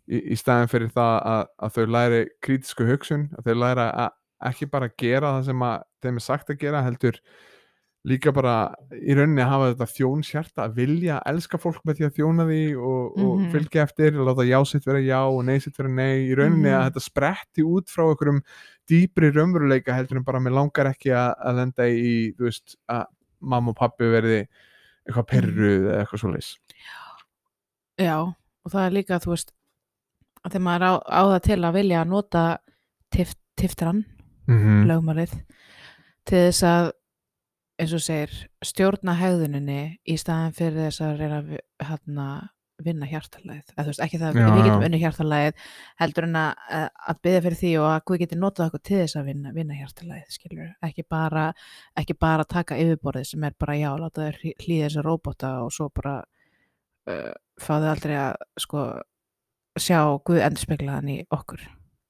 í, 0.09 0.23
í 0.33 0.41
staðin 0.41 0.73
fyrir 0.73 0.91
það 0.97 1.15
að, 1.35 1.45
að 1.69 1.77
þau 1.77 1.87
læri 1.99 2.23
krítisku 2.43 2.89
hugsun, 2.89 3.29
að 3.39 3.45
þau 3.51 3.55
læra 3.61 3.87
að 4.07 4.11
ekki 4.51 4.71
bara 4.73 4.89
gera 4.99 5.37
það 5.37 5.45
sem 5.53 5.63
að 5.69 5.83
þeim 6.03 6.17
er 6.17 6.25
sagt 6.25 6.51
að 6.51 6.59
gera, 6.65 6.83
heldur 6.87 7.19
líka 8.09 8.33
bara 8.33 8.53
í 8.97 9.13
rauninni 9.13 9.43
að 9.45 9.51
hafa 9.53 9.67
þetta 9.75 9.87
þjónshjarta 9.93 10.63
að 10.65 10.77
vilja 10.79 11.19
að 11.19 11.35
elska 11.35 11.59
fólk 11.61 11.83
með 11.85 11.99
því 11.99 12.07
að 12.07 12.15
þjóna 12.17 12.47
því 12.49 12.61
og, 12.81 13.19
og 13.21 13.35
Mhm. 13.43 13.51
fylgja 13.53 13.83
eftir 13.85 14.17
og 14.17 14.27
láta 14.31 14.47
já 14.49 14.65
sitt 14.65 14.87
vera 14.89 15.03
já 15.05 15.19
og 15.29 15.45
nei 15.45 15.59
sitt 15.61 15.77
vera 15.77 15.89
nei 15.93 16.31
í 16.31 16.35
rauninni 16.35 16.73
að 16.73 16.81
Mhm. 16.81 16.89
þetta 16.89 17.03
spretti 17.05 17.63
út 17.63 17.93
frá 17.93 18.07
einhverjum 18.09 18.41
dýpri 18.89 19.31
raunveruleika 19.37 19.93
heldur 19.93 20.17
en 20.17 20.25
bara 20.25 20.41
mér 20.41 20.57
langar 20.57 20.89
ekki 20.95 21.13
að, 21.13 21.35
að 21.45 21.57
lenda 21.61 21.83
í 21.93 22.33
þú 22.39 22.49
veist 22.49 22.77
að 22.89 23.05
mamma 23.43 23.69
og 23.71 23.77
pappi 23.77 24.05
verði 24.09 24.47
eitthvað 25.07 25.29
perruð 25.29 25.85
eða 25.93 26.01
eitthvað 26.01 26.21
svo 26.25 26.33
leis 26.33 26.57
já, 28.01 28.17
og 28.21 28.73
það 28.73 28.87
er 28.87 28.97
líka 28.97 29.21
þú 29.23 29.35
veist 29.35 29.53
að 30.41 30.55
þegar 30.55 30.65
maður 30.67 30.87
á, 30.89 30.93
á 31.05 31.23
það 31.35 31.43
til 31.49 31.61
að 31.61 31.77
vilja 31.77 32.01
að 32.01 32.13
nota 32.15 32.45
tift, 33.13 33.39
tiftran 33.61 34.05
mm 34.51 34.87
lögmálið 34.91 35.35
til 36.29 36.41
þess 36.49 36.65
að 36.67 36.93
eins 37.81 37.93
og 37.97 38.03
segir 38.05 38.33
stjórna 38.67 39.17
hegðuninni 39.17 39.83
í 40.05 40.17
staðan 40.21 40.57
fyrir 40.57 40.89
þess 40.89 41.05
að 41.05 41.21
reyna 41.21 41.39
að 41.41 41.53
hérna, 41.87 42.27
vinna 42.85 43.09
hjartalæð 43.09 43.73
eða 43.73 43.85
þú 43.85 43.91
veist 43.91 44.03
ekki 44.05 44.21
það 44.21 44.39
Já, 44.39 44.43
að 44.43 44.57
við 44.57 44.67
getum 44.67 44.85
unni 44.87 45.01
hjartalæð 45.03 45.65
heldur 46.01 46.27
en 46.27 46.39
að, 46.41 46.65
að 47.13 47.21
byggja 47.27 47.43
fyrir 47.47 47.59
því 47.61 47.73
og 47.81 47.87
að 47.91 48.03
Guð 48.09 48.21
geti 48.23 48.41
notað 48.41 48.67
okkur 48.67 48.83
til 48.89 49.01
þess 49.03 49.19
að 49.21 49.31
vinna, 49.31 49.53
vinna 49.57 49.79
hjartalæð 49.79 50.35
skilur, 50.37 50.71
ekki 50.89 51.07
bara 51.17 51.47
ekki 52.01 52.17
bara 52.21 52.49
taka 52.49 52.79
yfirborðið 52.81 53.31
sem 53.33 53.47
er 53.49 53.57
bara 53.61 53.79
já, 53.81 53.91
láta 54.01 54.29
þér 54.29 54.41
hlýða 54.65 54.87
þessa 54.87 55.07
róbota 55.07 55.53
og 55.65 55.75
svo 55.77 55.91
bara 55.95 56.17
uh, 57.11 57.33
fá 57.61 57.75
þau 57.79 57.90
aldrei 57.92 58.16
að 58.16 58.35
sko 58.59 58.87
sjá 59.79 60.01
Guð 60.27 60.40
endurspeglaðan 60.46 61.12
í 61.12 61.18
okkur 61.31 61.62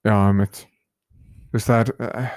Já, 0.06 0.16
mitt 0.32 0.64
Þú 1.50 1.58
veist, 1.58 1.66
það 1.66 1.80
er 1.80 1.92
uh, 2.06 2.30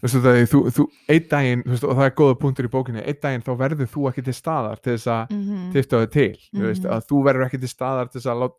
Þú 0.00 0.08
veist, 0.08 0.50
þú, 0.50 0.60
þú, 0.72 0.84
einn 1.12 1.24
daginn, 1.28 1.62
þú 1.66 1.74
veist, 1.74 1.84
og 1.84 1.98
það 1.98 2.06
er 2.06 2.14
góða 2.16 2.36
punktur 2.40 2.64
í 2.64 2.72
bókinni, 2.72 3.02
einn 3.04 3.18
daginn 3.20 3.42
þá 3.44 3.50
verður 3.60 3.90
þú 3.92 4.06
ekki 4.08 4.22
til 4.24 4.34
staðar 4.34 4.80
til 4.80 4.94
þess 4.94 5.10
að 5.12 5.34
mm 5.34 5.40
-hmm. 5.44 5.72
tifta 5.74 5.98
þau 6.00 6.06
til, 6.14 6.36
þú 6.56 6.62
veist, 6.64 6.84
Mhm. 6.84 6.92
að 6.94 7.02
þú 7.10 7.16
verður 7.26 7.44
ekki 7.46 7.60
til 7.60 7.68
staðar 7.68 8.08
til 8.08 8.20
þess 8.20 8.30
að 8.32 8.40
láta, 8.40 8.56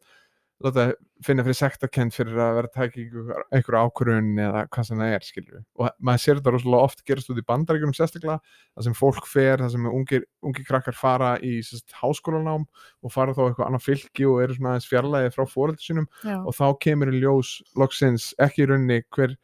láta 0.65 0.85
finna 1.25 1.43
fyrir 1.45 1.57
sektakend 1.57 2.15
fyrir 2.15 2.39
að 2.41 2.55
vera 2.57 2.69
að 2.69 2.75
taka 2.75 3.01
einhver, 3.01 3.43
einhver 3.51 3.77
ákvörun 3.81 4.31
eða 4.41 4.63
hvað 4.73 4.87
sem 4.87 5.03
það 5.03 5.15
er, 5.15 5.27
við. 5.37 5.61
Og 5.77 5.91
maður 5.99 6.23
sér 6.23 6.39
þetta 6.39 6.53
rosalega 6.55 6.89
oft 6.89 7.03
gerast 7.07 7.31
út 7.31 7.41
í 7.41 7.45
bandaríkjunum 7.51 7.97
sérstaklega, 7.97 8.57
það 8.75 8.87
sem 8.87 8.97
fólk 8.97 9.29
fer, 9.29 9.63
það 9.63 9.75
sem 9.75 9.87
ungir, 9.91 10.27
ungir 10.45 10.67
krakkar 10.67 10.97
fara 10.97 11.31
í 11.45 11.53
sérst, 11.65 11.95
háskólanám 12.01 12.67
og 13.01 13.13
fara 13.13 13.37
þá 13.37 13.45
eitthvað 13.47 13.69
annað 13.69 13.87
fylki 13.87 14.27
og 14.29 14.41
eru 14.45 14.57
svona 14.57 14.75
aðeins 14.75 14.91
fjarlæði 14.91 15.33
frá 15.37 15.45
já, 16.25 16.37
og 16.41 16.53
þá 16.57 16.67
kemur 16.81 17.13
í 17.13 17.21
ljós 17.21 17.55
loksins 17.77 18.31
ekki 18.41 18.65
í 18.65 18.69
rauninni 18.71 19.01
hver 19.15 19.37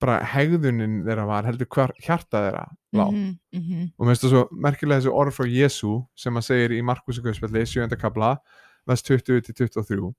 bara 0.00 0.20
hegðunin 0.24 1.02
þeirra 1.04 1.26
var 1.28 1.46
heldur 1.48 1.68
hvar 1.74 1.92
hjarta 2.00 2.40
þeirra 2.46 2.64
lá 2.96 3.06
Mhm, 3.10 3.38
mhm. 3.52 3.92
og 3.98 4.06
mér 4.06 4.14
finnst 4.14 4.24
það 4.24 4.32
svo 4.32 4.42
merkilega 4.64 5.00
þessi 5.00 5.12
orð 5.12 5.36
frá 5.36 5.46
Jésu 5.46 5.92
sem 6.16 6.34
að 6.40 6.46
segir 6.48 6.74
í 6.74 6.82
Markusi 6.82 7.22
Guðspjalli 7.22 7.66
7. 7.66 7.96
kabla, 8.00 8.38
vers 8.88 9.02
20-23 9.02 10.14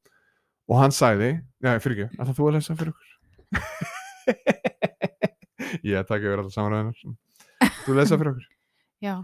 og 0.70 0.76
hann 0.82 0.94
sagði 0.96 1.32
já, 1.64 1.72
fyrir 1.84 2.06
ekki, 2.06 2.20
ætla 2.20 2.38
þú 2.38 2.44
að 2.48 2.56
lesa 2.58 2.78
fyrir 2.80 2.94
okkur? 2.94 3.10
Ég 5.88 6.08
takk 6.08 6.24
yfir 6.24 6.42
alltaf 6.42 6.56
samanræðinar 6.56 6.98
þú 7.86 7.98
lesa 7.98 8.18
fyrir 8.18 8.34
okkur. 8.36 8.48
Já. 9.02 9.16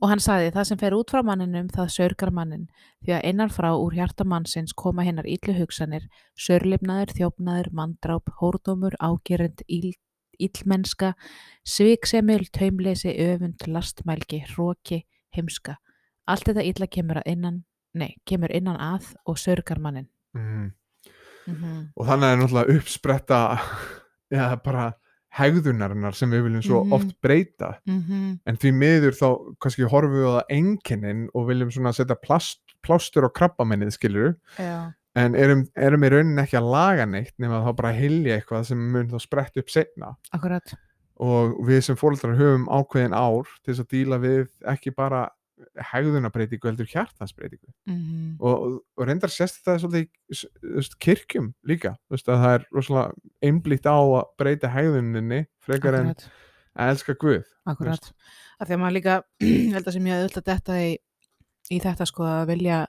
og 0.00 0.08
hann 0.08 0.22
sagði 0.22 0.52
það 0.54 0.68
sem 0.68 0.80
fer 0.80 0.94
út 0.96 1.10
frá 1.12 1.20
manninum 1.24 1.68
það 1.72 1.90
sörgar 1.92 2.32
mannin 2.32 2.66
því 3.04 3.12
að 3.16 3.26
innan 3.30 3.52
frá 3.52 3.70
úr 3.76 3.96
hjarta 3.96 4.24
mannsins 4.28 4.72
koma 4.76 5.04
hennar 5.04 5.28
illu 5.28 5.54
hugsanir 5.58 6.06
sörlifnaður, 6.40 7.12
þjófnaður, 7.18 7.70
mandráp 7.76 8.32
hórdómur, 8.40 8.96
ágerend, 9.00 9.64
ill, 9.68 9.92
illmennska 10.40 11.12
sviksemil, 11.68 12.48
taumleysi, 12.52 13.12
öfund, 13.12 13.64
lastmælgi 13.68 14.44
hróki, 14.50 15.04
heimska. 15.36 15.78
Allt 16.28 16.48
þetta 16.48 16.64
illa 16.64 16.88
kemur 16.88 17.20
að 17.20 17.30
innan 17.34 17.62
nei, 17.94 18.16
kemur 18.26 18.52
innan 18.54 18.76
að 18.80 19.14
og 19.26 19.38
sörgar 19.38 19.78
mannin 19.80 20.08
mm. 20.34 20.72
mm 21.46 21.54
-hmm. 21.54 21.80
og 21.96 22.06
þannig 22.06 22.32
er 22.32 22.36
náttúrulega 22.36 22.76
uppspretta 22.78 23.40
já, 24.34 24.56
bara 24.64 24.92
hegðunarinnar 25.34 26.14
sem 26.14 26.30
við 26.30 26.44
viljum 26.46 26.62
svo 26.62 26.84
Mhm. 26.84 26.92
oft 26.92 27.20
breyta 27.22 27.78
Mm 27.86 28.02
-hmm. 28.02 28.38
en 28.46 28.56
því 28.56 28.72
miður 28.72 29.12
þá 29.12 29.56
kannski 29.60 29.82
horfum 29.82 30.12
við 30.14 30.26
á 30.30 30.32
það 30.38 30.44
enginnin 30.48 31.28
og 31.34 31.48
viljum 31.48 31.70
svona 31.70 31.92
setja 31.92 32.14
plast, 32.14 32.60
plástur 32.82 33.24
á 33.26 33.30
krabbamennið 33.30 33.90
skilur 33.90 34.36
Já, 34.58 34.92
en 35.16 35.34
erum, 35.34 35.66
erum 35.76 36.04
í 36.04 36.08
rauninni 36.10 36.42
ekki 36.42 36.56
að 36.56 36.70
laga 36.70 37.06
neitt 37.06 37.34
nema 37.38 37.62
þá 37.64 37.76
bara 37.76 37.92
hilja 37.92 38.36
eitthvað 38.38 38.64
sem 38.64 38.78
mun 38.78 39.08
þá 39.08 39.18
sprett 39.20 39.56
upp 39.56 39.70
setna 39.70 40.16
akkurat 40.32 40.74
og 41.16 41.66
við 41.66 41.80
sem 41.80 41.96
fóreldrar 41.96 42.36
höfum 42.36 42.66
ákveðin 42.68 43.14
ár 43.14 43.46
til 43.62 43.74
þess 43.74 43.84
að 43.84 43.90
díla 43.90 44.18
við 44.18 44.48
ekki 44.66 44.90
bara 44.94 45.28
hegðunarbreytingu 45.92 46.70
heldur 46.70 46.88
hjartansbreytingu 46.90 47.70
mm 47.86 47.98
-hmm. 47.98 48.30
og, 48.40 48.80
og, 48.96 49.06
reyndar 49.06 49.32
sést 49.32 49.60
þetta 49.60 49.78
svolítið 49.82 50.06
í 50.06 50.96
kirkjum 51.00 51.52
líka 51.64 51.96
veist, 52.10 52.28
að 52.28 52.42
það 52.44 52.54
er 52.58 52.66
rosalega 52.72 53.12
einblítt 53.42 53.86
á 53.86 53.98
að 53.98 54.24
breyta 54.38 54.72
hegðuninni 54.72 55.44
frekar 55.64 56.00
en 56.00 56.10
akkurat 56.14 56.30
að 56.74 56.94
elska 56.94 57.14
Guð 57.18 57.44
Akkurat. 57.64 58.10
Af 58.60 58.68
því 58.68 58.76
að 58.76 58.82
maður 58.82 58.96
líka, 58.98 59.16
held 59.74 59.88
að 59.88 59.96
sem 59.96 60.08
ég 60.10 60.20
auðvitað 60.20 60.50
þetta 60.50 60.78
í, 60.82 60.90
í 61.72 61.80
þetta 61.84 62.08
sko 62.10 62.26
að 62.28 62.44
vilja, 62.52 62.80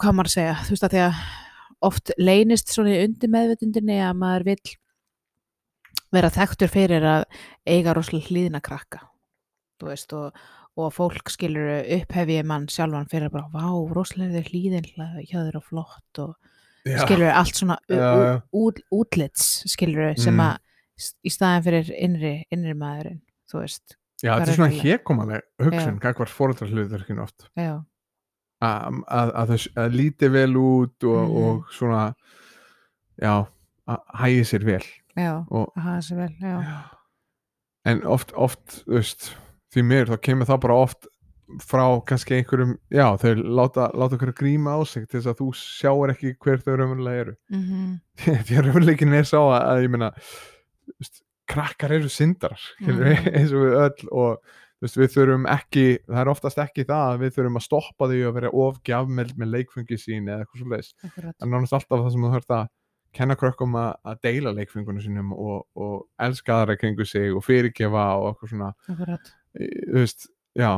hvað 0.00 0.16
maður 0.18 0.30
að 0.30 0.34
segja, 0.34 0.56
þú 0.64 0.74
veist 0.74 0.86
að 0.88 0.94
því 0.94 1.02
að 1.04 1.22
oft 1.88 2.12
leynist 2.18 2.72
svona 2.74 2.94
í 2.96 3.02
undir 3.04 3.30
meðvitundinni 3.30 4.00
að 4.02 4.18
maður 4.18 4.48
vill 4.50 4.74
vera 6.14 6.32
þekktur 6.32 6.72
fyrir 6.72 7.06
að 7.06 7.26
eiga 7.68 7.94
rosalega 7.94 8.32
hlýðina 8.32 8.62
krakka, 8.64 9.04
þú 9.78 9.90
veist, 9.92 10.14
og, 10.16 10.46
og 10.78 10.92
fólk 10.94 11.30
skilur 11.32 11.82
upphefið 11.98 12.44
mann 12.46 12.68
sjálfan 12.70 13.08
fyrir 13.10 13.32
bara, 13.34 13.48
vá, 13.52 13.66
rosalega 13.94 14.44
hlýðin 14.46 14.86
hjá 14.94 15.40
þeir 15.42 15.56
og 15.58 15.64
flott 15.66 16.20
og 16.22 16.34
skilur 17.02 17.32
allt 17.34 17.58
svona 17.58 17.76
Já, 17.90 17.98
já. 17.98 18.34
út, 18.54 18.78
útlits 18.94 19.64
skilur 19.68 20.14
sem 20.18 20.34
Mm. 20.38 20.40
að 20.40 20.58
í 21.26 21.30
staðin 21.30 21.64
fyrir 21.66 21.90
innri, 21.98 22.32
innri 22.50 22.74
maðurinn 22.74 23.20
þú 23.50 23.60
veist, 23.62 23.96
Já, 24.22 24.32
þetta 24.38 24.50
er 24.50 24.56
svona 24.56 24.82
hékomaleg 24.82 25.42
hugsun, 25.62 25.98
hvað 26.02 26.18
var 26.18 26.26
fóreldrar 26.32 26.70
hlutverkinu 26.72 27.22
oft. 27.22 27.44
Já. 27.56 27.84
Að, 28.60 28.96
að, 29.06 29.30
að 29.38 29.52
þau 29.52 29.68
að 29.84 29.92
líti 29.94 30.28
vel 30.34 30.56
út 30.58 31.04
og, 31.06 31.28
Mhm. 31.28 31.36
og 31.44 31.68
svona 31.70 32.14
já, 33.22 33.46
að 33.88 34.00
hægi 34.18 34.40
sér 34.50 34.64
vel. 34.66 34.82
Já, 35.16 35.34
og 35.50 35.70
að 35.76 35.82
hafa 35.82 36.02
sér 36.08 36.16
vel 36.16 36.34
já, 36.42 36.56
en 37.86 38.02
oft, 38.06 38.32
oft 38.34 38.82
þú 38.86 38.98
veist, 38.98 39.30
því 39.74 39.86
mér 39.90 40.10
þá 40.12 40.18
kemur 40.28 40.48
það 40.48 40.60
bara 40.64 40.82
oft 40.86 41.08
frá 41.64 41.84
kannski 42.08 42.36
einhverjum 42.36 42.74
já, 42.92 43.06
þau 43.20 43.32
láta, 43.40 43.88
láta 43.96 44.18
okkur 44.18 44.34
gríma 44.36 44.76
á 44.76 44.84
sig 44.84 45.06
til 45.08 45.18
þess 45.20 45.30
að 45.32 45.40
þú 45.40 45.48
sjáir 45.56 46.12
ekki 46.12 46.34
hver 46.44 46.60
þau 46.64 46.74
raunverulega 46.76 47.24
eru. 47.24 47.34
Mm 47.54 47.96
því 48.46 48.58
að 48.58 48.64
raunveruleikin 48.66 49.16
er 49.16 49.28
sá 49.28 49.38
að, 49.40 49.58
að 49.62 49.82
ég 49.86 49.92
meina 49.94 50.12
veist, 50.98 51.22
krakkar 51.48 51.94
eru 51.96 52.10
syndar 52.12 52.56
mm. 52.80 52.88
Mhm. 52.92 53.28
eins 53.38 53.54
og 53.54 53.64
við 53.64 53.76
öll 53.84 54.10
og 54.12 54.56
veist, 54.82 54.98
við 54.98 55.14
þurfum 55.14 55.46
ekki, 55.52 55.86
það 56.08 56.20
er 56.22 56.32
oftast 56.34 56.60
ekki 56.62 56.86
það 56.88 57.12
að 57.12 57.22
við 57.24 57.36
þurfum 57.38 57.60
að 57.60 57.66
stoppa 57.68 58.10
því 58.10 58.20
að 58.26 58.36
vera 58.40 58.52
ofgjafmeld 58.66 59.38
með 59.40 59.54
leikfungi 59.56 60.00
sín 60.00 60.28
eða 60.28 60.44
eitthvað 60.44 60.62
svo 60.62 60.74
leiðis 60.74 60.92
er 61.08 61.48
nánast 61.48 61.78
alltaf 61.78 62.04
það 62.04 62.12
sem 62.14 62.26
þú 62.26 62.34
þarft 62.36 62.54
að 62.58 62.68
kenna 63.16 63.38
krökkum 63.40 63.76
að, 63.80 63.90
að 64.04 64.18
deila 64.26 64.52
leikfungunum 64.52 65.02
sínum 65.02 65.32
og, 65.32 65.62
og 65.78 65.94
elska 66.22 66.58
aðra 66.60 66.76
kringu 66.78 67.06
sig 67.08 67.32
og 67.32 67.44
fyrirgefa 67.46 68.04
og 68.20 68.32
eitthvað 68.32 68.52
svona. 68.52 68.72
Akkurat, 68.92 69.30
þú 69.56 70.02
veist, 70.02 70.30
já 70.58 70.70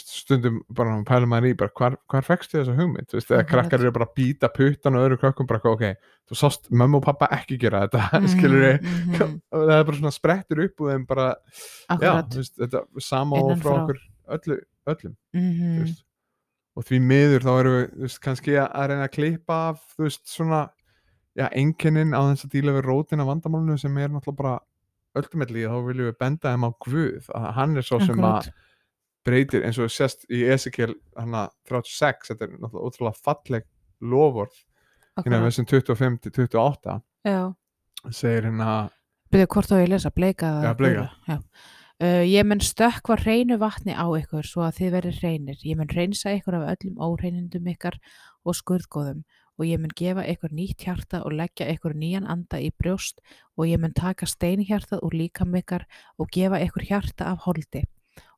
stundum 0.00 0.60
bara 0.74 0.96
pælum 1.06 1.30
maður 1.30 1.52
í 1.52 1.56
bara 1.58 1.72
hvar, 1.78 1.96
hvar 2.10 2.24
fekstu 2.26 2.58
þessa 2.58 2.74
hugmynd, 2.76 3.06
veist, 3.14 3.28
Akkurat. 3.30 3.48
krakkar 3.50 3.84
eru 3.84 3.92
bara 3.94 4.08
að 4.08 4.16
býta 4.18 4.50
puttan 4.50 4.98
og 4.98 5.06
öðru 5.06 5.18
krökkum 5.22 5.48
bara, 5.50 5.60
ok, 5.70 5.84
þú 6.30 6.38
sást 6.38 6.70
mömmu 6.74 6.98
og 6.98 7.04
pappa 7.06 7.28
ekki 7.36 7.58
gera 7.62 7.84
þetta, 7.84 8.22
skilur 8.32 8.64
við 8.66 8.88
mhm, 8.88 9.36
það 9.54 9.74
er 9.76 9.86
bara 9.90 10.00
svona 10.00 10.14
sprettur 10.16 10.64
upp 10.66 10.82
úr 10.82 10.92
þeim 10.94 11.06
bara, 11.10 11.28
já, 11.30 11.94
akkurat. 11.96 12.32
þú 12.32 12.42
veist, 12.42 12.56
þetta 12.64 13.06
sama 13.06 13.42
og 13.42 13.54
frá 13.62 13.74
okkur 13.76 14.02
öllu, 14.38 14.58
öllum, 14.94 15.16
mhm, 15.36 15.78
veist. 15.84 16.04
Og 16.74 16.82
því 16.88 16.98
miður 17.06 17.44
þá 17.46 17.52
erum 17.54 17.74
við, 17.76 17.84
veist, 18.02 18.22
kannski 18.24 18.56
að 18.58 18.88
reyna 18.90 19.06
að 19.06 19.14
klippa 19.14 19.58
af, 19.70 19.82
þú 19.94 20.08
veist, 20.08 20.24
svona 20.26 20.64
já, 21.38 21.46
einkennin 21.50 22.14
á 22.14 22.20
þess 22.32 22.48
að 22.48 22.56
díla 22.56 22.74
við 22.74 22.88
rótina 22.88 23.26
vandamálinu 23.28 23.78
sem 23.78 23.94
er 24.02 24.10
náttúrulega 24.10 24.40
bara 24.42 24.56
ultimately 25.18 25.64
þá 25.68 25.76
viljum 25.86 26.08
við 26.10 26.18
benda 26.20 26.52
þeim 26.54 26.66
á 26.66 26.70
Guð 26.86 27.28
að 27.34 27.48
hann 27.58 27.76
er 27.80 27.86
svo 27.86 28.00
sem 28.02 28.18
að 28.20 28.38
akkurat. 28.40 28.54
breytir 29.24 29.64
eins 29.66 29.78
og 29.80 29.92
sést 29.94 30.26
í 30.28 30.42
Ezekiel 30.54 30.94
hana 31.16 31.46
36, 31.70 32.28
þetta 32.32 32.48
er 32.48 32.56
náttúrulega 32.58 32.88
ótrúlega 32.90 33.22
falleg 33.24 33.68
lofvörð 34.04 34.58
hérna 35.22 35.38
akkurat, 35.38 35.46
þessum 35.48 35.70
25 35.70 36.18
til 36.26 36.34
28 36.48 36.98
já. 37.30 37.40
Segir 38.10 38.48
hérna 38.50 38.70
byrju 39.32 39.48
hvort 39.54 39.70
þá 39.70 39.78
ég 39.80 39.88
lesa, 39.94 40.10
bleika 40.14 40.50
Já, 40.62 40.74
bleika. 40.78 41.08
já. 41.30 41.38
Uh, 42.02 42.22
ég 42.26 42.42
mun 42.44 42.60
stökkva 42.60 43.16
hreinu 43.22 43.56
vatni 43.62 43.94
á 43.94 44.02
ykkur 44.18 44.42
svo 44.46 44.64
að 44.66 44.80
þið 44.80 44.90
verið 44.96 45.18
hreinir. 45.22 45.58
Ég 45.62 45.78
mun 45.78 45.88
reynsa 45.94 46.32
ykkur 46.34 46.56
af 46.58 46.64
öllum 46.74 46.98
óhreinindum 46.98 47.68
ykkar 47.70 47.96
og 48.44 48.56
skurðgóðum 48.58 49.22
og 49.58 49.66
ég 49.66 49.80
mun 49.80 49.92
gefa 49.96 50.24
ykkur 50.32 50.54
nýtt 50.54 50.86
hjarta 50.86 51.22
og 51.24 51.36
leggja 51.38 51.68
ykkur 51.74 51.94
nýjan 51.98 52.28
anda 52.30 52.60
í 52.60 52.70
brjóst 52.74 53.20
og 53.56 53.68
ég 53.70 53.80
mun 53.80 53.94
taka 53.94 54.26
steinhjartað 54.26 55.04
úr 55.06 55.14
líkam 55.20 55.54
ykkar 55.60 55.86
og 56.18 56.30
gefa 56.34 56.60
ykkur 56.66 56.88
hjarta 56.88 57.30
af 57.32 57.46
holdi 57.46 57.84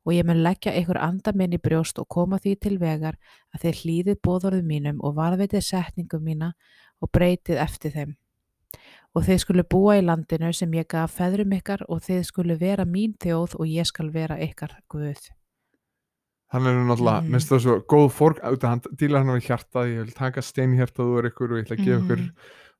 og 0.05 0.13
ég 0.15 0.27
mun 0.27 0.43
leggja 0.43 0.75
ykkur 0.79 0.99
anda 1.03 1.33
minn 1.35 1.55
í 1.57 1.61
brjóst 1.61 1.99
og 1.99 2.07
koma 2.07 2.39
því 2.43 2.53
til 2.63 2.77
vegar 2.81 3.17
að 3.53 3.65
þið 3.65 3.81
hlýðið 3.81 4.21
bóðorðum 4.27 4.69
mínum 4.71 5.01
og 5.03 5.17
varðveitið 5.17 5.65
setningum 5.67 6.23
mína 6.23 6.53
og 7.01 7.11
breytið 7.11 7.61
eftir 7.65 7.95
þeim 7.97 8.15
og 9.15 9.25
þið 9.25 9.41
skulu 9.43 9.65
búa 9.65 9.97
í 9.97 10.05
landinu 10.05 10.53
sem 10.53 10.73
ég 10.77 10.87
gaf 10.93 11.17
feðrum 11.17 11.57
ykkar 11.57 11.85
og 11.89 12.03
þið 12.05 12.23
skulu 12.29 12.59
vera 12.61 12.85
mín 12.85 13.17
þjóð 13.23 13.57
og 13.57 13.73
ég 13.73 13.89
skal 13.89 14.13
vera 14.13 14.39
ykkar 14.43 14.77
Guð. 14.91 15.36
Hann 16.53 16.65
er 16.67 16.77
náttúrulega, 16.79 17.21
Mhm. 17.23 17.31
minnst 17.31 17.49
það 17.51 17.59
svo 17.65 17.75
góð 17.91 18.07
fórk, 18.15 18.39
hann 18.63 18.81
dílar 18.95 19.23
hann 19.25 19.35
við 19.39 19.47
hjartað 19.49 19.89
ég 19.91 20.05
vil 20.05 20.13
taka 20.15 20.41
steinhjartað 20.41 21.11
úr 21.17 21.27
ykkur 21.31 21.51
og 21.51 21.57
ég 21.59 21.65
ætla 21.67 21.77
að 21.77 21.85
gefa 21.85 22.01
ykkur 22.05 22.21
Mhm. 22.21 22.31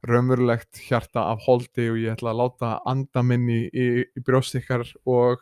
raumurlegt 0.08 0.78
hjarta 0.88 1.24
af 1.32 1.40
holdi 1.48 1.90
og 1.90 1.98
ég 1.98 2.14
ætla 2.16 2.32
að 2.32 2.40
láta 2.42 2.82
anda 2.86 3.24
minni 3.24 3.70
í, 3.74 4.06
í 4.06 4.22
brjóst 4.24 4.56
ykkar 4.56 4.86
og 5.06 5.40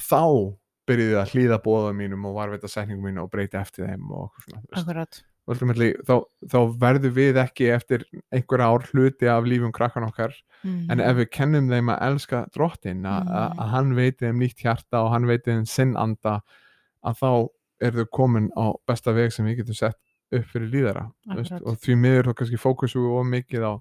þá 0.00 0.56
byrjuði 0.88 1.16
að 1.20 1.30
hlýða 1.32 1.58
bóða 1.64 1.92
mínum 1.96 2.24
og 2.26 2.34
varveita 2.36 2.68
setningum 2.68 3.04
mínu 3.08 3.22
og 3.22 3.30
breyta 3.30 3.60
eftir 3.60 3.86
þeim 3.86 4.10
og 4.10 4.32
svona, 4.42 4.62
þá, 6.08 6.14
þá 6.48 6.58
verður 6.80 7.12
við 7.14 7.36
ekki 7.44 7.68
eftir 7.74 8.04
einhver 8.32 8.60
ár 8.64 8.82
hluti 8.90 9.28
af 9.28 9.44
lífum 9.44 9.72
krakkan 9.72 10.08
okkar 10.08 10.32
Mm 10.64 10.90
en 10.90 11.00
ef 11.00 11.16
við 11.18 11.28
kennum 11.30 11.68
þeim 11.68 11.90
að 11.92 12.02
elska 12.08 12.38
drottin 12.54 13.02
að, 13.04 13.28
að 13.60 13.68
hann 13.68 13.94
veiti 13.94 14.24
þeim 14.24 14.38
nýtt 14.40 14.62
hjarta 14.64 15.02
og 15.04 15.10
hann 15.12 15.26
veiti 15.28 15.52
þeim 15.52 15.66
sinn 15.68 15.94
anda 15.96 16.40
að 17.04 17.20
þá 17.20 17.30
er 17.84 17.98
þau 17.98 18.08
komin 18.18 18.48
á 18.56 18.72
besta 18.88 19.14
veg 19.16 19.32
sem 19.34 19.46
við 19.48 19.62
getum 19.62 19.78
sett 19.78 20.00
upp 20.34 20.48
fyrir 20.50 20.70
líðara 20.72 21.04
veist, 21.36 21.54
og 21.60 21.78
því 21.82 21.96
miður 22.00 22.30
þá 22.30 22.36
kannski 22.40 22.60
fókusum 22.60 23.04
við 23.04 23.16
of 23.18 23.28
mikið 23.30 23.66
á, 23.68 23.74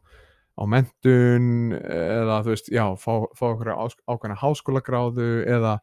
á 0.60 0.64
mentun 0.70 1.48
eða 1.78 2.40
þú 2.46 2.54
veist, 2.54 2.70
já, 2.74 2.86
fá, 3.00 3.14
fá 3.38 3.46
okkur 3.54 3.74
ákveðna 3.74 4.40
háskólagráðu 4.42 5.30
eða, 5.50 5.78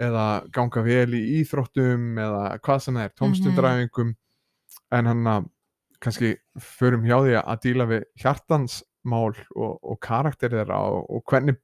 eða 0.00 0.26
ganga 0.54 0.84
vel 0.86 1.18
í 1.18 1.22
íþróttum 1.40 2.18
eða 2.22 2.42
hvað 2.62 2.82
sem 2.84 2.98
það 2.98 3.08
er, 3.08 3.14
tómstundræfingum. 3.20 4.14
En 4.94 5.10
hann 5.10 5.28
að 5.28 5.48
kannski 6.00 6.36
förum 6.62 7.06
hjá 7.08 7.18
því 7.24 7.38
að 7.42 7.64
díla 7.64 7.88
við 7.90 8.04
hjartansmál 8.22 9.34
og, 9.34 9.72
og 9.82 9.98
karakter 10.04 10.54
þeirra 10.54 10.78
og, 10.92 11.08
og 11.10 11.24
hvernig 11.28 11.58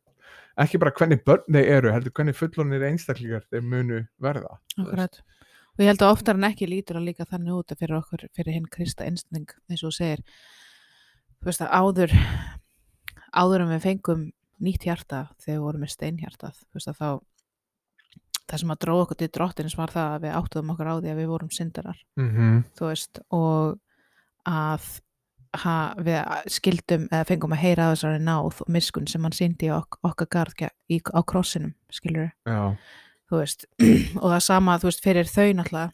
ekki 0.63 0.79
bara 0.79 0.93
hvernig 0.95 1.25
börn 1.27 1.45
þeir 1.51 1.71
eru 1.79 1.93
heldur 1.95 2.13
hvernig 2.15 2.37
fullonir 2.39 2.85
einstaklingar 2.89 3.45
þeir 3.51 3.63
munu 3.67 4.03
verða. 4.23 4.59
Akkurat. 4.79 5.21
Og 5.75 5.83
ég 5.83 5.91
held 5.91 6.05
að 6.07 6.13
oftar 6.15 6.39
en 6.39 6.47
ekki 6.47 6.69
lítur 6.71 7.01
að 7.01 7.09
líka 7.09 7.27
þannig 7.27 7.57
út 7.59 7.73
að 7.75 7.81
fyrir 7.83 7.97
okkur, 7.99 8.27
fyrir 8.37 8.55
hinn 8.55 8.69
Krista 8.71 9.05
einsning, 9.09 9.49
eins 9.69 9.83
og 9.83 9.93
segir, 9.97 10.23
þú 11.43 11.49
veist 11.51 11.65
að 11.67 11.73
áður, 11.75 12.15
áður 13.35 13.65
en 13.65 13.73
við 13.75 13.83
fengum 13.89 14.27
nýtt 14.63 14.87
hjarta 14.87 15.25
þegar 15.43 15.57
við 15.59 15.65
vorum 15.67 15.83
með 15.83 15.95
steinhjartað, 15.97 16.61
þú 16.71 16.79
veist 16.79 16.93
að 16.93 17.01
þá, 17.01 17.09
það 18.45 18.61
sem 18.63 18.71
að 18.77 18.81
dróða 18.85 19.03
okkur 19.09 19.19
til 19.25 19.29
drottins 19.35 19.75
var 19.81 19.91
það 19.91 20.13
að 20.15 20.23
við 20.29 20.37
áttuðum 20.39 20.71
okkur 20.77 20.91
á 20.91 20.95
því 21.01 21.11
að 21.11 21.19
við 21.25 21.31
vorum 21.35 21.51
syndarar, 21.51 21.99
Mhm. 22.17 22.65
þú 22.79 22.87
veist, 22.93 23.19
og 23.35 23.81
að 24.47 24.87
ha, 25.63 25.95
við 25.99 26.51
skildum 26.51 27.09
eða 27.13 27.25
fengum 27.29 27.53
að 27.57 27.63
heyra 27.65 27.87
að 27.89 27.95
þessari 27.97 28.21
náð 28.27 28.47
og 28.51 28.61
miskun 28.75 29.07
sem 29.11 29.23
hann 29.23 29.33
síndi 29.37 29.71
ok 29.75 29.99
okkar 30.03 30.27
garð 30.31 30.65
í, 30.91 31.01
á 31.15 31.21
krossinum, 31.23 31.75
skilur 31.93 32.31
þú 33.31 33.41
veist, 33.41 33.67
og 34.23 34.29
það 34.35 34.41
sama, 34.47 34.79
þú 34.79 34.91
veist, 34.91 35.03
fyrir 35.05 35.31
þau 35.31 35.49
náttúrulega, 35.59 35.93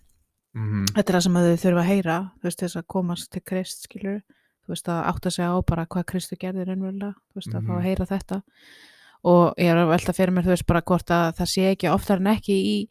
mhm, 0.59 0.85
þetta 0.97 1.09
er 1.09 1.17
það 1.19 1.25
sem 1.27 1.37
að 1.41 1.49
þau 1.51 1.61
þurfa 1.65 1.81
að 1.85 1.91
heyra, 1.93 2.19
þú 2.41 2.49
veist, 2.51 2.61
þess 2.65 2.77
að 2.81 2.87
komast 2.97 3.31
til 3.33 3.43
Krist, 3.47 3.85
skilur, 3.87 4.21
þú 4.67 4.75
veist, 4.75 4.89
að 4.89 5.03
átta 5.13 5.31
sig 5.35 5.45
á 5.47 5.55
bara 5.67 5.87
hvað 5.87 6.07
Kristu 6.11 6.37
gerði 6.41 6.67
raunverulega, 6.69 7.15
þú 7.31 7.41
veist, 7.41 7.55
að 7.55 7.61
fá 7.67 7.71
Mhm. 7.71 7.77
að 7.79 7.87
heyra 7.89 8.07
þetta. 8.11 8.43
Og 9.31 9.55
ég 9.61 9.69
er 9.69 9.77
að 9.77 9.89
velta 9.93 10.13
fyrir 10.17 10.33
mér, 10.33 10.45
þú 10.45 10.53
veist, 10.55 10.67
bara 10.67 10.81
hvort 10.83 11.11
að 11.11 11.35
það 11.37 11.49
sé 11.53 11.65
ekki 11.75 11.91
oftar 11.93 12.17
en 12.21 12.27
ekki 12.33 12.55
í 12.57 12.89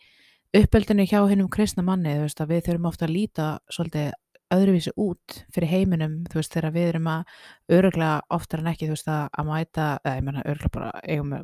uppeldinu 0.54 1.06
hjá 1.06 1.20
hinnum 1.30 1.50
kristna 1.50 1.84
manni, 1.84 2.10
þú 2.16 2.26
veist, 2.28 2.42
að 2.42 2.50
við 2.54 2.64
þurfum 2.68 2.86
ofta 2.90 3.06
að 3.08 3.14
líta 3.16 3.48
svolítið 3.70 4.12
öðruvísi 4.54 4.94
út 5.00 5.42
fyrir 5.54 5.70
heiminum, 5.72 6.20
þú 6.30 6.40
veist, 6.40 6.54
þegar 6.54 6.76
við 6.76 6.88
erum 6.94 7.10
að 7.12 7.34
öruglega 7.78 8.22
oftar 8.34 8.64
en 8.64 8.72
ekki, 8.74 8.88
þú 8.90 8.96
veist, 8.96 9.10
að, 9.14 9.26
að 9.32 9.50
mæta, 9.50 9.90
eða 10.04 10.16
ég 10.16 10.26
menna 10.28 10.46
öruglega 10.46 10.76
bara 10.76 10.92
eigum 11.04 11.36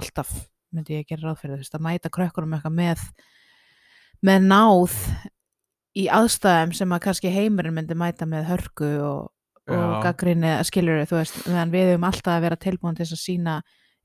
alltaf, 0.00 0.32
myndi 0.74 0.96
ég 0.98 1.10
gera 1.10 1.28
ráð 1.28 1.42
fyrir, 1.42 1.58
þú 1.58 1.64
veist, 1.64 1.76
að 1.78 1.86
mæta 1.86 2.12
krökkunum 2.14 2.56
eitthvað 2.56 2.78
með 2.78 3.04
með 4.26 4.48
náð 4.50 4.96
í 5.98 6.06
aðstæðum 6.12 6.72
sem 6.76 6.94
að 6.94 7.04
kannski 7.06 7.32
heimurinn 7.34 7.76
myndi 7.76 7.96
mæta 7.98 8.28
með 8.28 8.48
hörku 8.50 8.90
og, 9.02 9.30
og 9.70 9.94
gaggrinni 10.04 10.52
skilur 10.68 11.04
þú 11.08 11.20
veist, 11.20 11.38
meðan 11.48 11.74
við 11.74 11.92
höfum 11.92 12.08
alltaf 12.10 12.34
að 12.36 12.44
vera 12.46 12.60
tilbúin 12.60 12.98
til 12.98 13.08
að 13.08 13.22
sína 13.22 13.60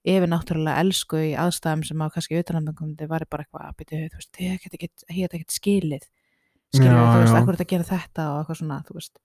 yfir 0.05 0.29
náttúrulega 0.29 0.81
elsku 0.85 1.21
í 1.21 1.33
aðstæðum 1.41 1.83
sem 1.87 2.03
að 2.05 2.13
kannski 2.15 2.39
utanlandakomandi 2.41 3.09
var 3.09 3.25
bara 3.29 3.45
eitthvað 3.45 3.67
að 3.67 3.77
byrja, 3.81 4.09
þú 4.13 4.21
veist, 4.21 4.41
ég 4.41 4.65
get 4.65 5.37
ekki 5.37 5.57
skilið 5.59 6.07
skilur 6.77 6.99
Já, 6.99 7.05
þú 7.05 7.19
veist, 7.21 7.33
já. 7.33 7.39
akkur 7.41 7.55
þetta 7.57 7.65
að 7.65 7.73
gera 7.73 7.87
þetta 7.89 8.25
og 8.31 8.37
eitthvað 8.41 8.59
svona, 8.61 8.79
þú 8.87 8.97
veist. 8.99 9.19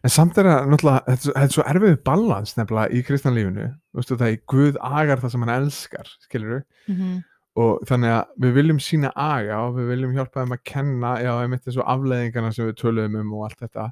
En 0.00 0.12
samt 0.14 0.38
er 0.40 0.46
það 0.48 0.70
náttúrulega 0.72 1.00
þetta 1.10 1.42
er 1.42 1.50
svo- 1.52 1.64
er 1.66 1.74
erfiðu 1.76 1.96
balans 2.08 2.54
nefnilega 2.56 2.94
í 2.96 3.02
kristanlífinu 3.04 3.66
þú 3.68 3.98
veist 4.00 4.14
það 4.14 4.30
er 4.30 4.38
Guð 4.48 4.78
agar 4.80 5.20
það 5.20 5.30
sem 5.34 5.42
hann 5.44 5.56
elskar 5.62 6.06
skilur 6.24 6.62
mm 6.88 6.94
-hmm. 6.96 7.18
og 7.60 7.82
þannig 7.90 8.10
að 8.14 8.24
við 8.40 8.54
viljum 8.54 8.80
sína 8.80 9.10
aga 9.14 9.58
og 9.66 9.74
við 9.76 9.88
viljum 9.92 10.14
hjálpa 10.16 10.40
þeim 10.40 10.56
að 10.56 10.64
kenna 10.64 11.10
já, 11.20 11.32
einmitt 11.42 11.64
þessu 11.66 11.84
afleðingarna 11.84 12.52
sem 12.54 12.66
við 12.66 12.80
töluðum 12.80 13.20
um 13.20 13.34
og 13.34 13.44
allt 13.44 13.60
þetta. 13.60 13.90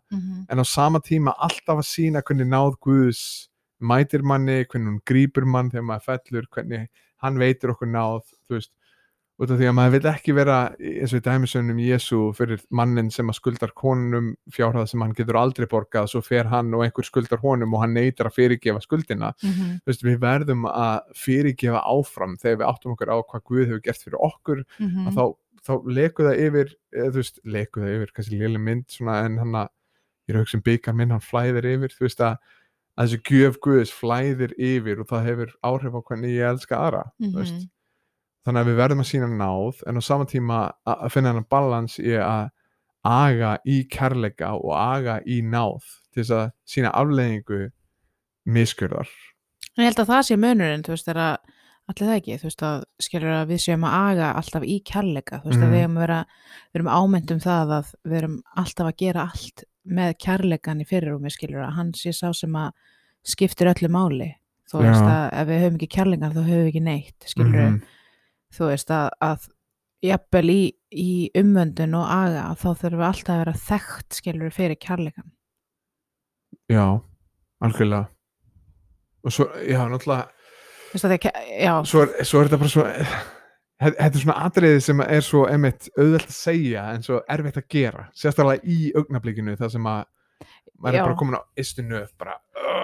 En 0.48 0.58
á 0.58 0.64
sama 0.64 0.98
tíma 1.00 1.34
alltaf 1.36 1.76
að 1.78 1.90
sína 1.92 2.22
hvernig 2.22 2.46
náð 2.48 2.78
Guðs 2.80 3.48
mætir 3.80 4.22
manni, 4.22 4.64
hvernig 4.64 4.88
hún 4.88 5.00
grípur 5.04 5.44
mann 5.44 5.70
þegar 5.70 5.84
maður 5.84 6.08
fellur, 6.08 6.46
hvernig 6.50 6.88
hann 7.22 7.38
veitir 7.38 7.70
okkur 7.70 7.86
náð, 7.86 8.22
þú 8.48 8.56
veist 8.56 8.72
út 9.38 9.52
af 9.54 9.60
því 9.60 9.68
að 9.70 9.74
maður 9.78 9.92
vil 9.94 10.10
ekki 10.10 10.34
vera 10.34 10.56
eins 10.76 11.12
og 11.14 11.20
í 11.20 11.24
dæmisögnum 11.24 11.80
Jésu 11.82 12.18
fyrir 12.34 12.62
mannin 12.74 13.10
sem 13.14 13.28
að 13.30 13.38
skuldar 13.38 13.72
konunum 13.78 14.32
fjárhæð 14.54 14.88
sem 14.90 15.04
hann 15.04 15.14
getur 15.14 15.38
aldrei 15.38 15.68
borgað, 15.70 16.08
svo 16.10 16.22
fer 16.26 16.50
hann 16.50 16.72
og 16.74 16.82
einhver 16.82 17.06
skuldar 17.06 17.42
honum 17.44 17.76
og 17.76 17.84
hann 17.84 17.94
neytar 17.94 18.30
að 18.30 18.38
fyrirgefa 18.40 18.82
skuldina 18.82 19.32
Mm 19.42 19.78
þú 19.78 19.92
veist, 19.92 20.02
við 20.04 20.18
verðum 20.20 20.66
að 20.66 20.98
fyrirgefa 21.14 21.80
áfram 21.86 22.36
þegar 22.40 22.58
við 22.58 22.68
áttum 22.68 22.92
okkur 22.92 23.12
á 23.14 23.18
hvað 23.22 23.44
Guð 23.44 23.66
hefur 23.66 23.82
gert 23.84 24.02
fyrir 24.02 24.18
okkur 24.18 24.64
-hmm. 24.78 25.06
að 25.06 25.14
þá, 25.14 25.24
þá 25.66 25.72
leku 25.86 26.22
það 26.24 26.40
yfir 26.46 26.76
veist, 27.14 27.40
leku 27.44 27.80
það 27.80 27.94
yfir, 27.94 28.12
kannski 28.14 28.38
léli 28.38 28.58
mynd 28.58 28.90
svona, 28.90 29.24
en 29.24 29.38
hann 29.38 29.54
að, 29.54 29.68
ég 30.26 30.34
er 30.34 30.38
að 30.38 30.42
hugsa 30.42 30.58
um 30.58 30.62
byggar 30.62 30.94
minn 30.94 31.10
hann 31.10 31.20
flæðir 31.20 31.64
yfir, 31.64 31.94
þú 31.94 32.04
veist 32.08 32.20
að 32.20 32.36
að 32.98 33.06
þessi 33.06 33.18
gjöf 33.30 33.58
Guðs 33.62 33.92
flæðir 33.94 34.54
yfir 34.58 35.00
og 35.02 35.08
það 35.08 35.26
hefur 35.28 35.50
áhrif 35.62 35.94
á 35.94 36.00
hvernig 36.02 36.34
ég 36.34 36.48
elska 36.50 36.76
aðra 36.76 37.04
þú 37.18 37.34
veist. 37.36 37.68
Mhm. 38.48 38.54
þannig 38.56 38.64
að 38.64 38.70
við 38.72 38.78
verðum 38.80 39.00
að 39.04 39.10
sína 39.12 39.28
náð 39.38 39.82
en 39.86 39.96
á 39.96 40.02
sama 40.02 40.24
tíma 40.24 40.72
að 40.86 41.04
að 41.04 41.12
finna 41.12 41.32
hann 41.32 41.44
balans 41.50 41.98
í 41.98 42.14
að 42.16 42.50
aga 43.04 43.58
í 43.66 43.88
kærleika 43.88 44.54
og 44.58 44.72
aga 44.74 45.20
í 45.26 45.40
náð 45.42 45.84
til 46.12 46.22
þess 46.24 46.30
að 46.30 46.50
sína 46.66 46.90
afleiðingu 46.92 47.70
miskurðar 48.48 49.08
ég 49.78 49.84
held 49.86 50.00
að 50.02 50.08
það 50.10 50.22
sé 50.26 50.36
munurinn, 50.40 50.82
þú 50.82 50.94
veist, 50.94 51.06
þegar 51.06 51.22
að 51.22 51.36
allir 51.88 52.08
það 52.08 52.16
ekki, 52.18 52.36
þú 52.40 52.46
veist, 52.48 52.62
að 52.68 52.82
skilur 53.00 53.32
að 53.38 53.48
við 53.52 53.60
séum 53.64 53.84
að 53.88 53.94
aga 54.10 54.30
alltaf 54.40 54.64
í 54.68 54.76
kærleika, 54.84 55.38
þú 55.42 55.48
veist, 55.48 55.60
að 55.62 55.68
Mhm. 55.68 55.72
við 55.72 55.82
erum, 55.84 55.94
að 55.96 56.02
vera, 56.04 56.18
við 56.74 56.80
erum 56.80 56.92
ámynd 56.98 57.30
um 57.30 57.38
það 57.40 57.72
að 57.78 57.94
við 58.04 58.16
erum 58.18 58.42
alltaf 58.56 58.86
að 58.88 58.96
gera 58.98 59.20
allt 59.30 59.64
með 59.88 60.14
kærleikan 60.18 60.80
í 60.82 60.86
fyrirrúmi, 60.88 61.30
skilur 61.32 61.64
að 61.64 61.72
hann 61.78 61.92
sé 61.94 62.10
sá 62.12 62.32
sem 62.34 62.52
að 62.52 62.72
skiptir 63.24 63.68
öllu 63.72 63.88
máli, 63.88 64.34
þú 64.70 64.82
veist, 64.82 65.00
Já. 65.00 65.08
að 65.08 65.32
ef 65.32 65.48
við 65.48 65.62
höfum 65.62 65.78
ekki 65.78 65.88
kærleikan 65.96 66.32
þá 66.34 66.42
höfum 66.44 66.64
við 66.64 66.68
ekki 66.72 66.82
neitt, 66.82 67.20
skilur 67.24 67.68
Mhm. 67.70 67.82
Þú 68.54 68.68
veist, 68.70 68.90
að, 68.94 69.08
að 69.24 69.48
jafnvel 70.08 70.50
í, 70.52 70.60
í 70.94 71.10
umvöndun 71.38 71.96
og 71.98 72.06
aga, 72.14 72.44
þá 72.58 72.68
þurfum 72.68 73.00
við 73.02 73.08
alltaf 73.08 73.34
að 73.34 73.42
vera 73.42 73.56
þekkt, 73.68 74.18
skilur 74.20 74.54
fyrir 74.54 74.78
kærleikan. 74.80 75.30
já, 76.70 76.84
algjörlega 77.64 78.06
og 79.24 79.34
svo, 79.34 79.48
já, 79.66 79.80
náttúrulega 79.90 80.28
að 80.94 81.12
að 81.12 81.18
ke- 81.20 81.34
já, 81.60 81.72
svo 81.84 82.04
er, 82.04 82.14
svo 82.24 82.40
er 82.40 82.48
þetta 82.48 82.60
bara 82.62 82.72
svo 82.72 82.84
þetta 83.78 84.06
er 84.06 84.22
svona 84.22 84.36
atriði 84.46 84.80
sem 84.82 85.00
er 85.04 85.24
svo 85.24 85.42
emitt 85.50 85.88
auðvelt 85.98 86.30
að 86.30 86.36
segja 86.38 86.84
en 86.94 87.04
svo 87.06 87.20
erfitt 87.30 87.60
að 87.60 87.68
gera 87.74 88.06
sérstaklega 88.16 88.64
í 88.64 88.92
augnablikinu 88.96 89.56
þar 89.60 89.74
sem 89.74 89.90
að 89.90 90.06
maður 90.78 90.94
Já. 90.94 91.00
er 91.02 91.08
bara 91.08 91.18
komin 91.20 91.38
á 91.38 91.42
istu 91.56 91.82
nöð 91.82 92.08
bara, 92.18 92.36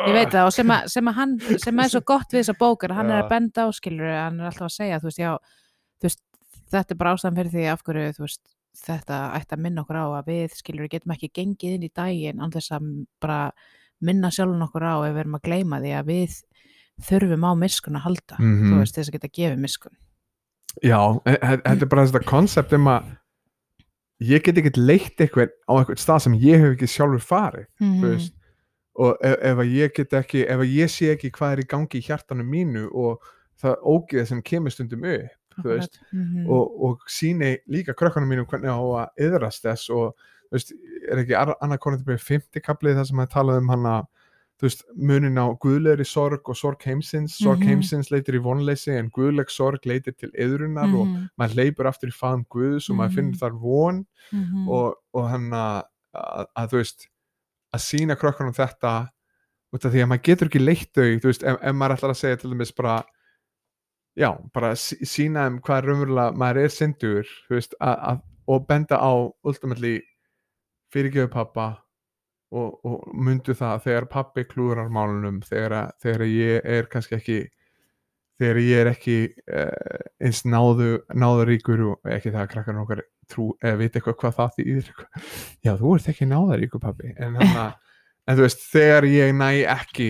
Ég 0.05 0.12
veit 0.12 0.28
það 0.34 0.47
og 0.47 0.53
sem, 0.53 0.68
að, 0.74 0.88
sem, 0.92 1.09
að 1.09 1.14
hann, 1.16 1.30
sem 1.62 1.78
er 1.80 1.88
svo 1.88 2.01
gott 2.05 2.28
við 2.34 2.42
þessa 2.42 2.55
bókar, 2.61 2.92
hann 2.92 3.11
er 3.11 3.20
Já. 3.20 3.24
að 3.24 3.28
benda 3.30 3.64
á 3.64 3.68
skilur, 3.72 4.11
hann 4.12 4.40
er 4.40 4.47
alltaf 4.51 4.66
að 4.68 4.74
segja, 4.74 4.99
þú 5.01 5.09
veist, 5.09 5.18
já, 5.22 5.30
þú 6.03 6.09
veist, 6.09 6.20
þetta 6.74 6.92
er 6.95 6.99
bara 7.01 7.14
ástæðan 7.16 7.38
fyrir 7.40 7.53
því 7.55 7.64
af 7.72 7.82
hverju, 7.86 8.11
þú 8.18 8.24
veist, 8.26 8.42
þetta 8.84 9.20
ætti 9.38 9.55
að 9.57 9.62
minna 9.64 9.84
okkur 9.84 9.97
á 10.03 10.07
að 10.18 10.28
við, 10.28 10.57
skilur, 10.59 10.88
getum 10.92 11.14
ekki 11.14 11.30
gengið 11.38 11.76
inn 11.78 11.86
í 11.88 11.92
daginn 11.95 12.42
án 12.45 12.53
þess 12.53 12.74
að 12.74 12.88
bara 13.22 13.38
minna 14.05 14.28
sjálfum 14.34 14.66
okkur 14.66 14.82
á 14.84 14.95
ef 15.07 15.14
við 15.14 15.20
erum 15.24 15.38
að 15.38 15.45
gleyma 15.49 15.80
því 15.80 15.92
að 16.01 16.09
við 16.11 16.38
þurfum 17.09 17.47
á 17.49 17.51
miskun 17.64 17.97
að 17.97 18.05
halda, 18.09 18.36
Mhm. 18.38 18.70
þú 18.72 18.78
veist, 18.82 18.95
þess 18.99 19.09
að 19.09 19.16
geta 19.16 19.32
gefið 19.38 19.61
miskun. 19.64 19.97
Já, 20.82 21.01
e- 21.24 21.38
þetta 21.38 21.82
er 21.82 21.86
bara 21.86 22.05
þetta 22.07 22.24
konsept 22.26 22.72
um 22.74 22.84
að 22.90 23.05
ég 24.31 24.45
get 24.45 24.59
ekkert 24.61 24.81
leitt 24.81 25.20
eitthvað 25.20 25.53
á 25.68 25.72
eitthvað 25.77 26.03
stað 26.03 26.25
sem 26.27 26.35
ég 26.43 26.62
hef 26.62 26.75
ekki 26.75 26.91
sjálfur 26.91 27.22
farið 27.25 27.68
Mm 27.83 28.01
veist. 28.05 28.35
Og 28.95 29.16
ef, 29.27 29.39
ef 29.43 29.59
að 29.59 29.72
ég 29.75 29.95
get 29.95 30.12
ekki 30.14 30.45
ef 30.47 30.61
að 30.62 30.75
ég 30.77 30.91
sé 30.93 31.09
ekki 31.11 31.33
hvað 31.35 31.53
er 31.53 31.62
í 31.64 31.70
gangi 31.70 31.99
í 31.99 32.05
hjartanum 32.05 32.47
mínu 32.47 32.85
og 32.95 33.25
það 33.59 33.81
ógeð 33.83 34.29
sem 34.29 34.43
kemur 34.43 34.70
stundum 34.70 35.03
upp 35.05 35.64
veist, 35.64 36.01
-hmm. 36.12 36.47
og, 36.51 36.85
og 36.85 37.01
síni 37.11 37.59
líka 37.66 37.95
krökkunum 37.95 38.29
mínum 38.29 38.47
hvernig 38.47 38.70
á 38.70 38.79
að 38.79 39.27
yðrast 39.27 39.62
þess 39.62 39.91
og 39.91 40.14
veist, 40.51 40.72
er 41.11 41.22
ekki 41.22 41.35
annað 41.35 41.79
konundabæði 41.83 42.18
50 42.18 42.61
kaplið 42.61 42.99
þar 42.99 43.09
sem 43.11 43.22
að 43.22 43.33
tala 43.35 43.59
um 43.59 43.68
hana 43.68 43.95
þú 44.61 44.69
veist, 44.69 44.85
munin 44.95 45.35
á 45.41 45.47
guðlegri 45.59 46.07
sorg 46.07 46.49
og 46.49 46.57
sorg 46.57 46.83
heimsins, 46.87 47.35
sorg 47.39 47.59
Mhm. 47.59 47.69
heimsins 47.69 48.11
leitir 48.11 48.37
í 48.39 48.43
vonleysi 48.43 48.93
en 48.99 49.11
guðleg 49.11 49.51
sorg 49.51 49.81
leitir 49.85 50.17
til 50.17 50.31
yðrunar 50.31 50.95
og 50.95 51.07
Mhm. 51.09 51.31
maður 51.39 51.57
leipur 51.57 51.87
aftur 51.87 52.09
í 52.09 52.13
faðum 52.15 52.45
Guðs 52.49 52.89
og 52.91 52.97
maður 52.97 53.11
Mhm. 53.11 53.15
finnur 53.17 53.39
þar 53.39 53.61
von 53.61 54.07
-hmm. 54.33 54.69
og, 54.69 54.95
og 55.15 55.29
hann 55.31 55.51
að, 55.51 55.83
að, 56.15 56.47
að 56.57 56.69
þú 56.71 56.77
veist 56.77 57.07
að 57.75 57.81
sína 57.81 58.17
krökkunum 58.17 58.55
þetta 58.55 59.09
út 59.75 59.85
af 59.85 59.93
því 59.93 60.03
að 60.05 60.09
maður 60.09 60.23
getur 60.23 60.47
ekki 60.49 60.65
leitt 60.65 60.93
þau 60.95 61.19
þú 61.19 61.25
veist, 61.29 61.43
ef, 61.43 61.59
ef 61.63 61.75
maður 61.75 61.97
ætlar 61.97 62.11
að 62.11 62.17
segja 62.23 62.37
til 62.41 62.51
dæmis 62.51 62.71
bara 62.77 63.05
já, 64.17 64.39
bara 64.55 64.73
sí- 64.77 65.01
sína 65.03 65.49
þeim 65.49 65.61
hvað 65.61 65.85
raunverulega 65.85 66.37
maður 66.37 66.57
er 66.65 66.69
syndur 66.69 67.25
þú 67.49 67.51
veist, 67.59 67.75
að, 67.81 67.99
að, 68.07 68.23
og 68.47 68.67
benda 68.69 68.97
á 69.03 69.33
ultimately 69.45 70.01
fyrirgefu 70.95 71.29
pappa 71.29 71.79
og, 72.53 72.80
og 72.84 73.05
mundu 73.14 73.55
það 73.57 73.82
þegar 73.86 74.07
pappi 74.12 74.45
klúrar 74.45 74.90
málunum 74.92 75.40
þegar, 75.47 75.92
þegar 76.03 76.26
ég 76.28 76.66
er 76.76 76.88
kannski 76.92 77.16
ekki 77.18 77.38
þegar 78.40 78.61
ég 78.64 78.80
er 78.82 78.90
ekki 78.90 79.16
uh, 79.47 80.05
eins 80.20 80.42
náðu, 80.45 80.90
náðuríkur 81.14 81.82
og 81.92 82.12
ekki 82.16 82.32
það 82.34 82.42
að 82.45 82.53
krakkarinn 82.53 82.82
okkar 82.82 83.03
trú, 83.30 83.49
eða 83.62 83.78
veit 83.80 83.95
eitthvað 83.97 84.16
hvað 84.20 84.36
það 84.40 84.55
þýðir 84.59 84.92
já, 85.64 85.72
þú 85.80 85.95
ert 85.97 86.09
ekki 86.12 86.28
náðuríkur 86.28 86.82
pappi 86.82 87.12
en, 87.16 87.36
hana, 87.40 87.66
en 88.26 88.36
þú 88.38 88.47
veist, 88.47 88.64
þegar 88.74 89.07
ég 89.09 89.34
næ 89.38 89.51
ekki 89.74 90.09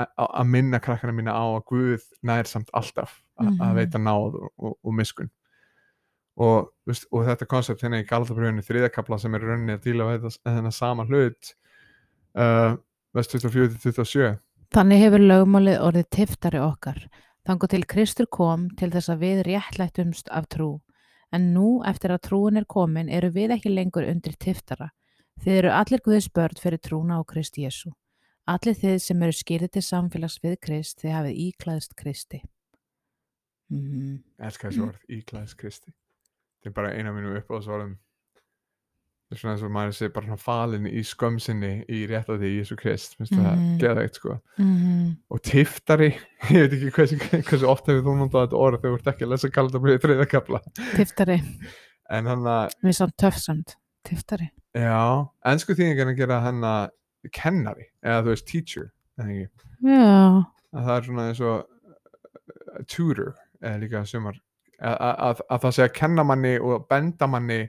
að 0.00 0.46
minna 0.48 0.78
krakkarinn 0.80 1.18
mína 1.18 1.34
á 1.36 1.44
að 1.44 1.64
Guð 1.68 2.04
nær 2.24 2.48
samt 2.48 2.70
alltaf 2.72 3.18
að 3.40 3.50
Mhm. 3.50 3.74
veita 3.76 3.98
náð 4.00 4.34
og, 4.36 4.50
og, 4.58 4.74
og 4.84 4.94
miskun 4.96 5.30
og, 6.40 6.70
veist, 6.88 7.06
og 7.12 7.26
þetta 7.28 7.46
koncept 7.48 7.82
hérna 7.84 8.00
í 8.00 8.06
Galdabrjónu 8.08 8.64
þriðakabla 8.64 9.18
sem 9.20 9.34
er 9.36 9.44
rauninni 9.44 9.76
að 9.76 9.84
díla 9.86 10.06
við 10.10 10.26
þennan 10.44 10.72
sama 10.72 11.04
hlut 11.08 11.54
uh, 12.38 12.76
vest 13.16 13.34
24-27 13.34 14.36
Þannig 14.70 15.02
hefur 15.02 15.24
lögmálið 15.24 15.80
orðið 15.82 16.06
tiftari 16.14 16.60
okkar. 16.62 17.00
Þangu 17.48 17.68
til 17.72 17.82
Kristur 17.90 18.28
kom 18.30 18.68
til 18.78 18.90
þess 18.92 19.10
að 19.10 19.24
við 19.24 19.40
réttlættumst 19.48 20.30
af 20.30 20.46
trú. 20.52 20.68
En 21.34 21.48
nú, 21.54 21.80
eftir 21.86 22.14
að 22.14 22.22
trúin 22.28 22.60
er 22.60 22.68
komin, 22.70 23.10
eru 23.10 23.32
við 23.34 23.56
ekki 23.56 23.72
lengur 23.72 24.06
undir 24.06 24.36
tiftara. 24.38 24.92
Þið 25.42 25.56
eru 25.56 25.72
allir 25.74 26.04
Guðis 26.04 26.30
börn 26.30 26.62
fyrir 26.62 26.78
trúna 26.78 27.18
á 27.18 27.26
Krist 27.26 27.58
Jésu. 27.58 27.90
Allir 28.46 28.78
þið 28.78 28.96
sem 29.02 29.22
eru 29.26 29.34
skýrið 29.34 29.74
til 29.74 29.82
samfélags 29.86 30.38
við 30.42 30.56
Krist, 30.62 31.00
þið 31.02 31.16
hafið 31.16 31.42
íklæðst 31.48 31.96
Kristi. 31.98 32.42
Mm 33.70 34.20
elskar 34.40 34.70
þessi 34.70 34.86
orð, 34.86 35.02
íklæðis 35.10 35.56
Kristi 35.58 35.92
þetta 36.60 36.70
er 36.70 36.76
bara 36.76 36.92
eina 36.96 37.12
mínu 37.16 37.32
upp 37.38 37.48
á 37.48 37.56
þessu 37.56 37.74
orðum 37.76 37.96
það 39.30 39.36
er 39.36 39.40
svona 39.40 39.52
eins 39.54 39.62
og 39.62 39.70
maður 39.74 39.92
sé 39.94 40.08
bara 40.10 40.26
svona 40.26 40.40
falin 40.42 40.86
í 40.90 41.02
skömsinni 41.06 41.68
í 41.86 42.00
rétt 42.10 42.28
að 42.32 42.40
því 42.42 42.48
Jésu 42.56 42.76
Krist, 42.80 43.12
finnst 43.18 43.32
það 43.36 43.52
Mhm. 43.54 43.76
geðveikt 43.78 44.14
sko 44.18 44.32
-hmm. 44.58 45.16
og 45.30 45.42
tiftari, 45.46 46.08
ég 46.50 46.64
veit 46.64 46.72
ekki 46.74 46.90
hversu, 46.96 47.18
hversu 47.46 47.66
oft 47.70 47.86
hefur 47.86 48.02
þú 48.02 48.16
notað 48.18 48.46
þetta 48.48 48.56
orð 48.64 48.80
þegar 48.80 48.90
þú 48.90 48.98
ert 48.98 49.12
ekki 49.14 49.24
að 49.24 49.30
lesa 49.34 49.48
kaldabrið 49.54 50.00
þriða 50.02 50.26
kapla 50.30 50.60
Tiftari, 50.96 51.38
en 52.10 52.26
hann 52.26 52.42
að, 52.46 52.74
við 52.82 53.00
erum 53.00 53.12
töfsamt. 53.18 53.76
Tiftari. 54.04 54.50
já 54.74 55.26
ennsku 55.46 55.74
þýðingar 55.74 56.08
að 56.10 56.16
gera 56.16 56.40
hann 56.40 56.64
að 56.64 56.90
kennari, 57.32 57.84
eða 58.02 58.22
þú 58.22 58.28
veist 58.34 58.46
teacher 58.48 58.90
eða 59.18 59.28
ekki, 59.28 59.48
Já. 59.84 60.44
að 60.74 60.84
það 60.86 60.96
er 60.96 61.02
svona 61.04 61.28
eins 61.28 61.40
og 61.40 61.58
uh, 61.60 62.82
tutor, 62.88 63.34
eða 63.62 63.78
líka 63.82 64.04
sumar 64.06 64.40
að, 64.80 64.96
að, 65.00 65.40
að 65.50 65.60
það 65.60 65.70
sé 65.76 65.82
að 65.84 65.92
kenna 65.98 66.24
manni 66.24 66.54
og 66.58 66.86
benda 66.88 67.26
manni 67.28 67.68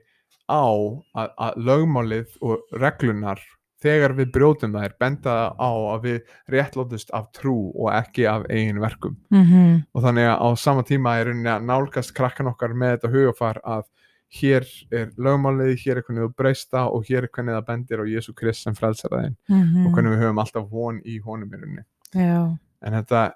á 0.51 0.67
að, 0.67 1.33
að 1.47 1.65
lögmálið 1.69 2.37
og 2.43 2.77
reglunar 2.83 3.41
þegar 3.81 4.13
við 4.17 4.31
brjótum 4.35 4.75
þær 4.75 4.93
benda 5.01 5.35
á 5.57 5.71
að 5.71 6.03
við 6.05 6.19
réttlótust 6.53 7.13
af 7.17 7.31
trú 7.37 7.71
og 7.71 7.89
ekki 7.95 8.27
af 8.29 8.45
eigin 8.49 8.81
verkum 8.83 9.17
Mm 9.31 9.81
og 9.93 10.03
þannig 10.03 10.27
að 10.29 10.37
á 10.37 10.49
sama 10.55 10.83
tíma 10.83 11.17
er 11.17 11.31
rauninni 11.31 11.49
að 11.49 11.65
nálgast 11.65 12.13
krakkan 12.13 12.51
okkar 12.51 12.73
með 12.73 12.95
þetta 12.95 13.13
hugafar 13.15 13.61
að 13.63 13.83
hér 14.31 14.65
er 14.91 15.09
lögmálið, 15.17 15.75
hér 15.83 15.99
er 15.99 16.05
hvernig 16.07 16.23
þú 16.23 16.35
breysta 16.39 16.85
og 16.87 17.03
hér 17.09 17.25
er 17.25 17.31
hvernig 17.33 17.57
það 17.57 17.65
bendir 17.67 17.99
á 17.99 18.05
Jésu 18.07 18.33
Krist 18.33 18.63
sem 18.63 18.75
frelsar 18.75 19.11
þeim 19.11 19.35
-hmm. 19.49 19.87
og 19.87 19.93
hvernig 19.93 20.11
við 20.11 20.23
höfum 20.23 20.39
alltaf 20.39 20.69
von 20.71 21.01
í 21.03 21.19
honum 21.19 21.49
í 21.51 21.57
rauninni 21.57 21.83
Já. 22.13 22.57
en 22.81 22.93
þetta 22.93 23.33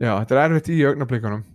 já, 0.00 0.12
þetta 0.20 0.36
er 0.36 0.42
erfitt 0.50 0.68
í 0.70 0.78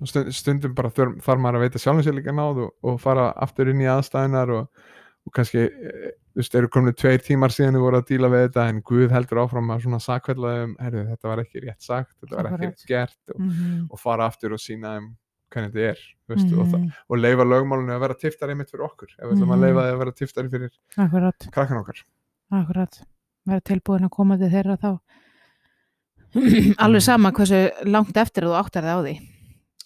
stund, 0.08 0.34
stundum 0.36 0.74
bara 0.76 0.90
þurf, 0.92 1.22
þarf 1.24 1.40
maður 1.40 1.60
að 1.60 1.64
veita 1.68 1.80
sjálfum 1.80 2.04
sér 2.04 2.18
líka 2.18 2.34
náð 2.36 2.60
og, 2.66 2.74
og 2.84 3.00
fara 3.02 3.32
aftur 3.46 3.70
inn 3.72 3.82
í 3.82 3.88
aðstæðunar 3.88 4.52
og, 4.58 4.68
og 5.28 5.34
kannski 5.38 5.64
eh, 5.64 6.12
þú 6.34 6.42
veist, 6.42 6.56
eru 6.60 6.68
komni 6.74 6.94
tveir 6.98 7.22
tímar 7.24 7.54
síðan 7.54 7.78
við 7.78 7.84
voru 7.86 8.00
að 8.02 8.08
díla 8.10 8.30
við 8.34 8.48
þetta 8.48 8.68
en 8.74 8.82
Guð 8.90 9.12
heldur 9.14 9.44
áfram 9.44 9.70
að 9.72 9.84
svona 9.86 10.00
sakvellaði 10.02 10.64
um, 10.68 10.76
herru, 10.82 11.04
þetta 11.12 11.30
var 11.30 11.42
ekki 11.44 11.62
rétt 11.64 11.82
sagt, 11.86 12.16
þetta 12.24 12.36
var 12.40 12.50
ekki 12.52 12.66
rétt 12.72 12.88
gert 12.90 13.36
og, 13.36 13.40
Mm 13.44 13.90
og 13.94 14.00
fara 14.02 14.26
aftur 14.28 14.56
og 14.58 14.60
sína 14.64 14.96
þeim 14.98 15.12
hvernig 15.54 15.74
þetta 15.76 15.90
er 15.92 16.00
þú 16.02 16.34
veist, 16.34 16.52
og, 16.58 16.64
Mhm. 16.66 16.72
það, 16.74 17.02
og 17.14 17.18
leifa 17.22 17.44
lögmálinu 17.46 17.94
að 17.94 18.00
vera 18.02 18.16
tiftari 18.18 18.56
mitt 18.58 18.72
fyrir 18.74 18.86
okkur 18.88 19.12
ef 19.14 19.24
við 19.28 19.34
ætlum 19.36 19.48
Mhm. 19.48 19.54
að 19.54 19.64
leifa 19.68 19.82
því 19.86 19.92
að 19.94 20.00
vera 20.02 20.12
tiftari 20.18 20.50
fyrir 20.50 20.72
Akkurat. 20.98 21.48
krakkan 21.54 21.78
okkar. 21.84 22.00
Akkurat, 22.52 22.98
vera 23.46 23.62
tilbúin 23.62 24.04
að 24.08 24.10
koma 24.10 24.38
til 24.38 24.50
þeirra 24.50 24.78
þá 24.82 25.00
alveg 26.84 27.04
sama 27.06 27.32
hversu 27.36 27.62
langt 27.86 28.18
eftir 28.18 28.48
þú 28.48 28.58
áttar 28.58 28.86
þig 28.88 28.98
á 28.98 29.00
því. 29.06 29.16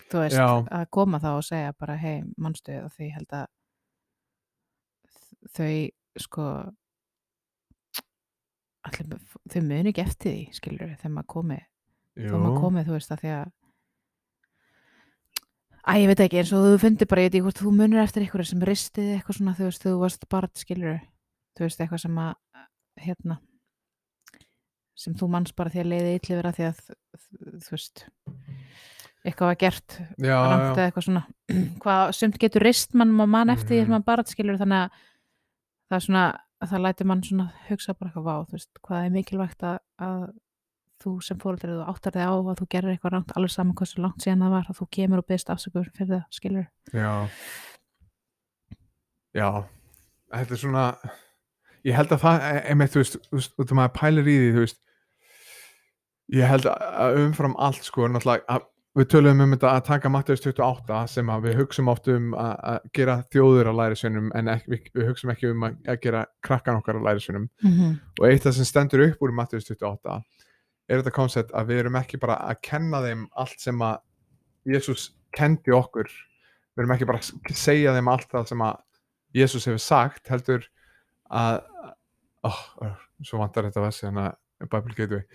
Þú 0.07 0.19
veist, 0.23 0.37
Já. 0.39 0.47
að 0.79 0.85
koma 0.95 1.19
þá 1.19 1.29
og 1.33 1.43
segja 1.43 1.73
bara 1.75 1.97
hei, 1.99 2.23
mannstu 2.39 2.77
og 2.79 2.91
því 2.95 3.09
held 3.17 3.33
að 3.35 3.47
þau 5.57 5.71
sko 6.23 6.45
allir, 8.87 9.19
þau 9.51 9.61
muni 9.67 9.91
ekki 9.91 10.03
eftir 10.05 10.31
því 10.31 10.55
skilur 10.55 10.93
þegar 10.95 11.13
maður 11.17 11.29
komi, 11.35 11.59
Jú, 12.15 12.29
þegar 12.29 12.43
maður 12.45 12.61
komi 12.63 12.85
þú 12.87 12.95
veist 12.95 13.13
að 13.15 13.23
því 13.23 13.33
að 13.37 13.53
Æ, 15.87 15.91
ég 16.01 16.09
veit 16.11 16.19
ekki, 16.19 16.39
eins 16.41 16.49
og 16.51 16.65
þú 16.65 16.79
fundir 16.83 17.07
bara, 17.07 17.21
ég 17.23 17.29
veit 17.29 17.37
ekki 17.37 17.45
hvort 17.45 17.59
þú 17.61 17.71
munir 17.71 18.01
eftir 18.01 18.25
eitthvað 18.25 18.49
sem 18.49 18.63
ristið 18.67 19.11
eitthvað 19.13 19.37
svona, 19.37 19.53
þú 19.55 19.67
veist, 19.69 19.83
þú 19.85 19.93
varst 20.01 20.25
bara 20.27 20.49
skilur, 20.59 20.97
þú 21.55 21.63
veist, 21.63 21.79
eitthvað 21.79 22.01
sem 22.03 22.17
að 22.19 22.33
hérna 23.05 23.37
sem 24.97 25.13
þú 25.17 25.27
manns 25.29 25.53
bara 25.53 25.69
því 25.73 25.83
að 25.83 25.89
leiði 25.93 26.13
illi 26.17 26.37
vera 26.39 26.51
því 26.57 26.65
að 26.71 26.79
þú 27.63 27.73
veist 27.75 28.03
eitthvað 29.27 29.49
var 29.51 29.59
gert. 29.61 29.97
Já, 30.23 30.37
eitthvað 30.79 31.03
svona. 31.05 31.23
Hvað 31.83 32.03
sumt 32.15 32.37
getur 32.41 32.63
rist 32.65 32.93
mann 32.97 33.13
og 33.19 33.29
mann 33.29 33.51
eftir 33.53 33.75
því 33.75 33.79
Mhm. 33.81 33.85
sem 33.85 33.95
mann 33.97 34.05
bara 34.07 34.23
skilur 34.25 34.57
þannig 34.61 34.83
að 34.87 34.99
það 35.87 35.97
er 35.97 36.05
svona 36.07 36.25
það 36.67 36.81
lætur 36.85 37.05
mann 37.11 37.23
svona 37.23 37.47
hugsa 37.67 37.93
bara 37.93 38.09
eitthvað 38.11 38.45
þú 38.47 38.55
veist, 38.57 38.69
hvað 38.87 39.05
er 39.05 39.11
mikilvægt 39.13 39.63
að, 39.67 39.77
að 40.01 40.23
þú 41.03 41.11
sem 41.21 41.37
fóreldrið 41.37 41.75
þú 41.77 41.83
áttar 41.91 42.15
þig 42.15 42.25
á 42.25 42.33
að 42.33 42.55
þú 42.61 42.67
gerir 42.73 42.93
eitthvað 42.95 43.13
rangt 43.13 43.33
alveg 43.37 43.51
saman 43.53 43.75
hversu 43.77 44.01
langt 44.01 44.23
síðan 44.25 44.41
það 44.41 44.55
var 44.55 44.71
að 44.71 44.79
þú 44.79 44.87
kemur 44.97 45.21
og 45.21 45.27
byrst 45.29 45.51
afsökur 45.53 45.91
fyrir 45.93 46.13
það 46.15 46.23
skilur 46.39 46.65
já. 46.97 47.11
Já. 49.37 49.49
Þetta 50.33 50.55
er 50.55 50.61
svona 50.63 50.85
ég 51.87 51.95
held 51.95 52.11
að 52.15 52.23
það, 52.23 52.45
e- 52.49 52.63
einmitt, 52.71 52.91
þú 52.95 53.01
veist, 53.03 53.17
þú 53.29 53.37
veist, 53.37 53.53
út 53.61 53.71
af 53.71 53.77
maður 53.79 53.93
pælir 53.99 54.27
í 54.31 54.35
því, 54.41 54.49
þú 54.55 54.63
veist 54.65 54.79
ég 56.33 56.47
held 56.47 56.65
að- 56.65 56.97
að 57.03 57.19
umfram 57.25 57.55
allt 57.57 57.83
sko, 57.83 58.07
náttúrulega 58.07 58.43
að 58.49 58.65
við 58.97 59.09
töluðum 59.13 59.43
um 59.43 59.51
þetta 59.53 59.71
að 59.75 59.83
taka 59.85 60.09
Mattias 60.09 60.41
28 60.41 61.07
sem 61.11 61.29
að 61.29 61.43
við 61.45 61.59
hugsum 61.59 61.89
oft 61.91 62.07
um 62.09 62.31
að, 62.33 62.53
að 62.71 62.87
gera 62.97 63.17
þjóður 63.33 63.69
á 63.69 63.73
lærisveinum 63.79 64.31
en 64.35 64.49
við, 64.65 64.87
við 64.95 65.05
hugsum 65.11 65.33
ekki 65.33 65.51
um 65.51 65.67
að, 65.67 65.75
að 65.85 65.99
gera 66.01 66.23
krakkan 66.41 66.79
okkar 66.79 66.97
á 66.97 67.05
lærisveinum 67.05 67.45
mm 67.61 67.75
-hmm. 67.75 67.99
og 68.19 68.25
eitt 68.27 68.41
af 68.41 68.49
það 68.49 68.57
sem 68.57 68.69
stendur 68.71 69.05
upp 69.05 69.21
úr 69.21 69.35
Mattias 69.37 69.69
28 69.69 70.17
er 70.87 71.01
þetta 71.01 71.13
koncept 71.13 71.53
að 71.53 71.67
við 71.67 71.83
erum 71.83 71.99
ekki 71.99 72.17
bara 72.17 72.39
að 72.47 72.61
kenna 72.63 73.03
þeim 73.03 73.27
allt 73.35 73.59
sem 73.61 73.81
að 73.81 73.99
Jésús 74.65 75.11
kendi 75.35 75.71
okkur 75.71 76.09
við 76.09 76.83
erum 76.83 76.95
ekki 76.95 77.05
bara 77.05 77.21
að 77.21 77.53
segja 77.53 77.93
þeim 77.93 78.07
allt 78.07 78.29
það 78.31 78.47
sem 78.47 78.65
að 78.65 78.75
Jésús 79.37 79.67
hefur 79.69 79.83
sagt 79.83 80.27
heldur 80.31 80.65
að 81.29 81.61
oh, 82.47 82.59
oh, 82.81 82.97
svo 83.21 83.37
vantar 83.41 83.67
þetta 83.67 83.83
vessi 83.83 84.07
þannig 84.07 84.31
að 84.31 84.37
Bible 84.65 84.93
Gateway. 84.97 85.23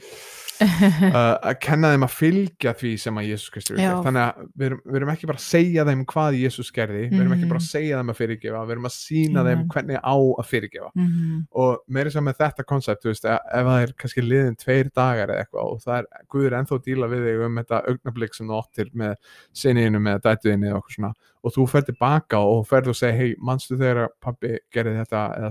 Uh, 0.63 1.17
að 1.43 1.57
kenna 1.59 1.89
þeim 1.91 2.05
að 2.07 2.13
fylgja 2.15 2.73
því 2.79 2.91
sem 3.03 3.17
að 3.19 3.25
Jésús 3.33 3.51
Kristur 3.51 3.79
er 3.83 3.97
þannig 4.05 4.23
að 4.23 4.43
við 4.61 4.67
erum, 4.69 4.81
við 4.87 4.99
erum 5.01 5.11
ekki 5.11 5.27
bara 5.27 5.41
að 5.41 5.47
segja 5.49 5.85
þeim 5.89 6.03
hvað 6.13 6.37
Jésús 6.39 6.71
gerði, 6.77 7.01
við 7.11 7.23
erum 7.25 7.33
ekki 7.35 7.49
bara 7.51 7.59
að 7.59 7.65
Mhm. 7.65 7.73
segja 7.73 7.97
þeim 7.99 8.13
að 8.13 8.19
fyrirgefa, 8.21 8.61
við 8.69 8.75
erum 8.77 8.87
að 8.87 8.95
sína 8.95 9.43
þeim 9.49 9.65
hvernig 9.73 9.99
á 9.99 10.15
að 10.15 10.47
fyrirgefa. 10.53 10.91
Mm 10.95 11.41
og 11.63 11.79
meira 11.89 12.11
sem 12.15 12.25
með 12.25 12.37
þetta 12.45 12.65
koncept, 12.69 13.03
þú 13.03 13.11
veist, 13.11 13.25
ef 13.27 13.41
ef 13.59 13.67
það 13.67 13.83
er 13.83 13.93
kannski 13.99 14.23
liðin 14.23 14.57
tveir 14.63 14.91
dagar 14.95 15.29
eða 15.35 15.43
eitthvað 15.43 15.73
og 15.73 15.81
það 15.83 15.99
er 15.99 16.07
Guður 16.31 16.57
ennþá 16.61 16.79
að 16.79 16.85
díla 16.87 17.11
við 17.11 17.27
þig 17.27 17.45
um 17.49 17.59
þetta 17.59 17.83
augnablik 17.89 18.35
sem 18.39 18.47
þú 18.53 18.63
áttir 18.63 18.91
með 18.95 19.15
sinniðinu 19.53 20.01
með 20.07 20.21
dætuðinu 20.29 20.75
okkur 20.79 20.95
svona 20.95 21.13
og 21.43 21.53
þú 21.57 21.69
fer 21.69 21.83
tilbaka 21.91 22.39
og 22.39 22.67
ferð 22.71 22.89
og 22.95 22.95
segir 22.95 23.19
hei, 23.19 23.35
manstu 23.41 23.75
þegar 23.77 24.09
pabbi 24.23 24.59
gerði 24.71 24.95
þetta 25.03 25.25
eða 25.41 25.51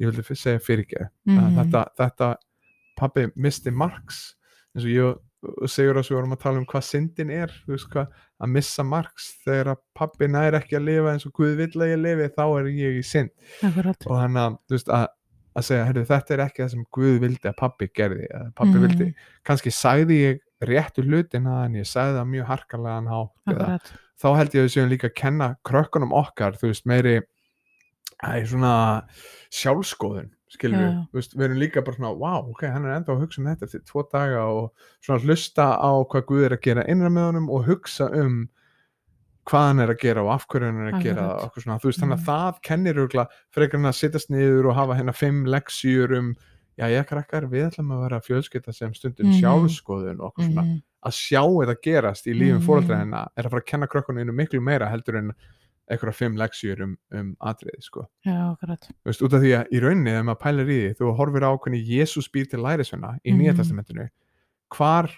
hátt 0.00 0.06
ég 0.06 0.10
vildi 0.10 0.24
segja 0.44 0.58
fyrirgeð 0.64 1.08
Mhm. 1.26 1.56
þetta, 1.60 1.84
þetta 1.98 2.36
pabbi 2.98 3.26
misti 3.36 3.70
marks 3.72 4.34
eins 4.74 4.84
og 4.84 4.90
ég 4.90 5.18
og 5.42 5.68
segur 5.72 5.96
að 5.96 6.04
við 6.10 6.16
vorum 6.18 6.32
að 6.36 6.40
tala 6.42 6.58
um 6.60 6.66
hvað 6.68 6.82
syndin 6.84 7.30
er 7.32 7.48
þú 7.48 7.72
veist 7.72 7.88
hvað, 7.88 8.08
að 8.44 8.50
missa 8.52 8.82
marks. 8.84 9.28
Þegar 9.46 9.70
að 9.72 9.78
pabbi 9.96 10.26
nær 10.28 10.52
ekki 10.58 10.76
að 10.76 10.84
lifa 10.84 11.12
eins 11.14 11.24
og 11.26 11.32
Guð 11.32 11.54
vill 11.56 11.80
að 11.80 11.92
ég 11.94 12.02
lifi 12.02 12.26
þá 12.36 12.42
er 12.60 12.68
ég 12.68 12.98
í 12.98 13.02
synd 13.02 13.30
akkurat. 13.64 14.04
Og 14.06 14.18
hann 14.20 14.34
að, 14.36 14.58
þú 14.68 14.76
veist, 14.76 14.88
að, 14.92 15.06
að 15.56 15.64
segja 15.64 15.86
heyrðu, 15.88 16.04
þetta 16.10 16.30
er 16.36 16.42
ekki 16.44 16.62
það 16.62 16.70
sem 16.74 16.84
Guð 16.92 17.16
vildi 17.24 17.48
að 17.48 17.56
pabbi 17.56 17.88
gerði. 17.88 18.28
Að 18.36 18.54
pabbi 18.54 18.76
Mhm. 18.76 18.84
vildi, 18.84 19.14
kannski 19.48 19.72
sagði 19.72 20.20
ég 20.20 20.40
réttu 20.60 21.02
hlutina 21.08 21.64
en 21.64 21.72
ég 21.80 21.88
sagði 21.88 22.20
það 22.20 22.28
mjög 22.36 22.46
harkalega 22.52 22.96
hátt 23.08 23.32
eða, 23.48 23.60
akkurat. 23.64 23.92
þá 24.20 24.36
held 24.36 24.50
ég 24.52 24.60
að 24.60 24.66
við 24.68 24.74
séum 24.76 24.90
líka 24.92 25.08
að 25.08 25.14
kenna 25.14 25.56
krökkunum 25.64 26.12
okkar, 26.12 26.52
þú 26.60 26.68
veist, 26.68 26.84
meiri 26.84 27.22
það 28.22 28.36
er 28.40 28.46
svona 28.46 28.74
sjálfskoðun 29.50 30.30
skilur 30.50 30.80
við, 30.82 30.94
veist, 31.14 31.34
við 31.38 31.44
erum 31.46 31.60
líka 31.62 31.82
bara 31.86 31.96
svona, 31.96 32.10
wow, 32.18 32.48
ok, 32.50 32.64
hann 32.74 32.84
er 32.88 32.96
enda 32.96 33.12
að 33.14 33.20
hugsa 33.22 33.40
um 33.40 33.46
þetta 33.46 33.68
eftir 33.68 33.82
tvo 33.86 34.02
daga 34.12 34.40
og 34.50 34.72
svona 35.04 35.22
hlusta 35.22 35.66
á 35.78 35.90
hvað 36.10 36.24
Guð 36.26 36.44
er 36.48 36.56
að 36.56 36.64
gera 36.66 36.84
innra 36.90 37.10
með 37.14 37.28
honum 37.30 37.46
og 37.54 37.68
hugsa 37.70 38.08
um 38.18 38.48
hvað 39.50 39.66
hann 39.70 39.80
er 39.80 39.92
að 39.94 40.00
gera 40.02 40.22
og 40.26 40.32
af 40.34 40.46
hverju 40.50 40.66
hann 40.68 40.80
er 40.86 40.92
að 40.92 41.02
gera 41.06 41.22
Akkurat. 41.22 41.42
og 41.42 41.46
okkur 41.50 41.62
svona, 41.64 41.78
þú 41.80 41.88
veist, 41.90 42.00
þannig 42.02 42.18
að 42.18 42.20
Mhm. 42.20 42.26
það 42.30 42.60
kennir 42.62 43.00
frekar 43.54 43.78
hann 43.78 43.90
að 43.92 43.98
sittast 44.00 44.30
niður 44.30 44.68
og 44.70 44.74
hafa 44.76 44.94
hérna 44.98 45.14
fimm 45.14 45.44
leksjur 45.46 46.18
um 46.18 46.34
já, 46.78 46.84
ég 46.90 47.06
krakkar, 47.06 47.46
við 47.50 47.70
ætlum 47.70 47.90
að 47.94 48.02
vera 48.08 48.20
fjölskylda 48.20 48.74
sem 48.74 48.92
stundum 48.94 49.26
Mhm. 49.26 49.40
sjálfskoðun 49.40 50.20
og 50.20 50.32
okkur 50.34 50.44
svona 50.50 50.62
Mhm. 50.66 50.82
að 51.06 51.12
sjá 51.14 51.42
þetta 51.46 51.76
gerast 51.82 52.26
í 52.26 52.34
lífum 52.34 52.58
mm. 52.58 52.60
Mhm. 52.60 52.66
fóreldra 52.66 52.98
hennar 52.98 53.28
er 53.36 53.42
að 53.44 53.50
fara 53.50 53.60
að 53.62 53.66
kenna 53.66 53.86
krökkunum 53.86 54.34
miklu 54.34 54.60
meira 54.60 54.88
heldur 54.90 55.16
en 55.16 55.32
einhverja 55.90 56.14
fimm 56.14 56.36
leksjur 56.40 56.82
um, 56.84 56.96
um 57.12 57.32
atriði 57.40 57.82
sko. 57.82 58.06
já, 58.26 58.36
akkurat 58.54 58.86
Þú 58.90 59.10
veist, 59.10 59.22
út 59.26 59.34
af 59.34 59.42
því 59.42 59.50
að 59.58 59.72
í 59.74 59.80
rauninni 59.82 60.10
þegar 60.14 60.28
maður 60.28 60.42
pælar 60.44 60.70
í 60.70 60.76
því 60.80 60.94
þú 61.00 61.16
horfir 61.18 61.46
á 61.46 61.50
hvernig 61.58 61.88
Jésús 61.90 62.30
býr 62.30 62.46
til 62.50 62.60
lærisveina 62.62 63.16
í 63.24 63.32
Nýja 63.34 63.52
Mhm. 63.52 63.58
testamentinu 63.60 64.08
hvar 64.76 65.10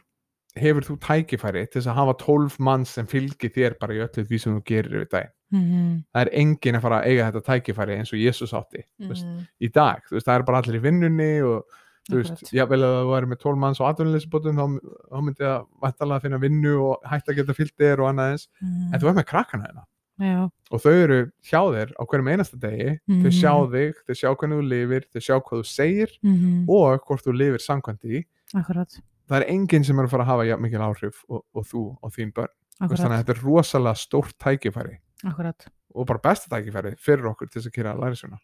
hefur 0.56 0.84
þú 0.84 0.96
tækifæri 1.00 1.66
til 1.72 1.80
að 1.80 1.94
hafa 1.96 2.14
tólf 2.20 2.58
mann 2.60 2.84
sem 2.84 3.06
fylgir 3.06 3.50
þér 3.52 3.78
bara 3.80 3.94
í 3.94 4.02
öllu 4.04 4.24
því 4.28 4.40
sem 4.40 4.58
þú 4.60 4.64
gerir 4.64 4.98
við 5.04 5.08
dag 5.10 5.28
Mhm. 5.52 6.04
það 6.14 6.22
er 6.26 6.30
enginn 6.32 6.76
að 6.76 6.80
fara 6.82 7.00
að 7.02 7.06
eiga 7.08 7.30
þetta 7.32 7.44
tækifæri 7.48 7.96
eins 7.98 8.12
og 8.12 8.18
Jésús 8.18 8.52
átti 8.56 8.82
þú 9.00 9.08
veist, 9.08 9.24
Mhm. 9.24 9.46
í 9.60 9.72
dag, 9.72 10.02
þú 10.08 10.12
veist, 10.16 10.26
það 10.26 10.36
er 10.38 10.42
bara 10.42 10.58
allir 10.62 10.76
í 10.80 10.82
vinnunni 10.82 11.42
og 11.44 11.64
þú 12.10 12.16
veist, 12.22 12.52
jável 12.52 12.80
að 12.82 12.92
það 12.96 13.10
væri 13.12 13.26
með 13.30 13.38
12 13.40 13.58
manns 13.58 13.80
og 13.80 13.86
atvinnuleysibótum 13.94 14.56
þá, 14.56 14.80
þá 15.12 15.18
myndi 15.22 15.38
það 15.44 15.66
vættalega 15.82 16.16
að 16.18 16.22
finna 16.22 16.38
vinnu 16.40 16.72
og 16.82 17.02
hætta 17.06 17.32
að 17.32 17.36
geta 17.36 17.54
fyllt 17.54 17.76
þér 17.78 17.98
og 18.00 18.08
annað 18.12 18.30
eins 18.32 18.48
Mhm. 18.62 18.94
en 18.94 19.00
þú 19.00 19.08
er 19.08 19.14
með 19.14 19.26
krakkana 19.28 19.66
hérna 19.68 19.84
já, 20.20 20.50
og 20.70 20.80
þau 20.82 20.92
eru 20.92 21.18
hjá 21.42 21.60
þér 21.72 21.92
á 21.98 22.02
hverjum 22.04 22.28
einasta 22.32 22.56
degi. 22.60 22.98
Þau 23.08 23.28
Mhm. 23.28 23.32
sjá 23.38 23.52
þig, 23.72 23.94
þau 24.06 24.14
sjá 24.20 24.28
hvernig 24.36 24.58
þú 24.60 24.68
lifir 24.68 25.06
þau 25.12 25.20
sjá 25.20 25.34
hvað 25.40 25.58
þú 25.62 25.66
segir 25.66 26.10
Mhm. 26.22 26.66
og 26.68 27.00
hvort 27.06 27.24
þú 27.24 27.32
lifir 27.36 27.60
samkvæmt 27.64 28.00
því. 28.02 28.24
Akkurat. 28.54 29.00
Það 29.28 29.40
er 29.40 29.46
enginn 29.48 29.84
sem 29.84 29.98
er 29.98 30.04
að 30.04 30.10
fara 30.10 30.24
að 30.24 30.26
hafa 30.26 30.56
mikil 30.60 30.80
áhrif 30.80 31.24
og, 31.28 31.44
og 31.54 31.64
þú 31.64 31.96
og 32.02 32.12
þín 32.12 32.32
börn. 32.32 32.48
Þannig 32.80 32.98
að 32.98 33.24
þetta 33.24 33.30
er 33.36 33.42
rosalega 33.42 33.94
stórt 33.96 34.34
tækifæri. 34.38 34.98
Akkurat. 35.24 35.66
Og 35.94 36.06
bara 36.06 36.18
besta 36.18 36.48
tækifæri 36.50 36.96
fyrir 36.98 37.24
okkur 37.30 37.48
til 37.50 37.62
þess 37.62 37.68
að 37.70 37.72
gera 37.72 37.94
læri 37.94 38.16
svona 38.16 38.38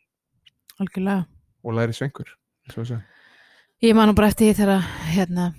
algjörlega. 0.80 1.26
Og 1.64 1.74
læri 1.74 1.92
svengur. 1.92 2.28
Ég 3.82 3.94
man 3.94 4.08
nú 4.08 4.14
bara 4.14 4.28
eftir 4.28 4.52
því 4.52 4.56
þegar 4.58 4.82
hérna 5.14 5.54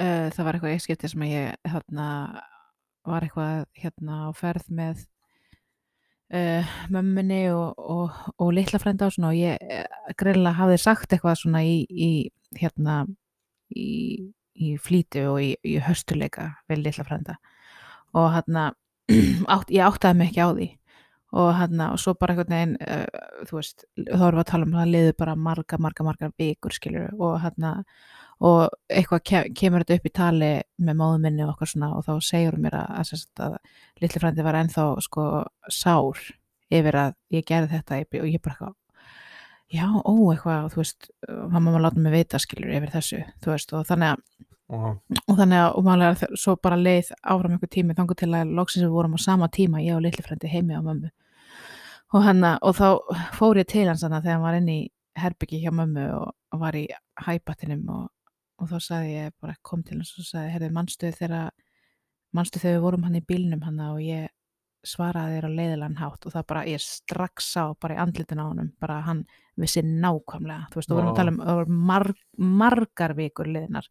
uh, 0.00 0.30
það 0.30 0.44
var 0.44 0.54
eitthvað 0.54 0.72
eitt 0.74 0.82
skipti 0.82 1.08
sem 1.10 1.20
að 1.22 1.32
ég 1.34 1.54
hérna 1.70 2.42
var 3.04 3.26
eitthvað 3.26 3.66
hérna 3.78 4.20
á 4.26 4.30
ferð 4.36 4.70
með 4.72 5.02
uh, 6.34 6.76
mömmunni 6.92 7.42
og, 7.54 7.74
og, 7.78 8.22
og 8.38 8.54
litla 8.56 8.80
frænda 8.82 9.08
og 9.08 9.16
svona 9.16 9.32
og 9.32 9.40
ég 9.40 9.58
uh, 9.60 10.14
greinlega 10.20 10.58
hafði 10.60 10.78
sagt 10.82 11.12
eitthvað 11.12 11.40
svona 11.42 11.64
í, 11.66 11.82
í 11.88 12.10
hérna 12.60 13.02
í, 13.74 13.90
í 14.54 14.76
flýtu 14.80 15.26
og 15.32 15.42
í, 15.42 15.52
í 15.64 15.76
höstuleika 15.84 16.54
við 16.70 16.86
litla 16.86 17.06
frænda. 17.06 17.36
Og 18.14 18.32
hérna 18.36 18.70
átt, 19.54 19.70
ég 19.74 19.84
áttaði 19.84 20.20
mig 20.20 20.32
ekki 20.32 20.44
á 20.46 20.50
því. 20.54 20.70
Og 21.34 21.48
hérna 21.58 21.88
og 21.90 21.98
svo 21.98 22.14
bara 22.14 22.34
einhvern 22.34 22.54
veginn 22.54 22.76
uh, 22.78 23.46
þú 23.48 23.58
veist, 23.58 23.88
þá 23.98 24.20
erum 24.28 24.38
við 24.38 24.44
að 24.44 24.50
tala 24.52 24.68
um 24.68 24.76
það 24.76 24.92
liður 24.92 25.16
bara 25.18 25.38
marga, 25.48 25.80
marga, 25.82 26.06
marga 26.06 26.30
vikur 26.38 26.76
skilur 26.76 27.16
og 27.18 27.40
hérna 27.42 27.80
og 28.44 28.74
eitthvað 28.92 29.22
ke 29.30 29.42
kemur 29.56 29.84
þetta 29.84 29.98
upp 30.00 30.08
í 30.08 30.14
tali 30.18 30.52
með 30.84 30.98
móðum 31.00 31.22
minni 31.24 31.44
og 31.46 31.54
okkar 31.54 31.70
svona 31.70 31.90
og 31.96 32.04
þá 32.06 32.12
hún 32.52 32.62
mér 32.64 32.78
að, 32.82 32.88
að, 33.00 33.10
sagt 33.10 33.44
að 33.46 33.58
litli 34.02 34.22
frændi 34.22 34.44
var 34.46 34.58
ennþá 34.60 34.86
sko 35.06 35.26
sár 35.72 36.24
yfir 36.74 36.98
að 37.00 37.14
ég 37.36 37.46
gerði 37.48 37.70
þetta 37.76 38.00
og 38.20 38.28
ég 38.28 38.42
bara 38.44 38.56
eitthvað 38.56 38.74
já, 39.74 39.86
ó, 39.90 40.12
eitthvað, 40.32 40.66
þú 40.74 40.82
veist 40.82 41.10
hann 41.54 41.64
má 41.64 41.78
láta 41.80 42.02
mig 42.04 42.12
vita 42.14 42.38
skilur 42.42 42.74
yfir 42.76 42.92
þessu 42.92 43.22
þú 43.44 43.54
veist, 43.54 43.72
og 43.72 43.86
þannig 43.88 44.14
að 44.14 44.24
og 44.74 44.84
og 45.28 45.36
þannig 45.38 45.60
að 45.60 45.74
og 45.78 45.84
málega 45.84 46.14
þe- 46.22 46.36
svo 46.40 46.54
bara 46.56 46.76
leið 46.80 47.10
áfram 47.20 47.52
einhver 47.56 47.68
tími 47.70 47.94
þangur 47.96 48.16
til 48.16 48.30
að 48.32 48.52
loksins 48.56 48.84
við 48.86 48.94
vorum 48.96 49.16
á 49.16 49.20
sama 49.20 49.48
tíma 49.52 49.82
ég 49.84 49.96
og 49.96 50.02
litli 50.04 50.24
frendi 50.24 50.48
heimi 50.48 50.72
á 50.72 50.80
mömmu. 50.80 51.10
Og, 52.14 52.22
hana, 52.24 52.54
og 52.62 52.76
þá 52.78 52.86
fór 53.36 53.60
ég 53.60 53.68
til 53.68 53.84
hans 53.88 54.02
hana 54.02 54.22
þegar 54.22 54.38
hann 54.38 54.42
var 54.46 54.56
inn 54.56 54.68
í 54.72 54.78
herbyggi 55.20 55.60
hjá 55.64 55.70
mömmu 55.74 56.06
og, 56.16 56.32
var 56.62 56.76
í 56.80 56.86
hæpatinum 57.26 57.84
og, 57.92 58.08
og 58.64 58.72
þá 58.72 58.88
sagði 58.88 59.12
ég 59.12 59.36
bara 59.42 59.58
kom 59.62 59.84
til 59.84 59.98
hans 60.00 60.14
og 60.18 60.28
sagði 60.28 60.54
herrið 60.54 60.74
mannstu 60.78 61.12
þegar 61.14 61.52
mannstu 62.34 62.62
þegar 62.62 62.78
við 62.78 62.86
vorum 62.86 63.06
hann 63.06 63.20
í 63.20 63.26
bílnum 63.28 63.62
hann 63.66 63.82
og 63.86 64.00
ég 64.02 64.32
svaraði 64.84 65.38
þér 65.38 65.46
á 65.48 65.56
leiðilegan 65.58 66.00
hátt? 66.00 66.26
Og 66.26 66.34
það 66.34 66.46
bara 66.50 66.64
ég 66.68 66.82
strax 66.84 67.52
sá 67.54 67.62
bara 67.80 67.96
í 67.96 68.00
andlitin 68.02 68.42
á 68.42 68.44
honum 68.44 68.72
bara 68.80 69.00
hann 69.06 69.24
vissi 69.60 69.84
nákvæmlega. 69.84 70.68
Þú 70.72 70.80
veist, 70.80 70.90
þú 70.90 70.98
vorum 70.98 71.12
að 71.12 71.20
tala 71.20 71.64
um 71.64 72.58
margar 72.60 73.14
vikur 73.16 73.48
liðnar 73.48 73.88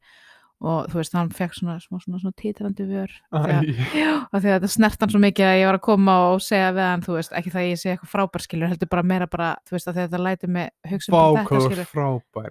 og 0.64 0.88
þú 0.92 1.00
veist, 1.00 1.16
hann 1.18 1.32
fekk 1.36 1.58
svona, 1.58 1.76
svona, 1.84 2.00
svona, 2.06 2.20
svona 2.22 2.36
títrandi 2.40 2.86
vör 2.88 3.12
þegar, 3.34 3.66
því 3.92 4.04
að 4.38 4.46
þetta 4.48 4.70
snert 4.72 5.02
hann 5.04 5.12
svo 5.12 5.20
mikið 5.20 5.48
að 5.50 5.58
ég 5.60 5.68
var 5.68 5.78
að 5.78 5.84
koma 5.90 6.16
og 6.30 6.44
segja 6.46 6.70
við 6.72 6.88
hann, 6.88 7.04
þú 7.04 7.18
veist, 7.18 7.34
ekki 7.40 7.52
það 7.52 7.64
að 7.64 7.68
ég 7.68 7.82
sé 7.82 7.92
eitthvað 7.92 8.14
frábær 8.14 8.46
skilur, 8.46 8.72
heldur 8.72 8.92
bara 8.94 9.04
meira 9.12 9.28
bara, 9.32 9.50
þú 9.68 9.76
veist, 9.76 9.90
að 9.92 10.00
þetta 10.00 10.22
lætur 10.24 10.54
mig 10.56 10.72
hugsa 10.94 11.12
um 11.12 11.18
bara 11.18 11.44
þetta 11.50 11.64
skilur. 11.66 11.90
frábær. 11.92 12.50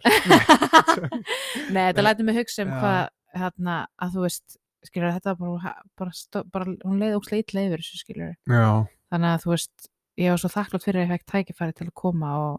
Nei, 1.75 1.81
þetta 1.89 2.07
lætur 2.07 2.29
mig 2.29 2.39
hugsa 2.43 2.67
um 2.67 2.75
hvað 2.77 3.01
hérna, 3.41 3.79
að 3.97 4.19
þú 4.19 4.27
veist 4.27 4.59
skilur 4.91 5.17
þetta 5.17 5.37
bara, 5.41 5.75
bara, 6.03 6.15
stó, 6.17 6.45
bara 6.53 6.77
hún 6.85 7.01
leiði 7.01 7.17
ókslega 7.17 7.49
illa 7.49 7.67
yfir 7.71 7.87
þessu 7.87 8.03
skilur. 8.03 8.37
Já, 8.45 8.69
þannig 9.15 9.33
að 9.33 9.47
þú 9.47 9.55
veist, 9.55 9.91
ég 10.21 10.35
var 10.35 10.45
svo 10.45 10.53
þakklátt 10.53 10.85
fyrir 10.85 11.01
að 11.01 11.07
ég 11.07 11.17
fekk 11.17 11.29
tækifæri 11.33 11.81
til 11.81 11.89
að 11.89 11.99
koma 12.05 12.37
og, 12.45 12.57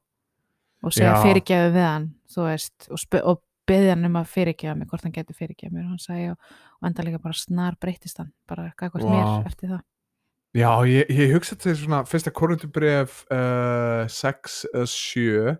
og 0.81 0.95
segja 0.95 1.19
fyrirgeðu 1.21 1.73
við 1.75 1.91
hann 1.91 2.13
þú 2.33 2.47
veist, 2.49 2.87
og, 2.89 3.03
og 3.21 3.43
beði 3.69 3.89
hann 3.93 4.07
um 4.09 4.19
að 4.19 4.29
fyrirgefa 4.33 4.75
mig, 4.77 4.89
hvort 4.91 5.05
hann 5.07 5.15
getur 5.15 5.37
fyrirgefa 5.37 5.73
mér. 5.73 5.87
Og 5.87 5.95
hann 5.95 6.03
sagði 6.03 6.29
og, 6.33 6.53
og 6.81 6.89
enda 6.89 7.07
líka 7.07 7.23
bara 7.23 7.37
snar 7.37 7.79
breytist 7.81 8.21
hann 8.21 8.33
bara 8.49 8.69
gagvart 8.79 9.07
Vá. 9.07 9.13
mér 9.13 9.51
eftir 9.51 9.75
það. 9.75 9.83
Já 10.53 10.69
ég, 10.85 11.09
ég 11.09 11.31
hugsa 11.33 11.55
til 11.57 11.73
svona 11.79 12.03
fyrsta 12.05 12.29
korundubref 12.29 13.23
uh, 13.33 14.03
6 14.05 14.59
eða 14.69 14.89
7 14.91 15.55